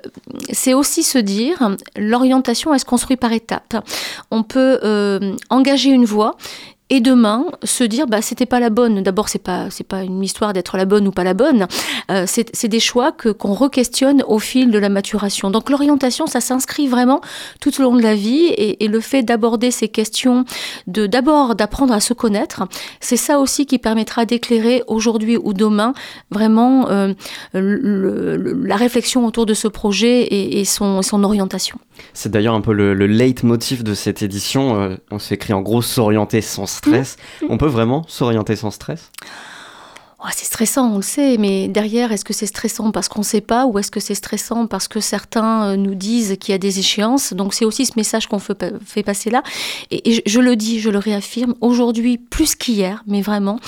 c'est 0.52 0.74
aussi 0.74 1.04
se 1.04 1.18
dire, 1.18 1.70
l'orientation, 1.98 2.74
elle 2.74 2.80
se 2.80 2.86
construit 2.86 3.18
par 3.18 3.34
étapes. 3.34 3.76
On 4.32 4.44
peut 4.44 4.80
euh, 4.84 5.36
engager 5.50 5.90
une 5.90 6.06
voie 6.06 6.38
et 6.90 7.02
demain 7.02 7.46
se 7.64 7.84
dire 7.84 8.06
bah 8.08 8.22
c'était 8.22 8.46
pas 8.46 8.60
la 8.60 8.70
bonne. 8.70 9.02
D'abord 9.02 9.30
c'est 9.30 9.42
pas 9.42 9.70
c'est 9.70 9.88
pas 9.88 10.04
une 10.04 10.24
histoire 10.24 10.54
d'être 10.54 10.78
la 10.78 10.86
bonne 10.86 11.08
ou 11.08 11.12
pas 11.12 11.24
la 11.24 11.34
bonne. 11.34 11.68
Euh, 12.12 12.26
c'est 12.28 12.68
des 12.68 12.80
choix 12.80 13.12
que 13.12 13.30
qu'on 13.30 13.54
re-questionne 13.54 14.24
au 14.28 14.40
fil 14.40 14.70
de 14.70 14.78
la 14.78 14.90
maturation. 14.90 15.50
Donc 15.50 15.70
l'orientation 15.70 16.28
ça 16.28 16.42
s'inscrit 16.42 16.88
vraiment 16.88 17.22
tout 17.60 17.80
au 17.80 17.84
long 17.84 17.96
de 17.96 18.02
la 18.02 18.16
vie 18.16 18.54
et, 18.58 18.86
le 18.86 19.00
fait 19.00 19.24
d'aborder 19.24 19.72
ces 19.72 19.88
questions 19.88 20.46
de 20.86 21.08
d'abord 21.08 21.56
d'apprendre 21.56 21.92
à 21.92 22.00
se 22.00 22.14
connaître 22.14 22.68
c'est 23.00 23.18
ça 23.18 23.40
aussi 23.40 23.66
qui 23.66 23.80
permettra 23.80 24.26
d'éclairer 24.26 24.84
aujourd'hui 24.86 25.38
ou 25.38 25.54
demain 25.54 25.94
vraiment 26.30 26.88
euh, 26.90 27.14
la 27.54 28.76
réflexion 28.76 29.26
autour 29.26 29.48
de 29.48 29.56
ce 29.56 29.68
projet 29.68 30.22
et, 30.22 30.60
et 30.60 30.66
son, 30.66 31.02
son 31.02 31.24
orientation. 31.24 31.80
C'est 32.14 32.30
d'ailleurs 32.32 32.54
un 32.54 32.62
peu 32.62 32.74
le, 32.74 32.94
le 32.94 33.08
leitmotiv 33.08 33.84
de 33.84 33.94
cette 33.94 34.22
édition. 34.22 34.80
Euh, 34.80 34.96
on 35.12 35.20
s'écrit 35.20 35.54
en 35.54 35.62
gros 35.62 35.82
s'orienter 35.82 36.42
sans 36.42 36.66
stress. 36.76 37.18
Mmh. 37.42 37.46
On 37.50 37.58
peut 37.58 37.68
vraiment 37.68 38.06
s'orienter 38.08 38.56
sans 38.56 38.72
stress? 38.72 39.12
Oh, 40.28 40.32
c'est 40.36 40.46
stressant, 40.46 40.92
on 40.92 40.96
le 40.96 41.02
sait, 41.04 41.38
mais 41.38 41.68
derrière, 41.68 42.12
est-ce 42.12 42.26
que 42.26 42.34
c'est 42.34 42.48
stressant 42.48 42.90
parce 42.90 43.10
qu'on 43.10 43.20
ne 43.20 43.26
sait 43.26 43.42
pas 43.42 43.68
ou 43.68 43.78
est-ce 43.78 43.92
que 43.92 44.00
c'est 44.00 44.16
stressant 44.16 44.66
parce 44.66 44.88
que 44.88 45.00
certains 45.00 45.68
euh, 45.68 45.76
nous 45.76 45.94
disent 45.94 46.36
qu'il 46.40 46.52
y 46.52 46.56
a 46.56 46.58
des 46.58 46.80
échéances? 46.80 47.34
Donc 47.34 47.54
c'est 47.54 47.64
aussi 47.64 47.86
ce 47.86 47.92
message 47.96 48.26
qu'on 48.26 48.40
fait, 48.40 49.04
passer 49.04 49.30
là. 49.30 49.44
Et, 49.92 50.24
je, 50.26 50.40
le 50.40 50.56
dis, 50.56 50.80
je 50.80 50.90
le 50.90 50.98
réaffirme, 50.98 51.54
aujourd'hui, 51.62 52.18
plus 52.18 52.56
qu'hier, 52.56 53.04
mais 53.06 53.22
vraiment, 53.22 53.60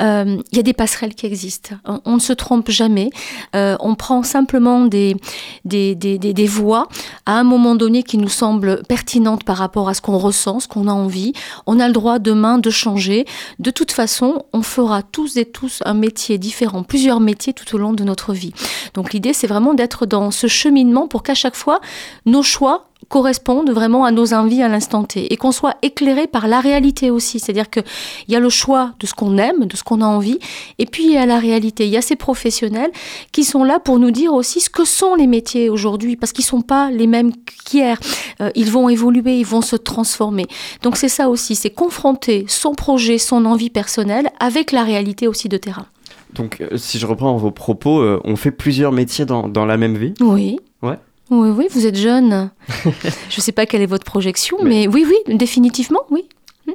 euh, 0.00 0.36
il 0.52 0.56
y 0.56 0.60
a 0.60 0.62
des 0.62 0.74
passerelles 0.74 1.16
qui 1.16 1.26
existent. 1.26 1.74
On, 1.84 2.14
ne 2.14 2.20
se 2.20 2.32
trompe 2.32 2.70
jamais. 2.70 3.10
Euh, 3.56 3.76
on 3.80 3.96
prend 3.96 4.22
simplement 4.22 4.84
des, 4.84 5.16
des, 5.64 5.96
des, 5.96 6.18
des, 6.18 6.46
voies 6.46 6.86
à 7.24 7.36
un 7.36 7.42
moment 7.42 7.74
donné 7.74 8.04
qui 8.04 8.18
nous 8.18 8.28
semblent 8.28 8.82
pertinentes 8.88 9.42
par 9.42 9.56
rapport 9.56 9.88
à 9.88 9.94
ce 9.94 10.02
qu'on 10.02 10.18
ressent, 10.18 10.60
ce 10.60 10.68
qu'on 10.68 10.86
a 10.86 10.92
envie. 10.92 11.32
On 11.66 11.80
a 11.80 11.88
le 11.88 11.92
droit 11.92 12.20
demain 12.20 12.58
de 12.58 12.70
changer. 12.70 13.24
De 13.58 13.72
toute 13.72 13.90
façon, 13.90 14.44
on 14.52 14.62
fera 14.62 15.02
tous 15.02 15.36
et 15.36 15.46
tous 15.46 15.82
un 15.84 15.95
métier 15.96 16.38
différent, 16.38 16.82
plusieurs 16.82 17.20
métiers 17.20 17.52
tout 17.52 17.74
au 17.74 17.78
long 17.78 17.92
de 17.92 18.04
notre 18.04 18.32
vie. 18.32 18.52
Donc 18.94 19.12
l'idée, 19.12 19.32
c'est 19.32 19.46
vraiment 19.46 19.74
d'être 19.74 20.06
dans 20.06 20.30
ce 20.30 20.46
cheminement 20.46 21.08
pour 21.08 21.22
qu'à 21.22 21.34
chaque 21.34 21.56
fois, 21.56 21.80
nos 22.24 22.42
choix 22.42 22.88
correspondent 23.08 23.70
vraiment 23.70 24.04
à 24.04 24.10
nos 24.10 24.34
envies 24.34 24.62
à 24.62 24.68
l'instant 24.68 25.04
T 25.04 25.32
et 25.32 25.36
qu'on 25.36 25.52
soit 25.52 25.76
éclairé 25.82 26.26
par 26.26 26.48
la 26.48 26.60
réalité 26.60 27.10
aussi. 27.10 27.38
C'est-à-dire 27.38 27.70
qu'il 27.70 27.84
y 28.28 28.36
a 28.36 28.40
le 28.40 28.48
choix 28.48 28.92
de 29.00 29.06
ce 29.06 29.14
qu'on 29.14 29.38
aime, 29.38 29.66
de 29.66 29.76
ce 29.76 29.84
qu'on 29.84 30.00
a 30.00 30.06
envie, 30.06 30.38
et 30.78 30.86
puis 30.86 31.04
il 31.04 31.12
y 31.12 31.16
a 31.16 31.26
la 31.26 31.38
réalité. 31.38 31.86
Il 31.86 31.92
y 31.92 31.96
a 31.96 32.02
ces 32.02 32.16
professionnels 32.16 32.90
qui 33.32 33.44
sont 33.44 33.64
là 33.64 33.78
pour 33.78 33.98
nous 33.98 34.10
dire 34.10 34.32
aussi 34.32 34.60
ce 34.60 34.70
que 34.70 34.84
sont 34.84 35.14
les 35.14 35.26
métiers 35.26 35.68
aujourd'hui, 35.68 36.16
parce 36.16 36.32
qu'ils 36.32 36.44
ne 36.44 36.48
sont 36.48 36.62
pas 36.62 36.90
les 36.90 37.06
mêmes 37.06 37.32
qu'hier. 37.64 37.98
Euh, 38.40 38.50
ils 38.54 38.70
vont 38.70 38.88
évoluer, 38.88 39.38
ils 39.38 39.46
vont 39.46 39.62
se 39.62 39.76
transformer. 39.76 40.46
Donc 40.82 40.96
c'est 40.96 41.08
ça 41.08 41.28
aussi, 41.28 41.54
c'est 41.54 41.70
confronter 41.70 42.44
son 42.48 42.74
projet, 42.74 43.18
son 43.18 43.44
envie 43.44 43.70
personnelle 43.70 44.30
avec 44.40 44.72
la 44.72 44.82
réalité 44.82 45.28
aussi 45.28 45.48
de 45.48 45.56
terrain. 45.56 45.86
Donc 46.34 46.60
euh, 46.60 46.76
si 46.76 46.98
je 46.98 47.06
reprends 47.06 47.36
vos 47.36 47.50
propos, 47.50 48.00
euh, 48.00 48.20
on 48.24 48.36
fait 48.36 48.50
plusieurs 48.50 48.92
métiers 48.92 49.24
dans, 49.24 49.48
dans 49.48 49.64
la 49.64 49.76
même 49.76 49.96
vie? 49.96 50.14
Oui. 50.20 50.58
Ouais. 50.82 50.98
Oui, 51.30 51.50
oui, 51.50 51.66
vous 51.70 51.86
êtes 51.86 51.96
jeune. 51.96 52.50
je 52.84 52.88
ne 53.36 53.40
sais 53.40 53.52
pas 53.52 53.66
quelle 53.66 53.82
est 53.82 53.86
votre 53.86 54.04
projection, 54.04 54.58
mais, 54.62 54.86
oui, 54.86 55.04
oui, 55.08 55.36
définitivement, 55.36 56.00
oui. 56.10 56.24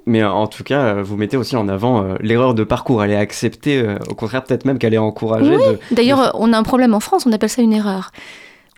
Mais 0.05 0.23
en 0.23 0.47
tout 0.47 0.63
cas, 0.63 1.01
vous 1.01 1.17
mettez 1.17 1.37
aussi 1.37 1.55
en 1.55 1.67
avant 1.67 2.03
euh, 2.03 2.15
l'erreur 2.21 2.53
de 2.53 2.63
parcours. 2.63 3.03
Elle 3.03 3.11
est 3.11 3.17
acceptée, 3.17 3.81
euh, 3.81 3.97
au 4.09 4.15
contraire, 4.15 4.43
peut-être 4.43 4.65
même 4.65 4.79
qu'elle 4.79 4.93
est 4.93 4.97
encouragée. 4.99 5.55
Oui. 5.55 5.77
D'ailleurs, 5.91 6.31
on 6.35 6.53
a 6.53 6.57
un 6.57 6.63
problème 6.63 6.93
en 6.93 6.99
France, 6.99 7.25
on 7.25 7.31
appelle 7.31 7.49
ça 7.49 7.61
une 7.61 7.73
erreur. 7.73 8.11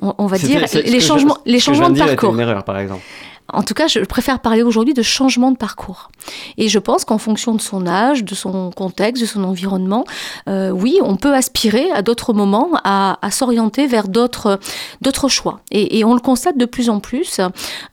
On, 0.02 0.26
va 0.26 0.38
dire 0.38 0.66
les 0.74 1.00
changements, 1.00 1.38
les 1.46 1.60
changements 1.60 1.90
de 1.90 1.98
parcours. 1.98 2.34
une 2.34 2.40
erreur, 2.42 2.64
par 2.64 2.78
exemple. 2.78 3.04
En 3.50 3.64
tout 3.64 3.74
cas, 3.74 3.88
je 3.88 4.00
préfère 4.00 4.40
parler 4.40 4.64
aujourd'hui 4.64 4.94
de 4.94 5.02
changement 5.02 5.52
de 5.52 5.58
parcours. 5.58 6.10
Et 6.58 6.70
je 6.70 6.80
pense 6.80 7.04
qu'en 7.06 7.18
fonction 7.18 7.54
de 7.54 7.62
son 7.62 7.88
âge, 7.88 8.24
de 8.24 8.36
son 8.36 8.72
contexte, 8.72 9.22
de 9.22 9.28
son 9.28 9.44
environnement, 9.44 10.06
euh, 10.48 10.70
oui, 10.70 11.00
on 11.02 11.18
peut 11.18 11.34
aspirer 11.34 11.92
à 11.92 12.02
d'autres 12.02 12.34
moments 12.34 12.70
à, 12.84 13.18
s'orienter 13.32 13.88
vers 13.88 14.08
d'autres 14.08 14.60
choix. 15.28 15.60
Et, 15.72 16.04
on 16.04 16.14
le 16.14 16.20
constate 16.20 16.58
de 16.58 16.66
plus 16.66 16.90
en 16.90 17.00
plus. 17.00 17.40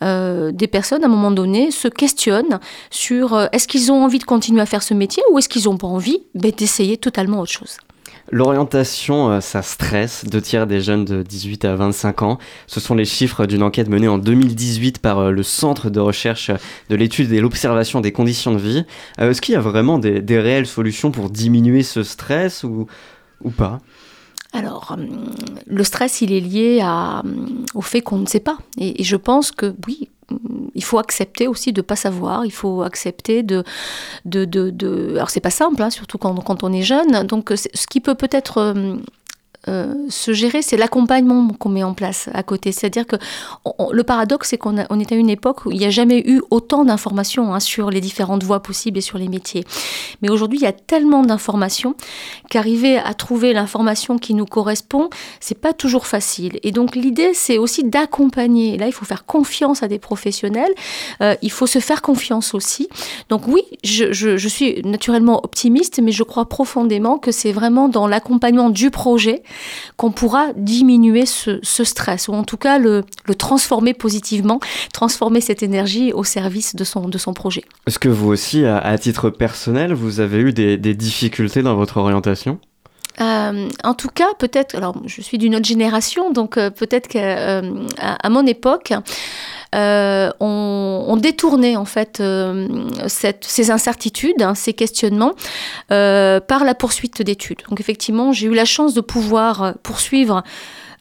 Euh, 0.03 0.53
des 0.53 0.67
personnes, 0.67 1.03
à 1.03 1.07
un 1.07 1.11
moment 1.11 1.31
donné, 1.31 1.71
se 1.71 1.89
questionnent 1.89 2.61
sur 2.91 3.35
euh, 3.35 3.47
est-ce 3.53 3.69
qu'ils 3.69 3.93
ont 3.93 4.05
envie 4.05 4.19
de 4.19 4.25
continuer 4.25 4.61
à 4.61 4.67
faire 4.67 4.83
ce 4.83 4.95
métier 4.95 5.23
ou 5.31 5.39
est-ce 5.39 5.49
qu'ils 5.49 5.65
n'ont 5.65 5.77
pas 5.77 5.87
envie 5.87 6.23
ben, 6.35 6.53
d'essayer 6.57 6.97
totalement 6.97 7.41
autre 7.41 7.53
chose. 7.53 7.77
L'orientation, 8.33 9.31
euh, 9.31 9.41
ça 9.41 9.63
stresse. 9.63 10.25
Deux 10.25 10.41
tiers 10.41 10.67
des 10.67 10.81
jeunes 10.81 11.05
de 11.05 11.23
18 11.23 11.65
à 11.65 11.75
25 11.75 12.23
ans. 12.23 12.39
Ce 12.69 12.79
sont 12.79 12.95
les 12.95 13.05
chiffres 13.05 13.47
d'une 13.47 13.63
enquête 13.63 13.89
menée 13.89 14.07
en 14.07 14.19
2018 14.19 15.01
par 15.01 15.19
euh, 15.19 15.31
le 15.33 15.43
Centre 15.43 15.91
de 15.91 15.99
recherche 15.99 16.53
de 16.89 16.97
l'étude 16.97 17.33
et 17.33 17.41
l'observation 17.41 18.01
des 18.01 18.13
conditions 18.13 18.53
de 18.53 18.59
vie. 18.59 18.85
Euh, 19.21 19.31
est-ce 19.31 19.41
qu'il 19.41 19.55
y 19.55 19.57
a 19.57 19.61
vraiment 19.61 19.99
des, 19.99 20.21
réelles 20.39 20.67
solutions 20.67 21.11
pour 21.11 21.29
diminuer 21.29 21.83
ce 21.83 22.05
stress 22.05 22.63
ou, 22.63 22.87
ou 23.43 23.51
pas? 23.51 23.81
Alors, 24.53 24.97
le 25.67 25.85
stress, 25.85 26.23
il 26.23 26.33
est 26.33 26.41
lié 26.41 26.85
au 27.75 27.83
fait 27.83 28.01
qu'on 28.01 28.19
ne 28.19 28.27
sait 28.27 28.41
pas. 28.41 28.59
Et 28.79 29.05
je 29.05 29.17
pense 29.17 29.53
que 29.53 29.75
oui, 29.87 30.09
il 30.75 30.85
faut 30.85 30.99
accepter 30.99 31.49
aussi 31.49 31.73
de 31.73 31.83
pas 31.83 31.97
savoir, 31.97 32.45
il 32.45 32.53
faut 32.53 32.83
accepter 32.83 33.43
de... 33.43 33.65
de, 34.25 34.45
de, 34.45 34.71
de... 34.71 35.13
Alors 35.17 35.31
c'est 35.31 35.41
pas 35.41 35.51
simple, 35.51 35.83
hein, 35.83 35.91
surtout 35.91 36.19
quand, 36.19 36.35
quand, 36.43 36.63
on 36.63 36.73
est 36.73 36.83
jeune, 36.83 37.27
donc 37.27 37.53
ce 37.57 37.87
qui 37.87 38.01
peut 38.01 38.15
peut-être 38.15 38.75
euh, 39.69 39.95
se 40.09 40.33
gérer, 40.33 40.63
c'est 40.63 40.79
l'accompagnement 40.79 41.49
qu'on 41.59 41.69
met 41.69 41.83
en 41.83 41.93
place 41.93 42.31
à 42.33 42.43
côté. 42.43 42.73
C'est-à-dire 42.73 43.07
que 43.07 43.17
le 43.93 44.03
paradoxe, 44.05 44.51
c'est 44.51 44.59
qu'on 44.59 44.77
on 44.89 45.01
est 45.01 45.13
à 45.13 45.15
une 45.15 45.29
époque 45.29 45.67
où 45.67 45.71
il 45.71 45.79
n'y 45.79 45.85
a 45.85 45.91
jamais 45.91 46.23
eu 46.27 46.41
autant 46.51 46.85
d'informations 46.85 47.53
hein, 47.55 47.61
sur 47.61 47.91
les 47.91 48.01
différentes 48.01 48.43
voies 48.43 48.63
possibles 48.63 48.99
et 48.99 49.03
sur 49.03 49.19
les 49.19 49.29
métiers. 49.29 49.65
Mais 50.23 50.31
aujourd'hui, 50.31 50.59
il 50.59 50.63
y 50.63 50.67
a 50.67 50.73
tellement 50.73 51.23
d'informations 51.23 51.95
qu'arriver 52.49 52.97
à 52.97 53.13
trouver 53.13 53.53
l'information 53.53 54.19
qui 54.19 54.33
nous 54.35 54.47
correspond, 54.47 55.11
c'est 55.41 55.59
pas 55.59 55.75
toujours 55.75 56.07
facile. 56.07 56.59
Et 56.63 56.73
donc 56.73 56.97
l'idée, 56.97 57.33
c'est 57.35 57.59
aussi 57.59 57.85
d'accompagner. 57.85 58.79
Là, 58.79 58.87
il 58.87 58.93
faut 58.93 59.05
faire 59.05 59.27
confiance 59.27 59.83
à 59.83 59.89
des 59.89 59.99
professionnels. 59.99 60.73
Euh, 61.21 61.35
il 61.43 61.51
faut 61.51 61.67
se 61.67 61.81
faire 61.81 62.01
confiance 62.01 62.55
aussi. 62.55 62.89
Donc 63.29 63.47
oui, 63.47 63.63
je 63.85 64.49
suis 64.49 64.81
naturellement 64.85 65.45
optimiste, 65.45 66.01
mais 66.03 66.13
je 66.13 66.23
crois 66.23 66.49
profondément 66.49 67.19
que 67.19 67.31
c'est 67.31 67.53
vraiment 67.53 67.89
dans 67.89 68.07
l'accompagnement 68.07 68.71
du 68.71 68.91
projet 68.91 69.43
qu'on 69.97 70.11
pourra 70.11 70.49
diminuer 70.57 71.27
ce, 71.27 71.61
stress, 71.63 72.29
ou 72.29 72.35
en 72.35 72.45
tout 72.45 72.57
cas 72.57 72.79
le, 72.79 73.05
transformer 73.39 73.95
positivement, 73.95 74.61
transformer 74.93 75.41
cette 75.41 75.63
énergie 75.63 76.13
au 76.13 76.25
service 76.25 76.75
de 76.75 76.85
son, 76.85 77.09
de 77.09 77.19
son 77.19 77.35
projet. 77.35 77.65
Est-ce 77.87 77.99
que 77.99 78.09
vous 78.09 78.29
aussi, 78.29 78.65
à, 78.65 78.99
titre 78.99 79.31
personnel, 79.31 79.93
vous 79.93 80.21
avez 80.21 80.39
eu 80.39 80.53
des, 80.53 80.77
difficultés 80.95 81.63
dans 81.63 81.77
votre 81.77 81.99
orientation? 81.99 82.59
Euh, 83.21 83.69
en 83.85 83.95
tout 83.95 84.09
cas, 84.09 84.29
peut-être, 84.39 84.75
alors 84.75 84.97
je 85.05 85.21
suis 85.21 85.37
d'une 85.37 85.57
autre 85.57 85.67
génération, 85.67 86.33
donc 86.33 86.57
euh, 86.57 86.71
peut-être 86.71 87.09
qu'à 87.09 87.61
euh, 87.61 87.87
à 87.99 88.31
mon 88.31 88.47
époque, 88.47 88.93
euh, 89.75 90.31
ont, 90.41 91.17
détourné 91.17 91.77
en 91.77 91.85
fait 91.85 92.21
euh, 92.21 92.67
ces 93.09 93.71
incertitudes, 93.71 94.41
hein, 94.41 94.55
ces 94.55 94.73
questionnements, 94.73 95.33
euh, 95.93 96.41
par 96.41 96.65
la 96.65 96.75
poursuite 96.75 97.21
d'études. 97.23 97.63
Donc 97.69 97.79
effectivement, 97.81 98.33
j'ai 98.33 98.47
eu 98.47 98.55
la 98.55 98.65
chance 98.65 98.95
de 98.95 99.03
pouvoir 99.03 99.75
poursuivre 99.83 100.43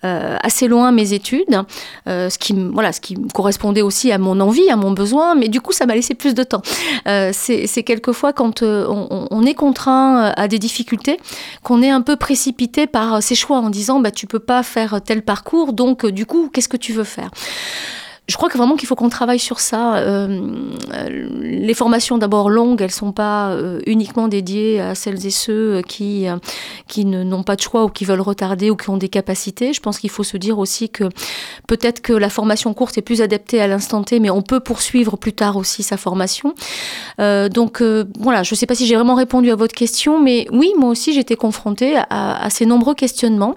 euh, 0.03 0.37
assez 0.43 0.67
loin 0.67 0.91
mes 0.91 1.13
études, 1.13 1.63
ce 2.05 2.37
qui, 2.37 2.53
voilà, 2.53 2.91
ce 2.91 2.99
qui 2.99 3.15
correspondait 3.33 3.81
aussi 3.81 4.11
à 4.11 4.17
mon 4.17 4.39
envie, 4.41 4.69
à 4.69 4.75
mon 4.75 4.91
besoin, 4.91 5.35
mais 5.35 5.47
du 5.47 5.61
coup, 5.61 5.71
ça 5.71 5.85
m'a 5.85 5.95
laissé 5.95 6.13
plus 6.13 6.33
de 6.33 6.43
temps. 6.43 6.61
C'est 7.05 7.83
quelquefois 7.83 8.33
quand 8.33 8.61
on, 8.61 9.43
est 9.45 9.53
contraint 9.53 10.33
à 10.35 10.47
des 10.49 10.59
difficultés 10.59 11.17
qu'on 11.63 11.81
est 11.81 11.89
un 11.89 12.01
peu 12.01 12.17
précipité 12.17 12.87
par 12.87 13.23
ses 13.23 13.35
choix 13.35 13.59
en 13.59 13.69
disant 13.69 14.01
bah, 14.01 14.11
tu 14.11 14.27
peux 14.27 14.39
pas 14.39 14.63
faire 14.63 14.99
tel 15.01 15.21
parcours, 15.21 15.71
donc 15.71 16.05
du 16.05 16.25
coup, 16.25 16.49
qu'est-ce 16.51 16.69
que 16.69 16.77
tu 16.77 16.91
veux 16.91 17.05
faire? 17.05 17.29
Je 18.29 18.37
crois 18.37 18.47
que 18.47 18.57
vraiment 18.59 18.75
qu'il 18.75 18.87
faut 18.87 18.95
qu'on 18.95 19.09
travaille 19.09 19.39
sur 19.39 19.59
ça. 19.59 19.97
Euh, 19.97 20.39
euh, 20.93 21.29
les 21.41 21.73
formations 21.73 22.19
d'abord 22.19 22.51
longues, 22.51 22.79
elles 22.79 22.91
sont 22.91 23.11
pas 23.11 23.49
euh, 23.49 23.81
uniquement 23.87 24.27
dédiées 24.27 24.79
à 24.79 24.93
celles 24.93 25.25
et 25.25 25.31
ceux 25.31 25.81
qui 25.81 26.27
ne- 26.97 27.23
n'ont 27.23 27.41
pas 27.41 27.55
de 27.55 27.61
choix 27.61 27.85
ou 27.85 27.89
qui 27.89 28.05
veulent 28.05 28.21
retarder 28.21 28.69
ou 28.69 28.75
qui 28.75 28.91
ont 28.91 28.97
des 28.97 29.09
capacités. 29.09 29.73
Je 29.73 29.79
pense 29.79 29.97
qu'il 29.97 30.11
faut 30.11 30.23
se 30.23 30.37
dire 30.37 30.59
aussi 30.59 30.89
que 30.89 31.05
peut-être 31.67 32.01
que 32.01 32.13
la 32.13 32.29
formation 32.29 32.71
courte 32.75 32.99
est 32.99 33.01
plus 33.01 33.23
adaptée 33.23 33.61
à 33.61 33.67
l'instant 33.67 34.03
T, 34.03 34.19
mais 34.19 34.29
on 34.29 34.43
peut 34.43 34.59
poursuivre 34.59 35.17
plus 35.17 35.33
tard 35.33 35.57
aussi 35.57 35.81
sa 35.81 35.97
formation. 35.97 36.53
Donc 37.17 37.81
voilà, 38.19 38.43
je 38.43 38.53
ne 38.53 38.57
sais 38.57 38.67
pas 38.67 38.75
si 38.75 38.85
j'ai 38.85 38.95
vraiment 38.95 39.15
répondu 39.15 39.49
à 39.49 39.55
votre 39.55 39.73
question, 39.73 40.21
mais 40.21 40.47
oui, 40.51 40.71
moi 40.77 40.89
aussi 40.89 41.13
j'étais 41.13 41.35
confrontée 41.35 41.95
à, 42.09 42.47
ces 42.51 42.67
nombreux 42.67 42.93
questionnements. 42.93 43.55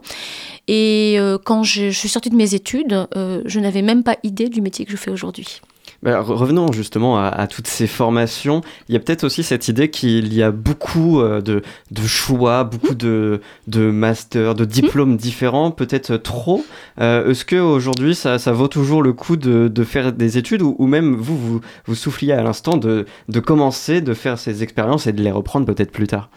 Et 0.68 1.18
quand 1.44 1.62
je, 1.62 1.90
je 1.90 1.98
suis 1.98 2.08
sortie 2.08 2.30
de 2.30 2.36
mes 2.36 2.54
études, 2.54 3.06
je 3.14 3.60
n'avais 3.60 3.82
même 3.82 4.02
pas 4.02 4.16
idée 4.22 4.48
du 4.48 4.61
métier 4.62 4.84
que 4.84 4.90
je 4.92 4.96
fais 4.96 5.10
aujourd'hui. 5.10 5.60
Bah, 6.02 6.20
re- 6.20 6.32
revenons 6.32 6.72
justement 6.72 7.18
à, 7.18 7.26
à 7.26 7.46
toutes 7.46 7.66
ces 7.68 7.86
formations. 7.86 8.60
Il 8.88 8.92
y 8.94 8.96
a 8.96 9.00
peut-être 9.00 9.24
aussi 9.24 9.42
cette 9.42 9.68
idée 9.68 9.90
qu'il 9.90 10.32
y 10.34 10.42
a 10.42 10.50
beaucoup 10.50 11.20
euh, 11.20 11.40
de, 11.40 11.62
de 11.90 12.02
choix, 12.06 12.64
beaucoup 12.64 12.94
de, 12.94 13.40
de 13.66 13.90
masters, 13.90 14.54
de 14.54 14.64
diplômes 14.64 15.16
différents, 15.16 15.70
peut-être 15.70 16.16
trop. 16.16 16.64
Euh, 17.00 17.30
Est-ce 17.30 17.44
qu'aujourd'hui, 17.44 18.14
ça, 18.14 18.38
ça 18.38 18.52
vaut 18.52 18.68
toujours 18.68 19.02
le 19.02 19.12
coup 19.12 19.36
de, 19.36 19.68
de 19.68 19.84
faire 19.84 20.12
des 20.12 20.38
études 20.38 20.62
ou, 20.62 20.74
ou 20.78 20.86
même 20.86 21.14
vous, 21.14 21.36
vous, 21.36 21.60
vous 21.86 21.94
souffliez 21.94 22.32
à 22.32 22.42
l'instant 22.42 22.76
de, 22.76 23.06
de 23.28 23.40
commencer, 23.40 24.00
de 24.00 24.14
faire 24.14 24.38
ces 24.38 24.62
expériences 24.62 25.06
et 25.06 25.12
de 25.12 25.22
les 25.22 25.32
reprendre 25.32 25.66
peut-être 25.66 25.92
plus 25.92 26.06
tard? 26.06 26.30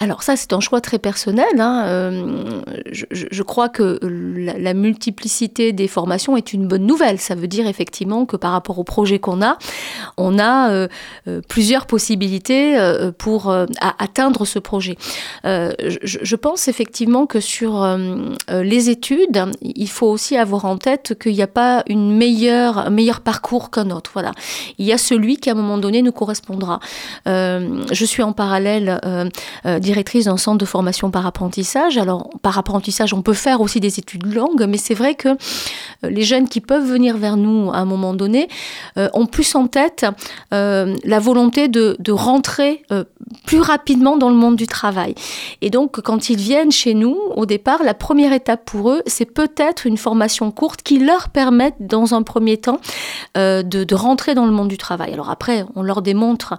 Alors 0.00 0.24
ça, 0.24 0.34
c'est 0.34 0.52
un 0.52 0.58
choix 0.58 0.80
très 0.80 0.98
personnel. 0.98 1.60
hein. 1.60 1.84
Euh, 1.86 2.60
je, 2.90 3.42
crois 3.42 3.68
que 3.68 4.00
la, 4.02 4.74
multiplicité 4.74 5.72
des 5.72 5.86
formations 5.86 6.36
est 6.36 6.52
une 6.52 6.66
bonne 6.66 6.86
nouvelle. 6.86 7.20
Ça 7.20 7.36
veut 7.36 7.46
dire 7.46 7.68
effectivement 7.68 8.26
que 8.26 8.36
par 8.36 8.50
rapport 8.50 8.80
au 8.80 8.84
projet 8.84 9.20
qu'on 9.20 9.42
a, 9.42 9.58
on 10.16 10.40
a 10.40 10.70
euh, 10.70 10.88
euh, 11.28 11.40
plusieurs 11.48 11.86
possibilités 11.86 12.76
pour 13.18 13.54
atteindre 13.98 14.44
ce 14.44 14.58
projet. 14.58 14.96
Je, 15.44 16.36
pense 16.36 16.66
effectivement 16.66 17.26
que 17.26 17.38
sur 17.38 17.86
les 18.50 18.90
études, 18.90 19.44
il 19.60 19.88
faut 19.88 20.08
aussi 20.08 20.36
avoir 20.36 20.64
en 20.64 20.78
tête 20.78 21.16
qu'il 21.20 21.34
n'y 21.34 21.42
a 21.42 21.46
pas 21.46 21.84
une 21.86 22.16
meilleure, 22.16 22.78
un 22.78 22.90
meilleur 22.90 23.20
parcours 23.20 23.70
qu'un 23.70 23.90
autre. 23.90 24.10
Voilà. 24.14 24.32
Il 24.78 24.86
y 24.86 24.92
a 24.92 24.98
celui 24.98 25.36
qui 25.36 25.50
à 25.50 25.52
un 25.52 25.56
moment 25.56 25.78
donné 25.78 26.02
nous 26.02 26.12
correspondra. 26.12 26.80
Je 27.26 28.04
suis 28.04 28.22
en 28.22 28.32
parallèle 28.32 28.98
directrice 29.92 30.24
d'un 30.24 30.38
centre 30.38 30.58
de 30.58 30.64
formation 30.64 31.10
par 31.10 31.26
apprentissage. 31.26 31.98
Alors, 31.98 32.30
par 32.40 32.56
apprentissage, 32.58 33.12
on 33.12 33.20
peut 33.20 33.34
faire 33.34 33.60
aussi 33.60 33.78
des 33.78 33.98
études 33.98 34.26
longues, 34.26 34.64
mais 34.66 34.78
c'est 34.78 34.94
vrai 34.94 35.14
que 35.14 35.28
euh, 35.28 35.34
les 36.10 36.22
jeunes 36.22 36.48
qui 36.48 36.60
peuvent 36.60 36.86
venir 36.86 37.18
vers 37.18 37.36
nous 37.36 37.70
à 37.70 37.76
un 37.76 37.84
moment 37.84 38.14
donné 38.14 38.48
euh, 38.96 39.08
ont 39.12 39.26
plus 39.26 39.54
en 39.54 39.66
tête 39.66 40.06
euh, 40.54 40.96
la 41.04 41.18
volonté 41.18 41.68
de, 41.68 42.12
rentrer 42.12 42.82
plus 43.46 43.60
rapidement 43.60 44.16
dans 44.16 44.28
le 44.28 44.34
monde 44.36 44.56
du 44.56 44.66
travail. 44.66 45.14
Et 45.60 45.70
donc, 45.70 46.00
quand 46.00 46.30
ils 46.30 46.36
viennent 46.36 46.72
chez 46.72 46.94
nous, 46.94 47.16
au 47.36 47.46
départ, 47.46 47.82
la 47.82 47.94
première 47.94 48.32
étape 48.32 48.64
pour 48.64 48.90
eux, 48.90 49.02
c'est 49.06 49.24
peut-être 49.26 49.86
une 49.86 49.96
formation 49.96 50.50
courte 50.50 50.82
qui 50.82 50.98
leur 50.98 51.28
permette, 51.28 51.74
dans 51.80 52.14
un 52.14 52.22
premier 52.22 52.56
temps, 52.56 52.80
euh, 53.36 53.62
de, 53.62 53.84
de 53.84 53.94
rentrer 53.94 54.34
dans 54.34 54.46
le 54.46 54.52
monde 54.52 54.68
du 54.68 54.78
travail. 54.78 55.12
Alors 55.12 55.30
après, 55.30 55.64
on 55.74 55.82
leur 55.82 56.02
démontre 56.02 56.54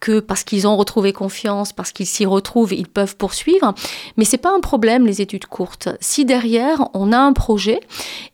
que 0.00 0.20
parce 0.20 0.44
qu'ils 0.44 0.66
ont 0.68 0.76
retrouvé 0.76 1.12
confiance, 1.12 1.72
parce 1.72 1.90
qu'ils 1.92 2.06
s'y 2.06 2.24
retrouvent, 2.24 2.72
ils 2.72 2.86
peuvent 2.86 3.16
poursuivre. 3.16 3.74
Mais 4.16 4.24
c'est 4.24 4.38
pas 4.38 4.54
un 4.54 4.60
problème 4.60 5.06
les 5.06 5.20
études 5.20 5.46
courtes. 5.46 5.88
Si 6.00 6.24
derrière 6.24 6.88
on 6.94 7.12
a 7.12 7.18
un 7.18 7.32
projet 7.32 7.80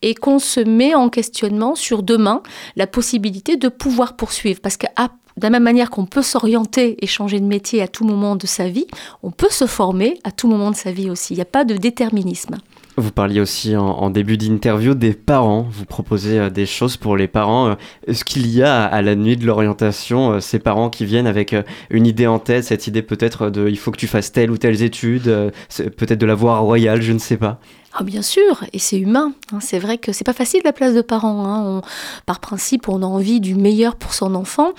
et 0.03 0.15
qu'on 0.15 0.39
se 0.39 0.61
met 0.61 0.95
en 0.95 1.09
questionnement 1.09 1.75
sur 1.75 2.03
demain 2.03 2.43
la 2.77 2.87
possibilité 2.87 3.57
de 3.57 3.69
pouvoir 3.69 4.15
poursuivre, 4.15 4.61
parce 4.63 4.77
que 4.77 4.87
à- 4.97 5.09
de 5.37 5.43
la 5.43 5.51
même 5.51 5.63
manière 5.63 5.91
qu'on 5.91 6.07
peut 6.07 6.23
s'orienter 6.23 6.97
et 7.03 7.07
changer 7.07 7.41
de 7.41 7.47
métier 7.47 7.83
à 7.83 7.89
tout 7.89 8.05
moment 8.05 8.37
de 8.37 8.47
sa 8.47 8.69
vie, 8.69 8.87
on 9.23 9.31
peut 9.31 9.51
se 9.51 9.67
former 9.67 10.19
à 10.25 10.31
tout 10.31 10.49
moment 10.49 10.71
de 10.71 10.77
sa 10.77 10.93
vie 10.93 11.11
aussi. 11.11 11.35
Il 11.35 11.37
n'y 11.37 11.43
a 11.43 11.47
pas 11.47 11.65
de 11.65 11.77
déterminisme. 11.77 12.57
Vous 12.97 13.11
parliez 13.11 13.41
aussi 13.41 13.75
en, 13.75 14.09
début 14.11 14.37
d'interview 14.37 14.95
des 14.95 15.15
parents. 15.15 15.67
Vous 15.69 15.85
proposez 15.85 16.39
euh, 16.39 16.51
des 16.51 16.65
choses 16.65 16.97
pour 16.97 17.17
les 17.17 17.27
parents. 17.27 17.71
Euh, 17.71 17.75
Est-ce 18.07 18.25
qu'il 18.25 18.47
y 18.47 18.63
a 18.63 18.85
à 18.85 19.03
la 19.03 19.17
nuit 19.17 19.37
de 19.37 19.45
l'orientation 19.45 20.35
euh, 20.35 20.41
ces 20.41 20.61
parents 20.61 20.91
qui 20.91 21.05
viennent 21.05 21.27
avec 21.27 21.57
une 21.91 22.07
idée 22.07 22.29
en 22.29 22.39
tête, 22.39 22.63
cette 22.63 22.87
idée 22.87 23.03
peut-être 23.03 23.51
de 23.51 23.69
il 23.69 23.79
faut 23.79 23.91
que 23.91 23.97
tu 23.97 24.07
fasses 24.07 24.31
telle 24.31 24.53
ou 24.53 24.59
telle 24.59 24.81
étude, 24.81 25.25
peut-être 25.97 26.21
de 26.21 26.27
la 26.27 26.37
voie 26.37 26.59
royale, 26.59 27.03
je 27.03 27.13
ne 27.13 27.19
sais 27.19 27.37
pas. 27.37 27.59
Ah 27.97 28.03
bien 28.03 28.23
sûr, 28.23 28.65
et 28.73 28.81
c'est 28.81 28.99
humain. 28.99 29.33
hein. 29.53 29.59
C'est 29.61 29.79
vrai 29.79 29.99
que 29.99 30.11
c'est 30.13 30.25
pas 30.25 30.33
facile 30.33 30.63
la 30.65 30.73
place 30.73 30.95
de 30.95 31.01
parents. 31.01 31.47
hein. 31.47 31.81
Par 32.27 32.41
principe, 32.41 32.89
on 32.89 33.03
a 33.05 33.07
envie 33.07 33.39
du 33.41 33.55
meilleur 33.55 33.95
pour 33.95 34.15
son 34.15 34.35
enfant, 34.35 34.73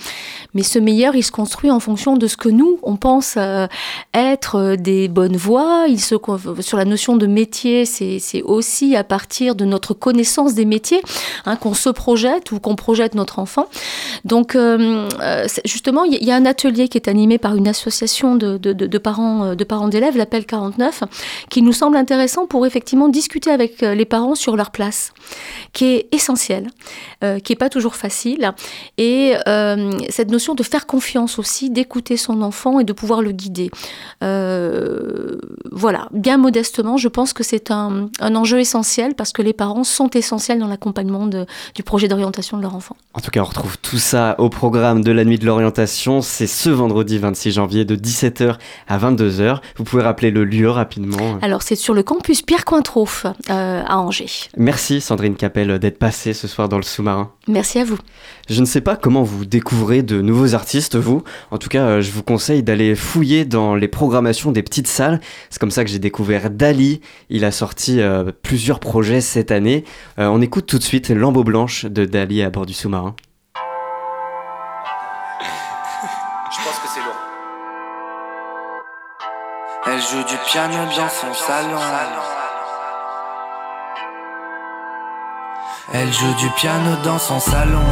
mais 0.52 0.62
ce 0.62 0.78
meilleur, 0.78 1.16
il 1.16 1.22
se 1.22 1.32
construit 1.32 1.70
en 1.70 1.80
fonction 1.80 2.18
de 2.18 2.26
ce 2.26 2.36
que 2.36 2.50
nous, 2.50 2.78
on 2.82 2.96
pense 2.96 3.36
euh, 3.38 3.68
être 4.12 4.56
euh, 4.56 4.76
des 4.76 5.08
bonnes 5.08 5.38
voies. 5.38 5.86
Il 5.88 5.98
se 5.98 6.14
sur 6.60 6.76
la 6.76 6.84
notion 6.84 7.16
de 7.16 7.26
métier, 7.26 7.86
c'est 7.86 8.42
aussi 8.42 8.94
à 8.96 9.02
partir 9.04 9.54
de 9.54 9.64
notre 9.64 9.94
connaissance 9.94 10.52
des 10.52 10.66
métiers 10.66 11.00
hein, 11.46 11.56
qu'on 11.56 11.72
se 11.72 11.88
projette 11.88 12.52
ou 12.52 12.60
qu'on 12.60 12.76
projette 12.76 13.14
notre 13.14 13.38
enfant. 13.38 13.66
Donc 14.26 14.54
euh, 14.54 15.08
justement, 15.64 16.04
il 16.04 16.22
y, 16.22 16.30
a- 16.30 16.36
un 16.36 16.44
atelier 16.44 16.88
qui 16.88 16.98
est 16.98 17.08
animé 17.08 17.38
par 17.38 17.54
une 17.56 17.66
association 17.66 18.36
de, 18.36 18.58
de- 18.58 18.74
de- 18.74 18.98
parents 18.98 19.54
de 19.54 19.64
parents 19.64 19.88
d'élèves, 19.88 20.18
l'appel 20.18 20.44
49, 20.44 21.04
qui 21.48 21.62
nous 21.62 21.72
semble 21.72 21.96
intéressant 21.96 22.46
pour 22.46 22.66
effectivement 22.66 23.05
discuter 23.08 23.50
avec 23.50 23.82
euh, 23.82 23.94
les 23.94 24.04
parents 24.04 24.34
sur 24.34 24.56
leur 24.56 24.70
place, 24.70 25.12
qui 25.72 25.84
est 25.86 26.08
essentielle, 26.12 26.68
euh, 27.24 27.38
qui 27.38 27.52
est 27.52 27.56
pas 27.56 27.68
toujours 27.68 27.96
facile, 27.96 28.52
et 28.98 29.34
euh, 29.48 29.92
cette 30.08 30.30
notion 30.30 30.54
de 30.54 30.62
faire 30.62 30.86
confiance 30.86 31.38
aussi, 31.38 31.70
d'écouter 31.70 32.16
son 32.16 32.42
enfant 32.42 32.80
et 32.80 32.84
de 32.84 32.92
pouvoir 32.92 33.22
le 33.22 33.32
guider. 33.32 33.70
Euh, 34.22 35.36
voilà, 35.70 36.08
bien 36.12 36.38
modestement, 36.38 36.96
je 36.96 37.08
pense 37.08 37.32
que 37.32 37.42
c'est 37.42 37.70
un, 37.70 38.08
un 38.20 38.34
enjeu 38.34 38.60
essentiel 38.60 39.14
parce 39.14 39.32
que 39.32 39.42
les 39.42 39.52
parents 39.52 39.84
sont 39.84 40.10
essentiels 40.10 40.58
dans 40.58 40.68
l'accompagnement 40.68 41.26
du 41.26 41.82
projet 41.82 42.08
d'orientation 42.08 42.56
de 42.56 42.62
leur 42.62 42.74
enfant. 42.74 42.96
En 43.14 43.20
tout 43.20 43.30
cas, 43.30 43.40
on 43.40 43.44
retrouve 43.44 43.78
tout 43.78 43.98
ça 43.98 44.34
au 44.38 44.48
programme 44.48 45.02
de 45.02 45.12
la 45.12 45.24
nuit 45.24 45.38
de 45.38 45.46
l'orientation. 45.46 46.22
C'est 46.22 46.46
ce 46.46 46.70
vendredi 46.70 47.18
26 47.18 47.52
janvier 47.52 47.84
de 47.84 47.96
17h 47.96 48.56
à 48.88 48.98
22h. 48.98 49.60
Vous 49.76 49.84
pouvez 49.84 50.02
rappeler 50.02 50.30
le 50.30 50.44
lieu 50.44 50.70
rapidement. 50.70 51.38
Alors 51.42 51.62
c'est 51.62 51.76
sur 51.76 51.94
le 51.94 52.02
campus 52.02 52.42
Pierre 52.42 52.64
Cointreau 52.64 52.95
euh, 52.96 53.82
à 53.86 53.98
Angers. 53.98 54.48
Merci 54.56 55.00
Sandrine 55.00 55.36
Capel 55.36 55.78
d'être 55.78 55.98
passée 55.98 56.32
ce 56.32 56.48
soir 56.48 56.68
dans 56.68 56.78
le 56.78 56.82
sous-marin. 56.82 57.30
Merci 57.46 57.78
à 57.78 57.84
vous. 57.84 57.98
Je 58.48 58.60
ne 58.60 58.66
sais 58.66 58.80
pas 58.80 58.96
comment 58.96 59.22
vous 59.22 59.44
découvrez 59.44 60.02
de 60.02 60.20
nouveaux 60.22 60.54
artistes, 60.54 60.96
vous. 60.96 61.22
En 61.50 61.58
tout 61.58 61.68
cas, 61.68 61.82
euh, 61.82 62.00
je 62.00 62.10
vous 62.10 62.22
conseille 62.22 62.62
d'aller 62.62 62.94
fouiller 62.94 63.44
dans 63.44 63.74
les 63.74 63.88
programmations 63.88 64.52
des 64.52 64.62
petites 64.62 64.88
salles. 64.88 65.20
C'est 65.50 65.58
comme 65.58 65.70
ça 65.70 65.84
que 65.84 65.90
j'ai 65.90 65.98
découvert 65.98 66.50
Dali. 66.50 67.00
Il 67.28 67.44
a 67.44 67.50
sorti 67.50 68.00
euh, 68.00 68.30
plusieurs 68.42 68.80
projets 68.80 69.20
cette 69.20 69.50
année. 69.50 69.84
Euh, 70.18 70.28
on 70.28 70.40
écoute 70.40 70.66
tout 70.66 70.78
de 70.78 70.84
suite 70.84 71.10
Lambeau 71.10 71.44
Blanche 71.44 71.84
de 71.84 72.04
Dali 72.04 72.42
à 72.42 72.50
bord 72.50 72.66
du 72.66 72.72
sous-marin. 72.72 73.14
Je 76.50 76.64
pense 76.64 76.78
que 76.78 76.88
c'est 76.94 77.00
lourd. 77.00 77.16
Elle 79.86 80.00
joue 80.00 80.24
du 80.28 80.36
piano 80.46 80.76
dans 80.96 81.08
son 81.08 81.34
salon. 81.34 82.35
Elle 85.92 86.12
joue 86.12 86.34
du 86.34 86.50
piano 86.50 86.96
dans 87.04 87.18
son 87.18 87.38
salon. 87.38 87.84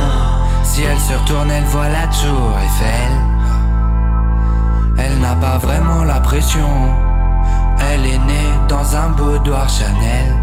Si 0.65 0.83
elle 0.83 0.99
se 0.99 1.13
retourne, 1.13 1.51
elle 1.51 1.65
voit 1.65 1.89
la 1.89 2.07
tour 2.09 2.59
Eiffel. 2.59 3.13
Elle 4.99 5.21
n'a 5.21 5.35
pas 5.37 5.59
vraiment 5.59 6.03
la 6.03 6.21
pression. 6.21 6.69
Elle 7.79 8.05
est 8.07 8.19
née 8.19 8.51
dans 8.69 8.97
un 8.97 9.11
boudoir 9.11 9.69
Chanel. 9.69 10.35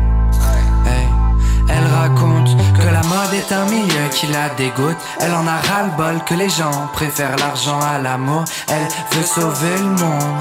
Elle 1.73 1.87
raconte 1.87 2.49
que 2.75 2.87
la 2.87 3.01
mode 3.03 3.33
est 3.33 3.51
un 3.53 3.65
milieu 3.65 4.09
qui 4.11 4.27
la 4.27 4.49
dégoûte. 4.49 4.97
Elle 5.19 5.33
en 5.33 5.47
a 5.47 5.55
ras-le-bol 5.55 6.21
que 6.25 6.33
les 6.33 6.49
gens 6.49 6.89
préfèrent 6.93 7.37
l'argent 7.37 7.79
à 7.79 7.97
l'amour. 7.97 8.43
Elle 8.67 8.87
veut 9.17 9.25
sauver 9.25 9.77
le 9.77 9.85
monde. 9.85 10.37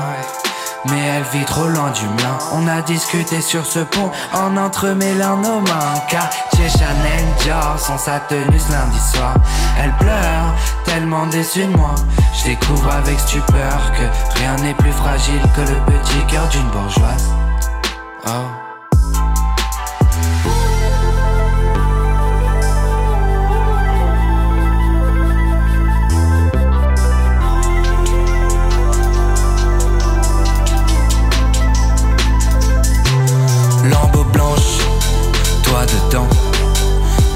Mais 0.87 1.01
elle 1.17 1.25
vit 1.25 1.45
trop 1.45 1.67
loin 1.67 1.91
du 1.91 2.07
mien. 2.07 2.39
On 2.53 2.67
a 2.67 2.81
discuté 2.83 3.41
sur 3.41 3.67
ce 3.67 3.81
pont 3.81 4.11
en 4.33 4.57
entremêlant 4.57 5.37
nos 5.37 5.61
mains. 5.61 5.95
Quartier 6.09 6.69
Chanel 6.69 7.25
Dior 7.41 7.79
sont 7.79 7.99
sa 7.99 8.21
tenue 8.21 8.59
ce 8.59 8.73
lundi 8.73 8.99
soir. 8.99 9.35
Elle 9.83 9.93
pleure, 9.97 10.55
tellement 10.85 11.27
déçue 11.27 11.67
de 11.67 11.77
moi. 11.77 11.95
Je 12.39 12.51
découvre 12.51 12.91
avec 12.91 13.19
stupeur 13.21 13.93
que 13.93 14.39
rien 14.39 14.57
n'est 14.57 14.75
plus 14.75 14.93
fragile 14.93 15.43
que 15.55 15.61
le 15.61 15.77
petit 15.93 16.27
cœur 16.27 16.49
d'une 16.49 16.69
bourgeoise. 16.71 17.31
Oh. 18.27 18.60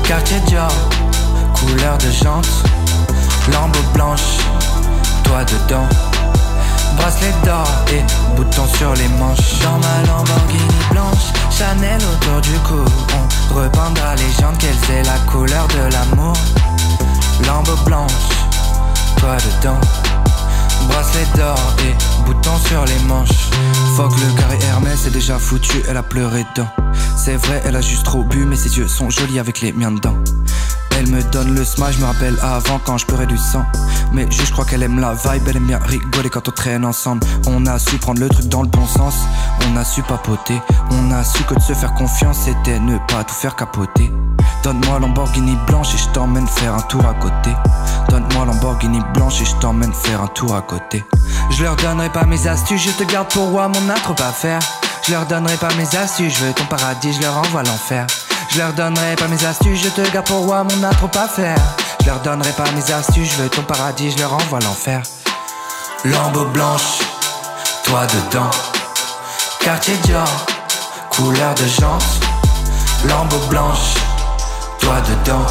Quartier 0.06 0.38
Dior, 0.46 0.68
couleur 1.54 1.96
de 1.96 2.10
jante, 2.10 2.46
lambeau 3.50 3.80
blanche, 3.94 4.36
toi 5.22 5.42
dedans. 5.44 5.88
Bracelet 6.98 7.32
d'or 7.42 7.66
et 7.90 8.02
bouton 8.36 8.66
sur 8.76 8.92
les 8.96 9.08
manches. 9.18 9.60
Dans 9.62 9.78
ma 9.78 10.06
Lamborghini 10.06 10.74
blanche, 10.90 11.32
Chanel 11.50 11.98
autour 12.02 12.42
du 12.42 12.58
cou. 12.60 12.84
On 13.14 13.54
repeindra 13.54 14.14
les 14.16 14.30
jantes 14.38 14.58
qu'elles 14.58 14.94
aient 14.94 15.04
la 15.04 15.18
couleur 15.32 15.66
de 15.68 15.90
l'amour. 15.90 16.36
Lambeau 17.46 17.76
blanche, 17.86 18.12
toi 19.16 19.36
dedans. 19.36 19.80
Bracelet 20.88 21.26
d'or 21.34 21.58
et 21.78 21.94
bouton 22.26 22.58
sur 22.68 22.84
les 22.84 22.98
manches. 23.08 23.48
Faut 23.96 24.08
que 24.08 24.20
le 24.20 24.38
carré 24.38 24.58
Hermès 24.68 25.06
est 25.06 25.10
déjà 25.10 25.38
foutu, 25.38 25.82
elle 25.88 25.96
a 25.96 26.02
pleuré 26.02 26.44
dedans. 26.54 26.83
C'est 27.16 27.36
vrai, 27.36 27.62
elle 27.64 27.76
a 27.76 27.80
juste 27.80 28.04
trop 28.04 28.22
bu, 28.22 28.44
mais 28.44 28.56
ses 28.56 28.76
yeux 28.76 28.88
sont 28.88 29.08
jolis 29.10 29.38
avec 29.38 29.60
les 29.60 29.72
miens 29.72 29.92
dedans. 29.92 30.16
Elle 30.96 31.08
me 31.08 31.22
donne 31.32 31.54
le 31.54 31.64
smile, 31.64 31.92
je 31.92 32.00
me 32.00 32.04
rappelle 32.04 32.36
avant 32.42 32.78
quand 32.78 32.98
je 32.98 33.06
pleurais 33.06 33.26
du 33.26 33.36
sang. 33.36 33.64
Mais 34.12 34.26
juste 34.30 34.46
je 34.46 34.52
crois 34.52 34.64
qu'elle 34.64 34.82
aime 34.82 35.00
la 35.00 35.14
vibe, 35.14 35.42
elle 35.48 35.56
aime 35.56 35.66
bien 35.66 35.78
rigoler 35.78 36.30
quand 36.30 36.48
on 36.48 36.52
traîne 36.52 36.84
ensemble. 36.84 37.26
On 37.48 37.66
a 37.66 37.78
su 37.78 37.98
prendre 37.98 38.20
le 38.20 38.28
truc 38.28 38.46
dans 38.46 38.62
le 38.62 38.68
bon 38.68 38.86
sens, 38.86 39.14
on 39.68 39.76
a 39.76 39.84
su 39.84 40.02
papoter. 40.02 40.60
On 40.90 41.10
a 41.10 41.24
su 41.24 41.42
que 41.44 41.54
de 41.54 41.60
se 41.60 41.72
faire 41.72 41.94
confiance 41.94 42.38
c'était 42.44 42.78
ne 42.78 42.98
pas 43.08 43.24
tout 43.24 43.34
faire 43.34 43.56
capoter. 43.56 44.12
Donne-moi 44.64 44.98
Lamborghini 44.98 45.56
blanche 45.66 45.94
et 45.94 45.98
je 45.98 46.08
t'emmène 46.08 46.46
faire 46.46 46.74
un 46.74 46.80
tour 46.80 47.04
à 47.06 47.12
côté. 47.12 47.54
Donne-moi 48.08 48.46
Lamborghini 48.46 49.00
blanche 49.12 49.42
et 49.42 49.44
je 49.44 49.54
t'emmène 49.56 49.92
faire 49.92 50.22
un 50.22 50.26
tour 50.28 50.56
à 50.56 50.62
côté. 50.62 51.04
Je 51.50 51.62
leur 51.62 51.76
donnerai 51.76 52.08
pas 52.08 52.24
mes 52.24 52.48
astuces, 52.48 52.82
je 52.82 52.90
te 52.92 53.04
garde 53.04 53.30
pour 53.30 53.50
moi, 53.50 53.68
mon 53.68 53.90
a 53.90 53.94
à 53.94 54.32
faire. 54.32 54.60
Je 55.06 55.12
leur 55.12 55.26
donnerai 55.26 55.58
pas 55.58 55.68
mes 55.74 55.94
astuces, 55.94 56.38
je 56.38 56.46
veux 56.46 56.52
ton 56.54 56.64
paradis, 56.64 57.12
je 57.12 57.20
leur 57.20 57.36
envoie 57.36 57.62
l'enfer. 57.62 58.06
Je 58.48 58.56
leur 58.56 58.72
donnerai 58.72 59.16
pas 59.16 59.28
mes 59.28 59.44
astuces, 59.44 59.82
je 59.84 59.90
te 59.90 60.10
garde 60.10 60.26
pour 60.26 60.46
moi, 60.46 60.64
mon 60.64 60.82
a 60.82 60.88
à 60.88 61.28
faire. 61.28 61.58
Je 62.00 62.06
leur 62.06 62.20
donnerai 62.20 62.52
pas 62.52 62.70
mes 62.70 62.90
astuces, 62.90 63.32
je 63.36 63.42
veux 63.42 63.50
ton 63.50 63.64
paradis, 63.64 64.12
je 64.12 64.18
leur 64.18 64.32
envoie 64.32 64.60
l'enfer. 64.60 65.02
Lambeau 66.06 66.46
blanche, 66.46 67.00
toi 67.84 68.06
dedans. 68.06 68.50
Quartier 69.60 69.96
Dior, 70.04 70.46
couleur 71.10 71.54
de 71.54 71.66
jante. 71.66 72.04
Lambeau 73.06 73.40
blanche, 73.50 73.94
toi 74.84 75.00
dedans. 75.00 75.46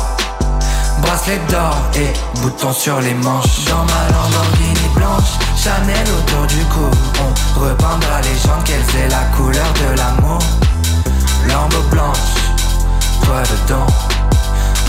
Bracelet 1.02 1.42
d'or 1.50 1.76
et 1.96 2.14
bouton 2.40 2.72
sur 2.72 3.00
les 3.02 3.14
manches. 3.16 3.66
Dans 3.66 3.84
ma 3.86 4.04
Lamborghini 4.14 4.88
blanche, 4.96 5.34
Chanel 5.58 6.08
autour 6.18 6.46
du 6.48 6.64
cou. 6.66 6.88
On 7.20 7.60
repeindra 7.60 8.22
les 8.22 8.38
jantes 8.40 8.64
qu'elles 8.64 9.02
aient 9.02 9.10
la 9.10 9.24
couleur 9.36 9.74
de 9.82 9.98
l'amour. 9.98 10.40
Lambeau 11.48 11.82
blanche, 11.90 12.34
toi 13.24 13.42
dedans. 13.52 13.88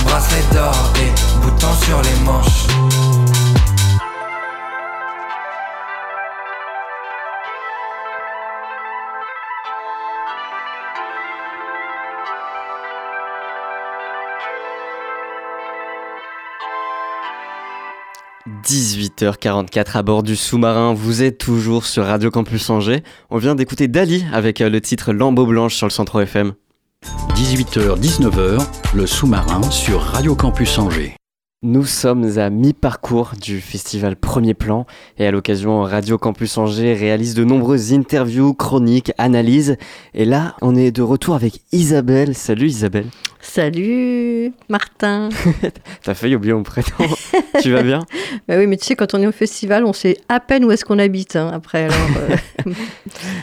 Bracelet 0.04 0.44
d'or 0.52 0.92
et 1.00 1.40
bouton 1.40 1.72
sur 1.84 2.00
les 2.02 2.24
manches. 2.24 3.33
18h44 18.46 19.96
à 19.96 20.02
bord 20.02 20.22
du 20.22 20.36
sous-marin, 20.36 20.92
vous 20.92 21.22
êtes 21.22 21.38
toujours 21.38 21.86
sur 21.86 22.04
Radio 22.04 22.30
Campus 22.30 22.68
Angers. 22.68 23.02
On 23.30 23.38
vient 23.38 23.54
d'écouter 23.54 23.88
Dali 23.88 24.26
avec 24.34 24.60
euh, 24.60 24.68
le 24.68 24.82
titre 24.82 25.14
Lambeau 25.14 25.46
Blanche 25.46 25.74
sur 25.74 25.86
le 25.86 25.90
Centre 25.90 26.20
FM. 26.20 26.52
18h-19h, 27.34 28.62
le 28.94 29.06
sous-marin 29.06 29.62
sur 29.70 30.02
Radio 30.02 30.34
Campus 30.34 30.78
Angers. 30.78 31.14
Nous 31.62 31.86
sommes 31.86 32.38
à 32.38 32.50
mi-parcours 32.50 33.32
du 33.40 33.62
festival 33.62 34.14
Premier 34.16 34.52
Plan 34.52 34.84
et 35.16 35.26
à 35.26 35.30
l'occasion 35.30 35.80
Radio 35.80 36.18
Campus 36.18 36.58
Angers 36.58 36.92
réalise 36.92 37.32
de 37.34 37.44
nombreuses 37.44 37.94
interviews, 37.94 38.52
chroniques, 38.52 39.12
analyses. 39.16 39.78
Et 40.12 40.26
là, 40.26 40.54
on 40.60 40.76
est 40.76 40.90
de 40.90 41.00
retour 41.00 41.34
avec 41.34 41.62
Isabelle. 41.72 42.34
Salut 42.34 42.66
Isabelle. 42.66 43.06
Salut 43.44 44.52
Martin. 44.68 45.28
T'as 46.02 46.14
failli 46.14 46.34
oublier 46.34 46.54
mon 46.54 46.62
prénom. 46.62 46.86
tu 47.62 47.70
vas 47.70 47.82
bien 47.82 48.00
bah 48.48 48.56
Oui, 48.56 48.66
mais 48.66 48.76
tu 48.78 48.86
sais, 48.86 48.96
quand 48.96 49.14
on 49.14 49.20
est 49.20 49.26
au 49.26 49.32
festival, 49.32 49.84
on 49.84 49.92
sait 49.92 50.16
à 50.28 50.40
peine 50.40 50.64
où 50.64 50.72
est-ce 50.72 50.84
qu'on 50.84 50.98
habite 50.98 51.36
hein, 51.36 51.50
après. 51.52 51.88
Euh. 51.88 52.72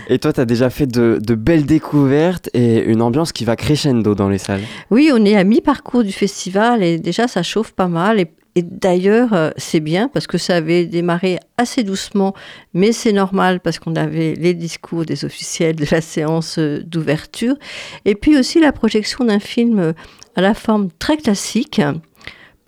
et 0.10 0.18
toi, 0.18 0.34
tu 0.34 0.41
as 0.41 0.45
déjà 0.45 0.70
fait 0.70 0.88
de, 0.88 1.20
de, 1.22 1.36
belles 1.36 1.66
découvertes 1.66 2.49
et 2.54 2.84
une 2.84 3.02
ambiance 3.02 3.32
qui 3.32 3.45
va 3.45 3.56
crescendo 3.56 4.16
dans 4.16 4.28
les 4.28 4.39
salles. 4.39 4.64
Oui, 4.89 5.12
on 5.14 5.24
est 5.24 5.38
à 5.38 5.43
mi-parcours 5.43 6.04
du 6.04 6.12
festival 6.12 6.84
et 6.84 6.97
déjà, 6.97 7.28
ça 7.28 7.43
chauffe 7.43 7.72
pas 7.72 7.88
mal. 7.88 8.20
Et 8.20 8.28
et 8.56 8.64
d'ailleurs, 8.64 9.34
euh, 9.34 9.52
c'est 9.56 9.80
bien 9.80 10.10
parce 10.10 10.28
que 10.28 10.38
ça 10.38 10.58
avait 10.58 10.86
démarré 10.86 11.39
assez 11.58 11.84
doucement, 11.84 12.34
mais 12.74 12.91
c'est 12.91 13.14
normal 13.14 13.62
parce 13.62 13.80
qu'on 13.80 13.95
avait 13.95 14.34
les 14.34 14.54
discours 14.54 15.06
des 15.06 15.24
officiels 15.24 15.76
de 15.76 15.86
la 15.89 16.02
séance 16.02 16.58
euh, 16.58 16.82
d'ouverture. 16.86 17.56
Et 18.04 18.16
puis 18.16 18.38
aussi 18.38 18.60
la 18.60 18.74
projection 18.74 19.24
d'un 19.24 19.39
film 19.39 19.80
euh, 19.80 19.93
à 20.36 20.41
la 20.41 20.54
forme 20.54 20.89
très 20.99 21.18
classique, 21.18 21.82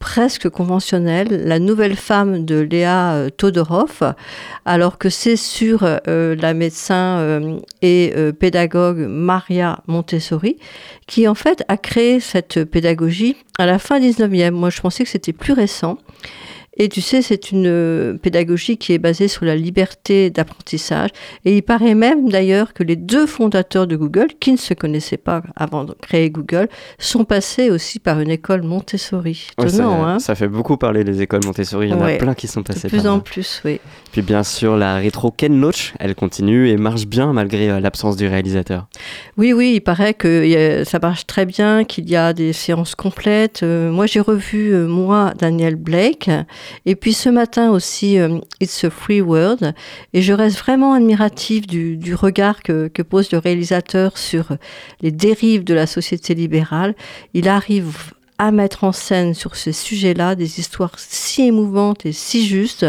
presque 0.03 0.49
conventionnelle, 0.49 1.45
La 1.45 1.59
nouvelle 1.59 1.95
femme 1.95 2.43
de 2.43 2.59
Léa 2.59 3.13
euh, 3.13 3.29
Todorov, 3.29 4.13
alors 4.65 4.97
que 4.97 5.09
c'est 5.09 5.37
sur 5.37 5.85
euh, 5.85 6.35
la 6.35 6.53
médecin 6.53 7.19
euh, 7.19 7.57
et 7.81 8.13
pédagogue 8.37 8.97
Maria 9.07 9.79
Montessori, 9.87 10.57
qui 11.07 11.25
en 11.29 11.35
fait 11.35 11.63
a 11.69 11.77
créé 11.77 12.19
cette 12.19 12.65
pédagogie 12.65 13.37
à 13.57 13.65
la 13.65 13.79
fin 13.79 13.97
19e. 13.97 14.51
Moi, 14.51 14.69
je 14.69 14.81
pensais 14.81 15.05
que 15.05 15.09
c'était 15.09 15.31
plus 15.31 15.53
récent. 15.53 15.97
Et 16.77 16.89
tu 16.89 17.01
sais, 17.01 17.21
c'est 17.21 17.51
une 17.51 17.67
euh, 17.67 18.17
pédagogie 18.17 18.77
qui 18.77 18.93
est 18.93 18.97
basée 18.97 19.27
sur 19.27 19.45
la 19.45 19.55
liberté 19.55 20.31
d'apprentissage. 20.31 21.11
Et 21.45 21.57
il 21.57 21.61
paraît 21.61 21.93
même 21.93 22.29
d'ailleurs 22.29 22.73
que 22.73 22.83
les 22.83 22.95
deux 22.95 23.27
fondateurs 23.27 23.85
de 23.85 23.95
Google, 23.95 24.27
qui 24.39 24.51
ne 24.51 24.57
se 24.57 24.73
connaissaient 24.73 25.17
pas 25.17 25.43
avant 25.55 25.83
de 25.83 25.93
créer 25.93 26.31
Google, 26.31 26.67
sont 26.97 27.25
passés 27.25 27.69
aussi 27.69 27.99
par 27.99 28.19
une 28.19 28.31
école 28.31 28.63
Montessori. 28.63 29.47
ça, 29.67 29.85
hein 29.85 30.19
ça, 30.19 30.33
fait 30.33 30.47
beaucoup 30.47 30.77
parler 30.77 31.03
des 31.03 31.21
écoles 31.21 31.41
Montessori. 31.45 31.87
Il 31.87 31.91
y 31.91 31.93
en 31.93 32.01
a 32.01 32.13
plein 32.13 32.33
qui 32.33 32.47
sont 32.47 32.63
passés 32.63 32.89
par 32.89 32.91
De 32.91 33.03
plus 33.03 33.07
en 33.07 33.19
plus, 33.19 33.61
oui. 33.65 33.79
Puis 34.11 34.23
bien 34.23 34.43
sûr, 34.43 34.75
la 34.75 34.95
rétro 34.95 35.31
Ken 35.31 35.59
Loach, 35.59 35.93
elle 35.99 36.15
continue 36.15 36.69
et 36.69 36.77
marche 36.77 37.05
bien 37.05 37.33
malgré 37.33 37.69
euh, 37.69 37.79
l'absence 37.79 38.15
du 38.15 38.27
réalisateur. 38.27 38.87
Oui, 39.37 39.53
oui, 39.53 39.73
il 39.75 39.81
paraît 39.81 40.15
que 40.15 40.83
ça 40.85 40.97
marche 40.99 41.27
très 41.27 41.45
bien, 41.45 41.83
qu'il 41.83 42.09
y 42.09 42.15
a 42.15 42.33
des 42.33 42.53
séances 42.53 42.95
complètes. 42.95 43.61
Euh, 43.61 43.91
moi, 43.91 44.07
j'ai 44.07 44.19
revu, 44.19 44.73
moi, 44.87 45.33
Daniel 45.37 45.75
Blake. 45.75 46.29
Et 46.85 46.95
puis 46.95 47.13
ce 47.13 47.29
matin 47.29 47.71
aussi, 47.71 48.19
euh, 48.19 48.39
It's 48.61 48.83
a 48.83 48.89
Free 48.89 49.21
World. 49.21 49.73
Et 50.13 50.21
je 50.21 50.33
reste 50.33 50.57
vraiment 50.59 50.93
admirative 50.93 51.67
du, 51.67 52.15
regard 52.15 52.63
que, 52.63 52.87
que, 52.87 53.01
pose 53.01 53.31
le 53.31 53.37
réalisateur 53.37 54.17
sur 54.17 54.57
les 55.01 55.11
dérives 55.11 55.63
de 55.63 55.73
la 55.73 55.87
société 55.87 56.33
libérale. 56.33 56.95
Il 57.33 57.47
arrive 57.47 58.13
à 58.37 58.51
mettre 58.51 58.83
en 58.83 58.91
scène 58.91 59.33
sur 59.33 59.55
ces 59.55 59.71
sujets-là 59.71 60.35
des 60.35 60.59
histoires 60.59 60.93
si 60.97 61.43
émouvantes 61.43 62.05
et 62.05 62.11
si 62.11 62.45
justes 62.45 62.85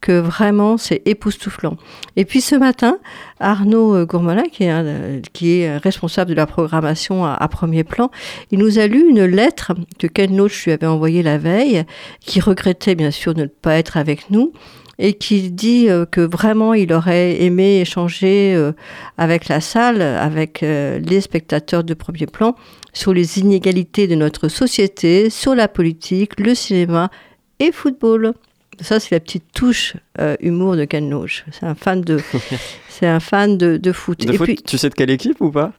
que 0.00 0.18
vraiment 0.18 0.76
c'est 0.76 1.02
époustouflant. 1.04 1.76
Et 2.16 2.24
puis 2.24 2.40
ce 2.40 2.54
matin, 2.56 2.98
Arnaud 3.38 3.94
euh, 3.94 4.04
Gourmelin, 4.04 4.44
qui 4.50 4.64
est, 4.64 5.32
qui 5.32 5.60
est 5.60 5.76
responsable 5.76 6.30
de 6.30 6.36
la 6.36 6.46
programmation 6.46 7.24
à, 7.24 7.48
premier 7.48 7.84
plan, 7.84 8.10
il 8.50 8.58
nous 8.58 8.78
a 8.78 8.86
lu 8.86 9.08
une 9.08 9.24
lettre 9.24 9.72
que 9.98 10.06
Ken 10.06 10.36
Loach 10.36 10.64
lui 10.64 10.72
avait 10.72 10.86
envoyée 10.86 11.22
la 11.22 11.38
veille, 11.38 11.84
qui 12.20 12.40
regrettait 12.40 12.94
bien 12.94 13.10
sûr 13.10 13.34
de 13.34 13.42
ne 13.42 13.46
pas 13.46 13.76
être 13.76 13.96
avec 13.96 14.30
nous 14.30 14.52
et 15.00 15.14
qui 15.14 15.50
dit 15.50 15.88
euh, 15.88 16.04
que 16.04 16.20
vraiment 16.20 16.74
il 16.74 16.92
aurait 16.92 17.42
aimé 17.42 17.80
échanger 17.80 18.54
euh, 18.54 18.72
avec 19.18 19.48
la 19.48 19.60
salle, 19.60 20.02
avec 20.02 20.60
les 20.60 21.20
spectateurs 21.20 21.82
de 21.82 21.94
premier 21.94 22.26
plan, 22.26 22.54
sur 22.92 23.12
les 23.14 23.38
inégalités 23.38 24.06
de 24.06 24.14
notre 24.14 24.48
société, 24.48 25.30
sur 25.30 25.54
la 25.54 25.68
politique, 25.68 26.38
le 26.38 26.54
cinéma 26.54 27.10
et 27.58 27.72
football. 27.72 28.34
Ça, 28.80 28.98
c'est 28.98 29.12
la 29.12 29.20
petite 29.20 29.44
touche 29.52 29.96
euh, 30.18 30.36
humour 30.40 30.76
de 30.76 30.84
Ken 30.84 31.08
Loach. 31.10 31.44
C'est 31.50 31.66
un 31.66 31.74
fan 31.74 32.00
de, 32.00 32.18
c'est 32.88 33.06
un 33.06 33.20
fan 33.20 33.58
de, 33.58 33.76
de 33.76 33.92
foot. 33.92 34.24
De 34.24 34.32
Et 34.32 34.36
foot, 34.36 34.46
puis, 34.46 34.56
tu 34.56 34.78
sais 34.78 34.88
de 34.88 34.94
quelle 34.94 35.10
équipe 35.10 35.40
ou 35.40 35.50
pas? 35.50 35.72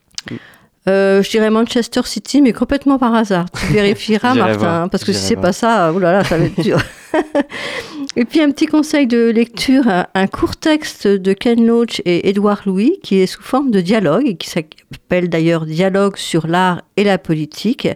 Euh, 0.87 1.21
je 1.21 1.29
dirais 1.29 1.51
Manchester 1.51 2.01
City, 2.05 2.41
mais 2.41 2.53
complètement 2.53 2.97
par 2.97 3.13
hasard. 3.13 3.45
Tu 3.51 3.65
vérifieras, 3.73 4.33
Martin, 4.33 4.83
hein, 4.83 4.87
parce 4.87 5.03
que 5.03 5.13
si 5.13 5.21
c'est 5.21 5.35
pas 5.35 5.53
ça, 5.53 5.91
oh 5.93 5.99
là 5.99 6.11
là, 6.11 6.23
ça 6.23 6.37
va 6.37 6.45
être 6.45 6.59
dur. 6.59 6.79
et 8.17 8.25
puis 8.25 8.41
un 8.41 8.51
petit 8.51 8.65
conseil 8.65 9.07
de 9.07 9.29
lecture, 9.29 9.85
un, 9.87 10.27
court 10.27 10.57
texte 10.57 11.07
de 11.07 11.31
Ken 11.31 11.65
Loach 11.65 12.01
et 12.03 12.27
Edouard 12.27 12.61
Louis, 12.65 12.99
qui 13.03 13.19
est 13.19 13.25
sous 13.25 13.41
forme 13.41 13.71
de 13.71 13.79
dialogue, 13.79 14.27
et 14.27 14.35
qui 14.35 14.49
s'appelle 14.49 15.29
d'ailleurs 15.29 15.65
Dialogue 15.65 16.17
sur 16.17 16.45
l'art 16.45 16.81
et 16.97 17.05
la 17.05 17.17
politique. 17.17 17.87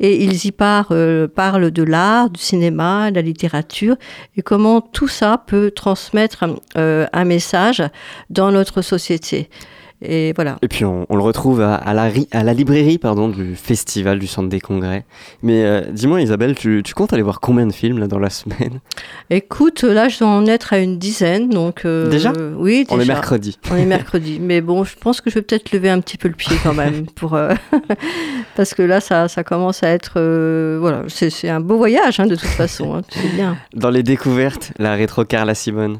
Et 0.00 0.24
ils 0.24 0.46
y 0.46 0.52
parlent, 0.52 0.86
euh, 0.92 1.28
parlent 1.28 1.70
de 1.70 1.82
l'art, 1.82 2.30
du 2.30 2.40
cinéma, 2.40 3.10
de 3.10 3.16
la 3.16 3.22
littérature, 3.22 3.96
et 4.38 4.42
comment 4.42 4.80
tout 4.80 5.08
ça 5.08 5.44
peut 5.46 5.70
transmettre 5.70 6.46
euh, 6.78 7.06
un 7.12 7.24
message 7.26 7.82
dans 8.30 8.50
notre 8.50 8.80
société. 8.80 9.50
Et 10.00 10.32
voilà. 10.34 10.58
Et 10.62 10.68
puis 10.68 10.84
on, 10.84 11.06
on 11.08 11.16
le 11.16 11.22
retrouve 11.22 11.60
à, 11.60 11.74
à 11.74 11.92
la, 11.92 12.08
à 12.30 12.44
la 12.44 12.54
librairie 12.54 12.98
pardon, 12.98 13.28
du 13.28 13.56
festival 13.56 14.18
du 14.20 14.26
Centre 14.28 14.48
des 14.48 14.60
Congrès. 14.60 15.04
Mais 15.42 15.64
euh, 15.64 15.80
dis-moi 15.90 16.20
Isabelle, 16.22 16.54
tu, 16.54 16.82
tu 16.84 16.94
comptes 16.94 17.12
aller 17.12 17.22
voir 17.22 17.40
combien 17.40 17.66
de 17.66 17.72
films 17.72 17.98
là, 17.98 18.06
dans 18.06 18.20
la 18.20 18.30
semaine? 18.30 18.80
Écoute, 19.30 19.82
là, 19.82 20.08
je 20.08 20.20
dois 20.20 20.28
en 20.28 20.46
être 20.46 20.72
à 20.72 20.78
une 20.78 20.98
dizaine, 20.98 21.48
donc... 21.48 21.84
euh, 21.84 22.08
Déjà? 22.08 22.32
Oui, 22.56 22.84
déjà. 22.84 22.94
On 22.94 23.00
est 23.00 23.06
mercredi. 23.06 23.58
On 23.72 23.76
est 23.76 23.86
mercredi. 23.86 24.38
Mais 24.42 24.60
bon, 24.60 24.84
je 24.84 24.94
pense 24.96 25.20
que 25.20 25.30
je 25.30 25.34
vais 25.36 25.42
peut-être 25.42 25.72
lever 25.72 25.90
un 25.90 26.00
petit 26.00 26.16
peu 26.16 26.28
le 26.28 26.34
pied 26.34 26.56
quand 26.62 26.74
même, 26.74 27.06
pour, 27.06 27.34
euh, 27.34 27.54
parce 28.56 28.74
que 28.74 28.82
là, 28.82 29.00
ça, 29.00 29.26
ça 29.28 29.42
commence 29.42 29.82
à 29.82 29.88
être... 29.88 30.20
voilà, 30.78 31.02
c'est 31.08 31.48
un 31.48 31.60
beau 31.60 31.76
voyage, 31.76 32.20
hein, 32.20 32.26
de 32.26 32.36
toute 32.36 32.48
façon, 32.48 32.94
hein, 32.94 33.02
tu 33.10 33.18
sais 33.18 33.28
bien. 33.34 33.56
Dans 33.74 33.90
les 33.90 34.02
découvertes, 34.02 34.72
la 34.78 34.94
rétro 34.94 35.24
Carla 35.24 35.54
Simone. 35.54 35.98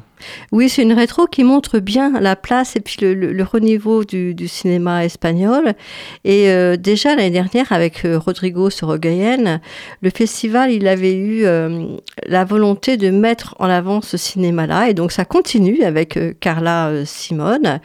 Oui, 0.51 0.69
c'est 0.69 0.81
une 0.83 0.93
rétro 0.93 1.25
qui 1.27 1.43
montre 1.43 1.79
bien 1.79 2.19
la 2.19 2.35
place 2.35 2.75
et 2.75 2.79
puis 2.79 2.97
le, 3.01 3.13
le- 3.13 3.43
renouveau 3.43 4.03
du, 4.03 4.35
cinéma 4.47 5.05
espagnol. 5.05 5.73
Et 6.25 6.49
euh, 6.49 6.77
déjà 6.77 7.15
l'année 7.15 7.29
dernière, 7.29 7.71
avec 7.71 8.05
euh, 8.05 8.17
Rodrigo 8.19 8.69
Sorogoyen, 8.69 9.59
le 10.01 10.09
festival, 10.09 10.71
il 10.71 10.87
avait 10.87 11.13
eu 11.15 11.45
euh, 11.45 11.87
la 12.27 12.45
volonté 12.45 12.97
de 12.97 13.09
mettre 13.09 13.55
en 13.59 13.69
avant 13.69 14.01
ce 14.01 14.17
cinéma-là. 14.17 14.89
Et 14.89 14.93
donc 14.93 15.11
ça 15.11 15.25
continue 15.25 15.83
avec 15.83 16.17
Carla 16.39 16.91
Simone. 17.05 17.79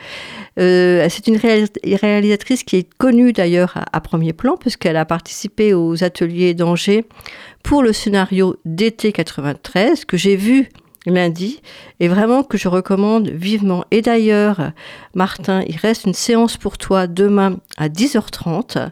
C'est 0.57 1.26
une 1.26 1.37
réalis- 1.37 1.97
réalisatrice 2.01 2.62
qui 2.62 2.76
est 2.76 2.89
connue 2.99 3.32
d'ailleurs 3.32 3.72
à, 3.76 3.85
à 3.97 4.01
premier 4.01 4.32
plan, 4.32 4.57
puisqu'elle 4.57 4.97
a 4.97 5.05
participé 5.05 5.74
aux 5.74 6.05
ateliers 6.05 6.55
d'Angers 6.55 7.05
pour 7.62 7.82
le 7.82 7.93
scénario 7.93 8.57
d'été 8.64 9.12
93, 9.12 10.05
que 10.05 10.16
j'ai 10.16 10.37
vu 10.37 10.68
lundi 11.07 11.61
et 12.01 12.09
vraiment 12.09 12.43
que 12.43 12.59
je 12.59 12.69
recommande 12.69 13.29
vivement. 13.29 13.85
Et 13.91 14.03
d'ailleurs, 14.03 14.73
Martin, 15.15 15.63
il 15.67 15.77
reste 15.77 16.05
une 16.05 16.15
séance 16.15 16.57
pour 16.57 16.79
toi 16.79 17.07
demain 17.07 17.57
à 17.77 17.89
10h30 17.89 18.91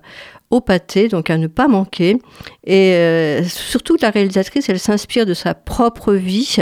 au 0.52 0.60
pâté, 0.60 1.08
donc 1.08 1.30
à 1.30 1.38
ne 1.38 1.46
pas 1.46 1.66
manquer. 1.66 2.18
Et 2.64 2.92
euh, 2.92 3.42
surtout, 3.42 3.96
la 4.00 4.10
réalisatrice, 4.10 4.68
elle 4.68 4.78
s'inspire 4.78 5.24
de 5.24 5.32
sa 5.32 5.54
propre 5.54 6.12
vie, 6.12 6.58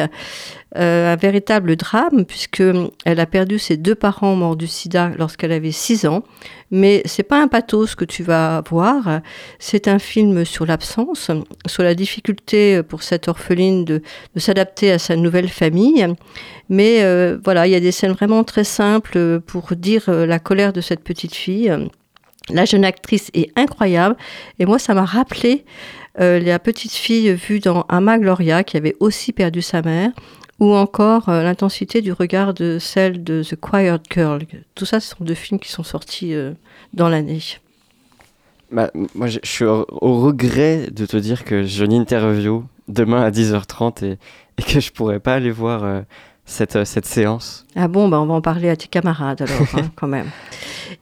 euh, 0.78 1.12
un 1.12 1.16
véritable 1.16 1.74
drame, 1.74 2.24
puisque 2.24 2.62
elle 3.04 3.18
a 3.18 3.26
perdu 3.26 3.58
ses 3.58 3.76
deux 3.76 3.96
parents 3.96 4.36
morts 4.36 4.54
du 4.54 4.68
sida 4.68 5.10
lorsqu'elle 5.18 5.50
avait 5.50 5.72
6 5.72 6.06
ans. 6.06 6.22
Mais 6.70 7.02
c'est 7.04 7.24
pas 7.24 7.42
un 7.42 7.48
pathos 7.48 7.96
que 7.96 8.04
tu 8.04 8.22
vas 8.22 8.62
voir, 8.70 9.22
c'est 9.58 9.88
un 9.88 9.98
film 9.98 10.44
sur 10.44 10.66
l'absence, 10.66 11.32
sur 11.66 11.82
la 11.82 11.96
difficulté 11.96 12.84
pour 12.84 13.02
cette 13.02 13.26
orpheline 13.26 13.84
de, 13.84 14.02
s'adapter 14.36 14.92
à 14.92 15.00
sa 15.00 15.16
nouvelle 15.16 15.48
famille. 15.48 16.06
Mais 16.68 17.02
euh, 17.02 17.38
voilà, 17.42 17.66
il 17.66 17.72
y 17.72 17.74
a 17.74 17.80
des 17.80 17.90
scènes 17.90 18.12
vraiment 18.12 18.44
très 18.44 18.62
simples 18.62 19.40
pour 19.40 19.74
dire 19.74 20.04
la 20.08 20.38
colère 20.38 20.72
de 20.72 20.80
cette 20.80 21.02
petite 21.02 21.34
fille. 21.34 21.76
La 22.52 22.64
jeune 22.64 22.84
actrice 22.84 23.30
est 23.34 23.50
incroyable 23.56 24.16
et 24.58 24.66
moi 24.66 24.78
ça 24.78 24.94
m'a 24.94 25.04
rappelé 25.04 25.64
euh, 26.20 26.40
la 26.40 26.58
petite 26.58 26.92
fille 26.92 27.32
vue 27.32 27.60
dans 27.60 27.82
Ama 27.88 28.18
Gloria 28.18 28.64
qui 28.64 28.76
avait 28.76 28.96
aussi 29.00 29.32
perdu 29.32 29.62
sa 29.62 29.82
mère 29.82 30.10
ou 30.58 30.74
encore 30.74 31.28
euh, 31.28 31.42
l'intensité 31.42 32.02
du 32.02 32.12
regard 32.12 32.52
de 32.52 32.78
celle 32.78 33.24
de 33.24 33.42
The 33.42 33.56
Quiet 33.56 33.98
Girl. 34.10 34.42
Tout 34.74 34.84
ça, 34.84 35.00
ce 35.00 35.16
sont 35.16 35.24
deux 35.24 35.34
films 35.34 35.58
qui 35.58 35.70
sont 35.70 35.82
sortis 35.82 36.34
euh, 36.34 36.52
dans 36.92 37.08
l'année. 37.08 37.40
Bah, 38.70 38.90
moi, 39.14 39.26
je 39.26 39.38
suis 39.42 39.64
au, 39.64 39.86
regret 39.88 40.88
de 40.92 41.06
te 41.06 41.16
dire 41.16 41.44
que 41.44 41.62
j'ai 41.62 41.86
une 41.86 42.04
demain 42.88 43.22
à 43.22 43.30
10h30 43.30 44.04
et, 44.04 44.18
et 44.58 44.62
que 44.62 44.80
je 44.80 44.92
pourrais 44.92 45.18
pas 45.18 45.34
aller 45.34 45.50
voir 45.50 46.04
cette, 46.50 46.76
euh, 46.76 46.84
cette 46.84 47.06
séance. 47.06 47.66
Ah 47.76 47.88
bon, 47.88 48.08
bah 48.08 48.20
on 48.20 48.26
va 48.26 48.34
en 48.34 48.40
parler 48.40 48.68
à 48.68 48.76
tes 48.76 48.88
camarades 48.88 49.42
alors, 49.42 49.68
hein, 49.74 49.90
quand 49.96 50.08
même. 50.08 50.26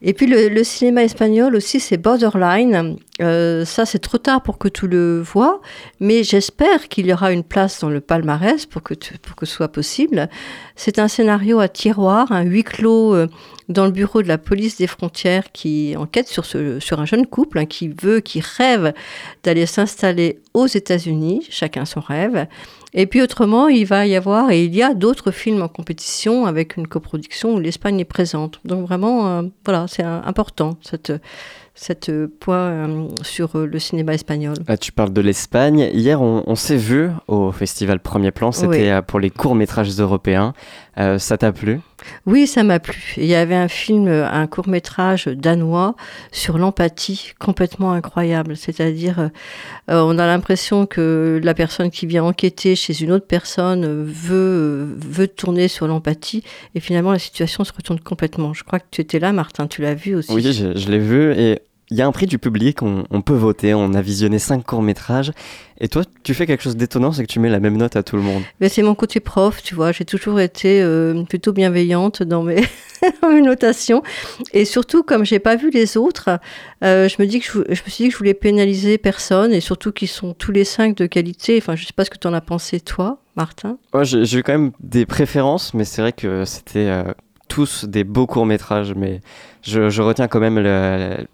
Et 0.03 0.13
puis 0.13 0.27
le, 0.27 0.49
le 0.49 0.65
cinéma 0.65 1.03
espagnol 1.03 1.57
aussi, 1.57 1.81
c'est 1.81 1.97
Borderline. 1.97 2.97
Euh, 3.21 3.65
ça, 3.65 3.85
c'est 3.87 3.99
trop 3.99 4.19
tard 4.19 4.43
pour 4.43 4.59
que 4.59 4.69
tu 4.69 4.87
le 4.87 5.21
vois, 5.23 5.61
mais 5.99 6.23
j'espère 6.23 6.89
qu'il 6.89 7.07
y 7.07 7.13
aura 7.13 7.33
une 7.33 7.43
place 7.43 7.81
dans 7.81 7.89
le 7.89 8.01
palmarès 8.01 8.67
pour 8.67 8.83
que, 8.83 8.95
tu- 8.95 9.19
pour 9.19 9.35
que 9.35 9.47
ce 9.47 9.55
soit 9.55 9.69
possible. 9.73 10.29
C'est 10.77 10.99
un 10.99 11.09
scénario 11.09 11.59
à 11.59 11.69
tiroir, 11.69 12.31
un 12.31 12.43
huis 12.43 12.65
clos 12.65 13.15
euh, 13.15 13.27
dans 13.69 13.87
le 13.87 13.91
bureau 13.91 14.23
de 14.23 14.29
la 14.29 14.39
police 14.39 14.77
des 14.77 14.87
frontières 14.87 15.51
qui 15.53 15.95
enquête 15.99 16.29
sur, 16.29 16.45
ce, 16.45 16.79
sur 16.81 17.01
un 17.01 17.07
jeune 17.07 17.27
couple 17.27 17.59
hein, 17.59 17.67
qui 17.67 17.89
veut, 17.89 18.21
qui 18.21 18.41
rêve 18.41 18.93
d'aller 19.43 19.67
s'installer 19.67 20.41
aux 20.55 20.67
États-Unis, 20.67 21.47
chacun 21.51 21.85
son 21.87 22.01
rêve. 22.01 22.47
Et 22.95 23.07
puis 23.07 23.20
autrement, 23.22 23.68
il 23.68 23.84
va 23.86 24.07
y 24.07 24.16
avoir, 24.16 24.51
et 24.51 24.64
il 24.64 24.74
y 24.74 24.82
a 24.82 24.95
d'autres 24.95 25.30
films 25.30 25.62
en 25.62 25.68
compétition 25.68 26.47
avec 26.47 26.76
une 26.76 26.86
coproduction 26.89 27.55
où 27.55 27.61
l'Espagne 27.61 28.01
est 28.01 28.05
présente. 28.05 28.61
Donc 28.64 28.86
vraiment, 28.86 29.28
euh, 29.28 29.43
voilà, 29.64 29.86
c'est 29.89 30.03
important, 30.03 30.78
cette, 30.80 31.12
cette 31.74 32.11
point 32.41 32.57
euh, 32.57 33.09
sur 33.22 33.57
le 33.59 33.78
cinéma 33.78 34.14
espagnol. 34.14 34.55
Ah, 34.66 34.76
tu 34.78 34.91
parles 34.91 35.12
de 35.12 35.20
l'Espagne. 35.20 35.91
Hier, 35.93 36.20
on, 36.22 36.43
on 36.47 36.55
s'est 36.55 36.76
vu 36.78 37.11
au 37.28 37.53
festival 37.53 38.01
Premier 38.01 38.30
Plan. 38.30 38.53
C'était 38.53 38.68
Oui. 38.68 38.89
euh, 38.89 39.03
pour 39.03 39.20
les 39.20 39.30
courts-métrages 39.30 39.91
européens. 40.01 40.55
Euh, 40.99 41.19
ça 41.19 41.39
t'a 41.39 41.53
plu? 41.53 41.81
Oui, 42.27 42.47
ça 42.47 42.65
m'a 42.65 42.81
plu. 42.81 43.15
Il 43.17 43.27
y 43.27 43.35
avait 43.35 43.55
un 43.55 43.69
film, 43.69 44.09
un 44.09 44.47
court 44.47 44.69
métrage 44.69 45.27
danois 45.27 45.95
sur 46.33 46.59
l'empathie, 46.59 47.33
complètement 47.39 47.93
incroyable. 47.93 48.57
C'est-à-dire, 48.57 49.21
euh, 49.21 49.29
euh, 49.91 50.03
on 50.03 50.19
a 50.19 50.27
l'impression 50.27 50.87
que 50.87 51.41
la 51.43 51.55
personne 51.55 51.91
qui 51.91 52.07
vient 52.07 52.25
enquêter 52.25 52.75
chez 52.75 53.03
une 53.03 53.13
autre 53.13 53.27
personne 53.27 54.05
veut, 54.05 54.97
veut 54.97 55.29
tourner 55.29 55.69
sur 55.69 55.87
l'empathie, 55.87 56.43
et 56.75 56.81
finalement 56.81 57.13
la 57.13 57.19
situation 57.19 57.63
se 57.63 57.73
retourne 57.73 58.01
complètement. 58.01 58.55
Je 58.55 58.65
crois 58.65 58.81
que 58.81 58.87
tu 58.91 59.01
étais 59.01 59.21
là, 59.21 59.33
Martin, 59.33 59.67
tu 59.67 59.83
l'as 59.83 59.95
vu 59.95 60.17
aussi. 60.17 60.33
Oui, 60.33 60.43
je, 60.43 60.77
je 60.77 60.91
l'ai 60.91 60.99
vu. 60.99 61.33
Et 61.33 61.61
il 61.91 61.97
y 61.97 62.03
a 62.03 62.07
un 62.07 62.12
prix 62.12 62.26
du 62.26 62.39
public. 62.39 62.82
On, 62.82 63.05
on 63.11 63.22
peut 63.22 63.34
voter. 63.34 63.74
On 63.74 63.95
a 63.95 64.01
visionné 64.01 64.39
cinq 64.39 64.64
courts-métrages. 64.64 65.32
Et 65.80 65.89
toi, 65.89 66.03
tu 66.24 66.34
fais 66.34 66.47
quelque 66.47 66.62
chose 66.62 66.76
d'étonnant, 66.76 67.12
c'est 67.12 67.22
que 67.22 67.30
tu 67.30 67.39
mets 67.39 67.49
la 67.49 67.61
même 67.61 67.76
note 67.76 67.95
à 67.95 68.03
tout 68.03 68.16
le 68.16 68.22
monde. 68.22 68.43
Mais 68.61 68.68
c'est 68.68 68.82
mon 68.82 68.97
côté 68.97 69.20
prof, 69.20 69.62
tu 69.62 69.76
vois. 69.76 69.93
J'ai 69.93 70.05
toujours 70.05 70.41
été 70.41 70.82
euh, 70.82 71.22
plutôt 71.22 71.53
bienveillante 71.53 72.22
dans 72.24 72.43
mes, 72.43 72.64
notations. 73.43 74.03
Et 74.53 74.64
surtout, 74.64 75.05
comme 75.05 75.24
j'ai 75.24 75.39
pas 75.39 75.55
vu 75.55 75.70
les 75.70 75.97
autres, 75.97 76.41
euh, 76.82 77.09
je, 77.09 77.22
me 77.22 77.26
dis 77.26 77.39
que 77.39 77.47
je, 77.47 77.59
me 77.59 77.91
suis 77.91 78.05
dit 78.05 78.09
que 78.09 78.12
je 78.12 78.18
voulais 78.18 78.34
pénaliser 78.34 78.99
personne. 78.99 79.53
Et 79.53 79.61
surtout 79.61 79.93
qu'ils 79.93 80.09
sont 80.09 80.34
tous 80.34 80.51
les 80.51 80.64
cinq 80.64 80.97
de 80.97 81.07
qualité. 81.07 81.59
Enfin, 81.59 81.76
je 81.76 81.86
sais 81.86 81.93
pas 81.95 82.05
ce 82.05 82.11
que 82.11 82.18
tu 82.18 82.26
en 82.26 82.34
as 82.34 82.41
pensé, 82.41 82.80
toi, 82.80 83.18
Martin. 83.36 83.78
Moi, 83.95 84.03
j'ai 84.03 84.24
j'ai 84.24 84.39
eu 84.39 84.43
quand 84.43 84.53
même 84.53 84.72
des 84.80 85.07
préférences, 85.07 85.74
mais 85.74 85.84
c'est 85.84 86.03
vrai 86.03 86.12
que 86.12 86.45
c'était 86.45 86.89
euh, 86.89 87.05
tous 87.47 87.84
des 87.84 88.03
beaux 88.03 88.26
courts-métrages. 88.26 88.95
Mais 88.97 89.20
je, 89.62 89.91
je 89.91 90.03
retiens 90.03 90.26
quand 90.26 90.41
même 90.41 90.59
le, 90.59 91.18
le 91.20 91.26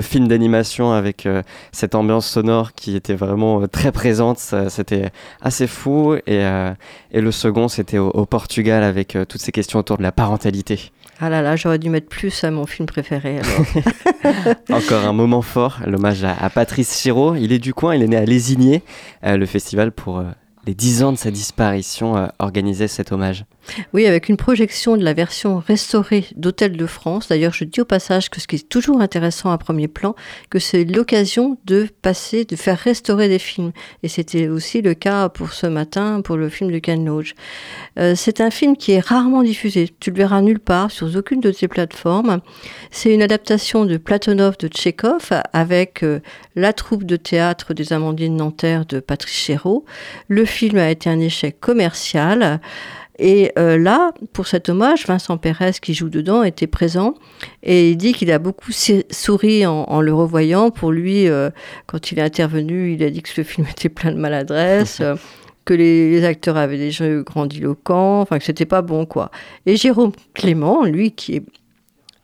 film 0.00 0.28
d'animation 0.28 0.92
avec 0.92 1.26
euh, 1.26 1.42
cette 1.72 1.94
ambiance 1.94 2.26
sonore 2.26 2.72
qui 2.72 2.96
était 2.96 3.14
vraiment 3.14 3.62
euh, 3.62 3.66
très 3.66 3.92
présente. 3.92 4.38
C'était 4.68 5.10
assez 5.40 5.66
fou. 5.66 6.14
Et, 6.14 6.20
euh, 6.28 6.72
et 7.12 7.20
le 7.20 7.32
second, 7.32 7.68
c'était 7.68 7.98
au, 7.98 8.08
au 8.08 8.26
Portugal 8.26 8.82
avec 8.82 9.16
toutes 9.28 9.40
ces 9.40 9.52
questions 9.52 9.78
autour 9.78 9.98
de 9.98 10.02
la 10.02 10.12
parentalité. 10.12 10.90
Ah 11.20 11.28
là 11.28 11.42
là, 11.42 11.56
j'aurais 11.56 11.78
dû 11.78 11.90
mettre 11.90 12.08
plus 12.08 12.44
à 12.44 12.50
mon 12.50 12.66
film 12.66 12.86
préféré. 12.86 13.40
Alors. 13.40 14.54
Encore 14.70 15.04
un 15.04 15.12
moment 15.12 15.42
fort, 15.42 15.78
l'hommage 15.84 16.22
à, 16.22 16.36
à 16.38 16.48
Patrice 16.48 16.94
Chiraud. 17.00 17.34
Il 17.34 17.52
est 17.52 17.58
du 17.58 17.74
coin, 17.74 17.94
il 17.96 18.02
est 18.02 18.08
né 18.08 18.16
à 18.16 18.24
Lésigné. 18.24 18.82
Le 19.24 19.46
festival 19.46 19.90
pour 19.90 20.22
les 20.66 20.74
10 20.74 21.02
ans 21.02 21.12
de 21.12 21.18
sa 21.18 21.32
disparition 21.32 22.28
organisait 22.38 22.88
cet 22.88 23.10
hommage. 23.10 23.46
Oui, 23.92 24.06
avec 24.06 24.28
une 24.28 24.36
projection 24.36 24.96
de 24.96 25.04
la 25.04 25.12
version 25.12 25.58
restaurée 25.58 26.24
d'Hôtel 26.36 26.76
de 26.76 26.86
France. 26.86 27.28
D'ailleurs, 27.28 27.52
je 27.52 27.64
dis 27.64 27.80
au 27.80 27.84
passage 27.84 28.30
que 28.30 28.40
ce 28.40 28.46
qui 28.46 28.56
est 28.56 28.68
toujours 28.68 29.00
intéressant 29.00 29.50
à 29.50 29.58
premier 29.58 29.88
plan, 29.88 30.14
que 30.50 30.58
c'est 30.58 30.84
l'occasion 30.84 31.58
de 31.64 31.88
passer, 32.02 32.44
de 32.44 32.56
faire 32.56 32.78
restaurer 32.78 33.28
des 33.28 33.38
films. 33.38 33.72
Et 34.02 34.08
c'était 34.08 34.48
aussi 34.48 34.82
le 34.82 34.94
cas 34.94 35.28
pour 35.28 35.52
ce 35.52 35.66
matin, 35.66 36.20
pour 36.22 36.36
le 36.36 36.48
film 36.48 36.70
de 36.70 36.78
Ken 36.78 37.04
Loach. 37.04 37.34
Euh, 37.98 38.14
c'est 38.16 38.40
un 38.40 38.50
film 38.50 38.76
qui 38.76 38.92
est 38.92 39.00
rarement 39.00 39.42
diffusé. 39.42 39.90
Tu 40.00 40.10
le 40.10 40.16
verras 40.16 40.40
nulle 40.40 40.60
part, 40.60 40.90
sur 40.90 41.14
aucune 41.16 41.40
de 41.40 41.52
ces 41.52 41.68
plateformes. 41.68 42.40
C'est 42.90 43.12
une 43.12 43.22
adaptation 43.22 43.84
de 43.84 43.96
Platonov 43.96 44.56
de 44.58 44.68
Tchekhov 44.68 45.30
avec 45.52 46.02
euh, 46.02 46.20
la 46.56 46.72
troupe 46.72 47.04
de 47.04 47.16
théâtre 47.16 47.74
des 47.74 47.92
Amandines 47.92 48.36
Nanterre 48.36 48.86
de 48.86 49.00
Patrice 49.00 49.34
Chéreau. 49.34 49.84
Le 50.28 50.44
film 50.44 50.78
a 50.78 50.90
été 50.90 51.10
un 51.10 51.20
échec 51.20 51.60
commercial. 51.60 52.60
Et 53.18 53.50
euh, 53.58 53.76
là, 53.78 54.12
pour 54.32 54.46
cet 54.46 54.68
hommage, 54.68 55.06
Vincent 55.06 55.36
Pérez, 55.38 55.72
qui 55.82 55.92
joue 55.92 56.08
dedans, 56.08 56.44
était 56.44 56.68
présent 56.68 57.14
et 57.62 57.90
il 57.90 57.96
dit 57.96 58.12
qu'il 58.12 58.30
a 58.30 58.38
beaucoup 58.38 58.70
souri 58.72 59.66
en, 59.66 60.00
le 60.00 60.14
revoyant. 60.14 60.70
Pour 60.70 60.92
lui, 60.92 61.28
euh, 61.28 61.50
quand 61.86 62.12
il 62.12 62.18
est 62.20 62.22
intervenu, 62.22 62.92
il 62.92 63.02
a 63.02 63.10
dit 63.10 63.22
que 63.22 63.30
le 63.36 63.42
film 63.42 63.66
était 63.70 63.88
plein 63.88 64.12
de 64.12 64.18
maladresse. 64.18 65.00
Euh, 65.00 65.16
que 65.64 65.74
les, 65.74 66.24
acteurs 66.24 66.56
avaient 66.56 66.78
des 66.78 66.90
jeux 66.90 67.22
grandiloquents, 67.22 68.22
enfin 68.22 68.38
que 68.38 68.44
c'était 68.44 68.64
pas 68.64 68.80
bon 68.80 69.04
quoi. 69.04 69.30
Et 69.66 69.76
Jérôme 69.76 70.12
Clément, 70.32 70.84
lui 70.84 71.10
qui 71.12 71.36
est 71.36 71.42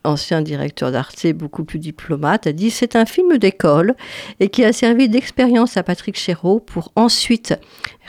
ancien 0.05 0.43
directeur 0.43 0.93
d'Arte, 0.93 1.27
beaucoup 1.33 1.65
plus 1.65 1.79
diplomate, 1.79 2.47
a 2.47 2.53
dit 2.53 2.71
c'est 2.71 2.97
un 2.97 3.07
film 3.07 3.39
d'école 3.39 3.95
et 4.41 4.49
qui 4.49 4.65
a 4.65 4.73
servi 4.73 5.09
d'expérience 5.09 5.77
à 5.77 5.83
Patrick 5.83 6.17
Chéreau 6.17 6.61
pour 6.61 6.93
ensuite 6.97 7.55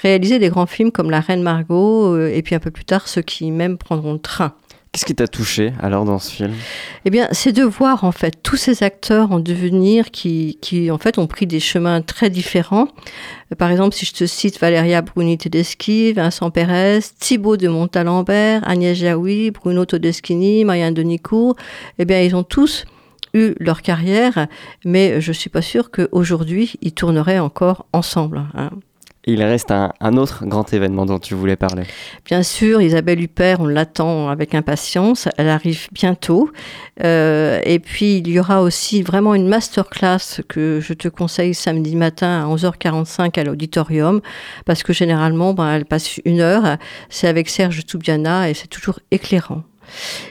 réaliser 0.02 0.40
des 0.40 0.50
grands 0.50 0.66
films 0.66 0.92
comme 0.92 1.10
La 1.10 1.22
Reine 1.22 1.42
Margot 1.42 2.14
euh, 2.14 2.32
et 2.34 2.42
puis 2.42 2.56
un 2.56 2.60
peu 2.60 2.72
plus 2.72 2.86
tard 2.86 3.08
ceux 3.08 3.22
qui 3.22 3.52
même 3.52 3.78
prendront 3.78 4.14
le 4.14 4.20
train. 4.20 4.56
Qu'est-ce 4.96 5.06
qui 5.06 5.16
t'a 5.16 5.28
touché 5.28 5.74
alors 5.82 6.06
dans 6.06 6.20
ce 6.20 6.32
film? 6.32 6.54
Eh 7.04 7.10
bien, 7.10 7.28
c'est 7.34 7.52
de 7.52 7.64
voir 7.64 8.06
en 8.06 8.14
fait 8.14 8.42
tous 8.42 8.56
ces 8.56 8.82
acteurs 8.82 9.34
en 9.34 9.42
devenir 9.42 10.10
qui, 10.10 10.58
qui 10.62 10.90
en 10.90 10.98
fait 10.98 11.18
ont 11.18 11.28
pris 11.28 11.46
des 11.46 11.60
chemins 11.60 12.02
très 12.02 12.30
différents. 12.30 12.88
Euh, 13.52 13.58
par 13.58 13.72
exemple, 13.72 13.94
si 13.94 14.06
je 14.06 14.14
te 14.14 14.26
cite 14.26 14.58
Valéria 14.58 15.02
Bruni 15.02 15.38
Tedeschi, 15.38 16.14
Vincent 16.14 16.50
Pérez, 16.50 17.02
Thibaut 17.20 17.58
de 17.58 17.68
Montalembert, 17.68 18.66
Agnès 18.66 18.98
Jaoui, 18.98 19.52
Bruno 19.52 19.84
Todeschini, 19.84 20.64
Marianne 20.64 20.94
Denicourt, 20.94 21.58
eh 22.00 22.06
bien, 22.06 22.22
ils 22.22 22.34
ont 22.34 22.44
tous 22.44 22.86
eu 23.34 23.54
leur 23.60 23.82
carrière, 23.82 24.48
mais 24.86 25.20
je 25.20 25.34
suis 25.34 25.50
pas 25.50 25.62
sûre 25.62 25.92
qu'aujourd'hui 25.92 26.76
ils 26.82 26.94
tourneraient 26.94 27.40
encore 27.40 27.86
ensemble. 27.92 28.46
Hein 28.54 28.70
il 29.28 29.44
reste 29.44 29.72
un, 29.72 30.18
autre 30.18 30.46
grand 30.46 30.72
événement 30.72 31.06
dont 31.06 31.20
tu 31.20 31.34
voulais 31.34 31.56
parler. 31.56 31.84
Bien 32.26 32.44
sûr, 32.44 32.82
Isabelle 32.82 33.22
Huppert, 33.22 33.60
on 33.60 33.66
l'attend 33.66 34.30
avec 34.30 34.54
impatience. 34.54 35.28
Elle 35.38 35.50
arrive 35.50 35.88
bientôt. 35.92 36.52
Euh, 37.04 37.60
et 37.64 37.80
puis, 37.80 38.18
il 38.18 38.28
y 38.28 38.40
aura 38.40 38.62
aussi 38.62 39.02
vraiment 39.02 39.34
une 39.34 39.48
masterclass 39.48 40.42
que 40.48 40.80
je 40.80 40.94
te 40.94 41.08
conseille 41.08 41.56
samedi 41.56 41.96
matin 41.96 42.44
à 42.44 42.56
11h45 42.56 43.40
à 43.40 43.44
l'auditorium. 43.44 44.22
Parce 44.66 44.84
que 44.84 44.94
généralement, 44.94 45.54
ben, 45.54 45.74
elle 45.74 45.86
passe 45.86 46.20
une 46.26 46.42
heure. 46.42 46.78
C'est 47.10 47.28
avec 47.28 47.50
Serge 47.50 47.86
Toubiana 47.86 48.50
et 48.50 48.54
c'est 48.54 48.68
toujours 48.68 49.00
éclairant. 49.10 49.64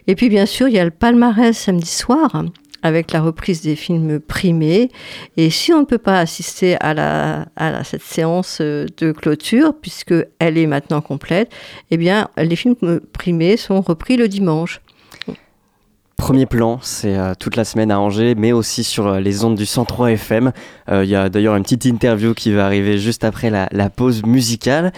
Et 0.06 0.14
puis, 0.14 0.28
bien 0.28 0.46
sûr, 0.46 0.68
il 0.68 0.74
y 0.74 0.78
a 0.78 0.84
le 0.84 0.90
palmarès 0.90 1.56
samedi 1.56 1.90
soir 1.90 2.44
avec 2.84 3.12
la 3.12 3.22
reprise 3.22 3.62
des 3.62 3.74
films 3.74 4.20
primés. 4.20 4.90
Et 5.36 5.50
si 5.50 5.72
on 5.72 5.80
ne 5.80 5.84
peut 5.86 5.98
pas 5.98 6.20
assister 6.20 6.76
à, 6.80 7.46
cette 7.82 8.02
séance 8.02 8.58
euh, 8.60 8.86
de 8.98 9.10
clôture, 9.10 9.74
puisque 9.80 10.14
elle 10.38 10.58
est 10.58 10.66
maintenant 10.66 11.00
complète, 11.00 11.50
eh 11.90 11.96
bien, 11.96 12.28
les 12.36 12.54
films 12.54 12.76
primés 13.12 13.56
sont 13.56 13.80
repris 13.80 14.16
le 14.16 14.28
dimanche. 14.28 14.82
Premier 16.16 16.46
plan, 16.46 16.78
c'est 16.82 17.16
euh, 17.16 17.32
toute 17.38 17.56
la 17.56 17.64
semaine 17.64 17.90
à 17.90 17.98
Angers, 17.98 18.34
mais 18.36 18.52
aussi 18.52 18.84
sur 18.84 19.06
euh, 19.06 19.20
les 19.20 19.44
ondes 19.44 19.56
du 19.56 19.66
103 19.66 20.12
FM. 20.12 20.52
Il 20.92 21.08
y 21.08 21.16
a 21.16 21.30
d'ailleurs 21.30 21.56
une 21.56 21.62
petite 21.62 21.86
interview 21.86 22.34
qui 22.34 22.52
va 22.52 22.66
arriver 22.66 22.98
juste 22.98 23.24
après 23.24 23.50
la 23.50 23.90
pause 23.90 24.24
musicale. 24.24 24.92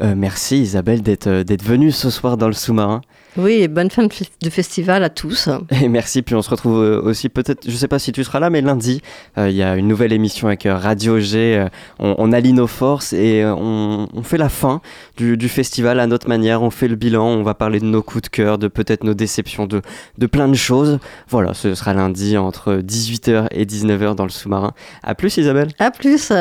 merci 0.00 0.62
Isabelle 0.62 1.02
d'être 1.02 1.62
venue 1.62 1.92
ce 1.92 2.08
soir 2.08 2.38
dans 2.38 2.48
le 2.48 2.54
sous-marin. 2.54 3.02
Oui, 3.36 3.52
et 3.52 3.68
bonne 3.68 3.90
fin 3.90 4.06
de 4.06 4.50
festival 4.50 5.04
à 5.04 5.10
tous. 5.10 5.48
Et 5.82 5.88
merci, 5.88 6.22
puis 6.22 6.34
on 6.34 6.42
se 6.42 6.50
retrouve 6.50 6.82
euh, 6.82 7.02
aussi 7.02 7.28
peut-être, 7.28 7.64
je 7.66 7.72
ne 7.72 7.76
sais 7.76 7.88
pas 7.88 7.98
si 7.98 8.12
tu 8.12 8.24
seras 8.24 8.40
là, 8.40 8.50
mais 8.50 8.60
lundi, 8.60 9.02
euh, 9.36 9.50
il 9.50 9.56
y 9.56 9.62
a 9.62 9.76
une 9.76 9.88
nouvelle 9.88 10.12
émission 10.12 10.46
avec 10.46 10.66
euh, 10.66 10.76
Radio 10.76 11.18
G. 11.18 11.66
on, 11.98 12.32
allie 12.32 12.52
nos 12.52 12.66
forces 12.66 13.12
et 13.12 13.44
on, 13.44 14.08
fait 14.22 14.38
la 14.38 14.48
fin 14.48 14.80
du, 15.16 15.48
festival 15.48 16.00
à 16.00 16.06
notre 16.06 16.28
manière. 16.28 16.62
On 16.62 16.70
fait 16.70 16.88
le 16.88 16.96
bilan, 16.96 17.26
on 17.26 17.42
va 17.42 17.54
parler 17.54 17.80
de 17.80 17.84
nos 17.84 18.02
coups 18.02 18.22
de 18.22 18.28
cœur, 18.28 18.58
de 18.58 18.68
peut-être 18.68 19.04
nos 19.04 19.14
déceptions, 19.14 19.66
de, 19.66 19.82
de 20.18 20.26
plein 20.26 20.48
de 20.48 20.54
choses. 20.54 20.98
Voilà, 21.28 21.54
ce 21.54 21.74
sera 21.74 21.94
lundi 21.94 22.36
entre 22.36 22.76
18h 22.76 23.48
et 23.50 23.64
19h 23.64 24.14
dans 24.14 24.24
le 24.24 24.30
sous-marin. 24.30 24.72
À 25.02 25.14
plus 25.14 25.36
Isabelle. 25.36 25.68
À 25.78 25.90
plus. 25.90 26.32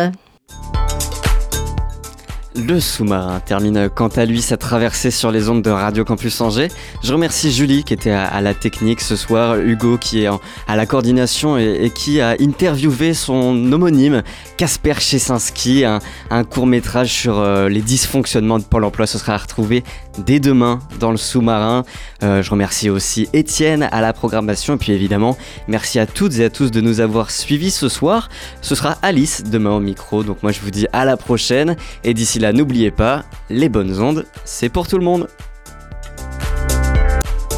Le 2.58 2.80
sous-marin 2.80 3.42
termine 3.42 3.90
quant 3.94 4.08
à 4.08 4.24
lui 4.24 4.42
sa 4.42 4.56
traversée 4.56 5.12
sur 5.12 5.30
les 5.30 5.50
ondes 5.50 5.62
de 5.62 5.70
Radio 5.70 6.06
Campus 6.06 6.40
Angers. 6.40 6.70
Je 7.04 7.12
remercie 7.12 7.52
Julie 7.52 7.84
qui 7.84 7.94
était 7.94 8.12
à, 8.12 8.40
la 8.40 8.54
technique 8.54 9.02
ce 9.02 9.18
soir, 9.18 9.60
Hugo 9.60 9.98
qui 9.98 10.24
est 10.24 10.30
à 10.68 10.76
la 10.78 10.86
coordination 10.86 11.58
et, 11.58 11.92
qui 11.94 12.22
a 12.22 12.38
interviewé 12.40 13.14
son 13.14 13.72
homonyme 13.74 14.24
Casper 14.56 14.94
Chesinski, 15.00 15.84
un, 15.84 16.44
court 16.46 16.66
métrage 16.66 17.12
sur 17.12 17.40
euh, 17.40 17.68
les 17.68 17.82
dysfonctionnements 17.82 18.60
de 18.60 18.64
Pôle 18.64 18.86
Emploi. 18.86 19.06
Ce 19.06 19.18
sera 19.18 19.34
à 19.34 19.38
retrouver 19.38 19.84
dès 20.18 20.40
demain 20.40 20.80
dans 21.00 21.12
le 21.12 21.18
sous-marin. 21.18 21.84
Euh, 22.24 22.42
je 22.42 22.52
remercie 22.52 22.90
aussi 22.90 23.28
Étienne 23.34 23.88
à 23.92 24.02
la 24.02 24.14
programmation 24.14 24.76
et 24.76 24.78
puis 24.78 24.92
évidemment 24.92 25.38
merci 25.68 26.00
à 26.00 26.06
toutes 26.06 26.38
et 26.40 26.46
à 26.46 26.50
tous 26.50 26.72
de 26.72 26.82
nous 26.82 27.00
avoir 27.00 27.32
suivis 27.32 27.72
ce 27.72 27.90
soir. 27.90 28.30
Ce 28.62 28.76
sera 28.76 28.98
Alice 29.02 29.44
demain 29.44 29.72
au 29.72 29.80
micro, 29.80 30.24
donc 30.24 30.44
moi 30.44 30.52
je 30.52 30.60
vous 30.62 30.72
dis 30.72 30.88
à 30.94 31.06
la 31.06 31.18
prochaine 31.18 31.76
et 32.04 32.14
d'ici 32.14 32.40
là 32.40 32.54
n'oubliez 32.54 32.92
pas, 32.92 33.24
les 33.50 33.70
bonnes 33.70 34.02
ondes, 34.02 34.26
c'est 34.44 34.70
pour 34.70 34.88
tout 34.88 34.98
le 34.98 35.06
monde. 35.06 35.28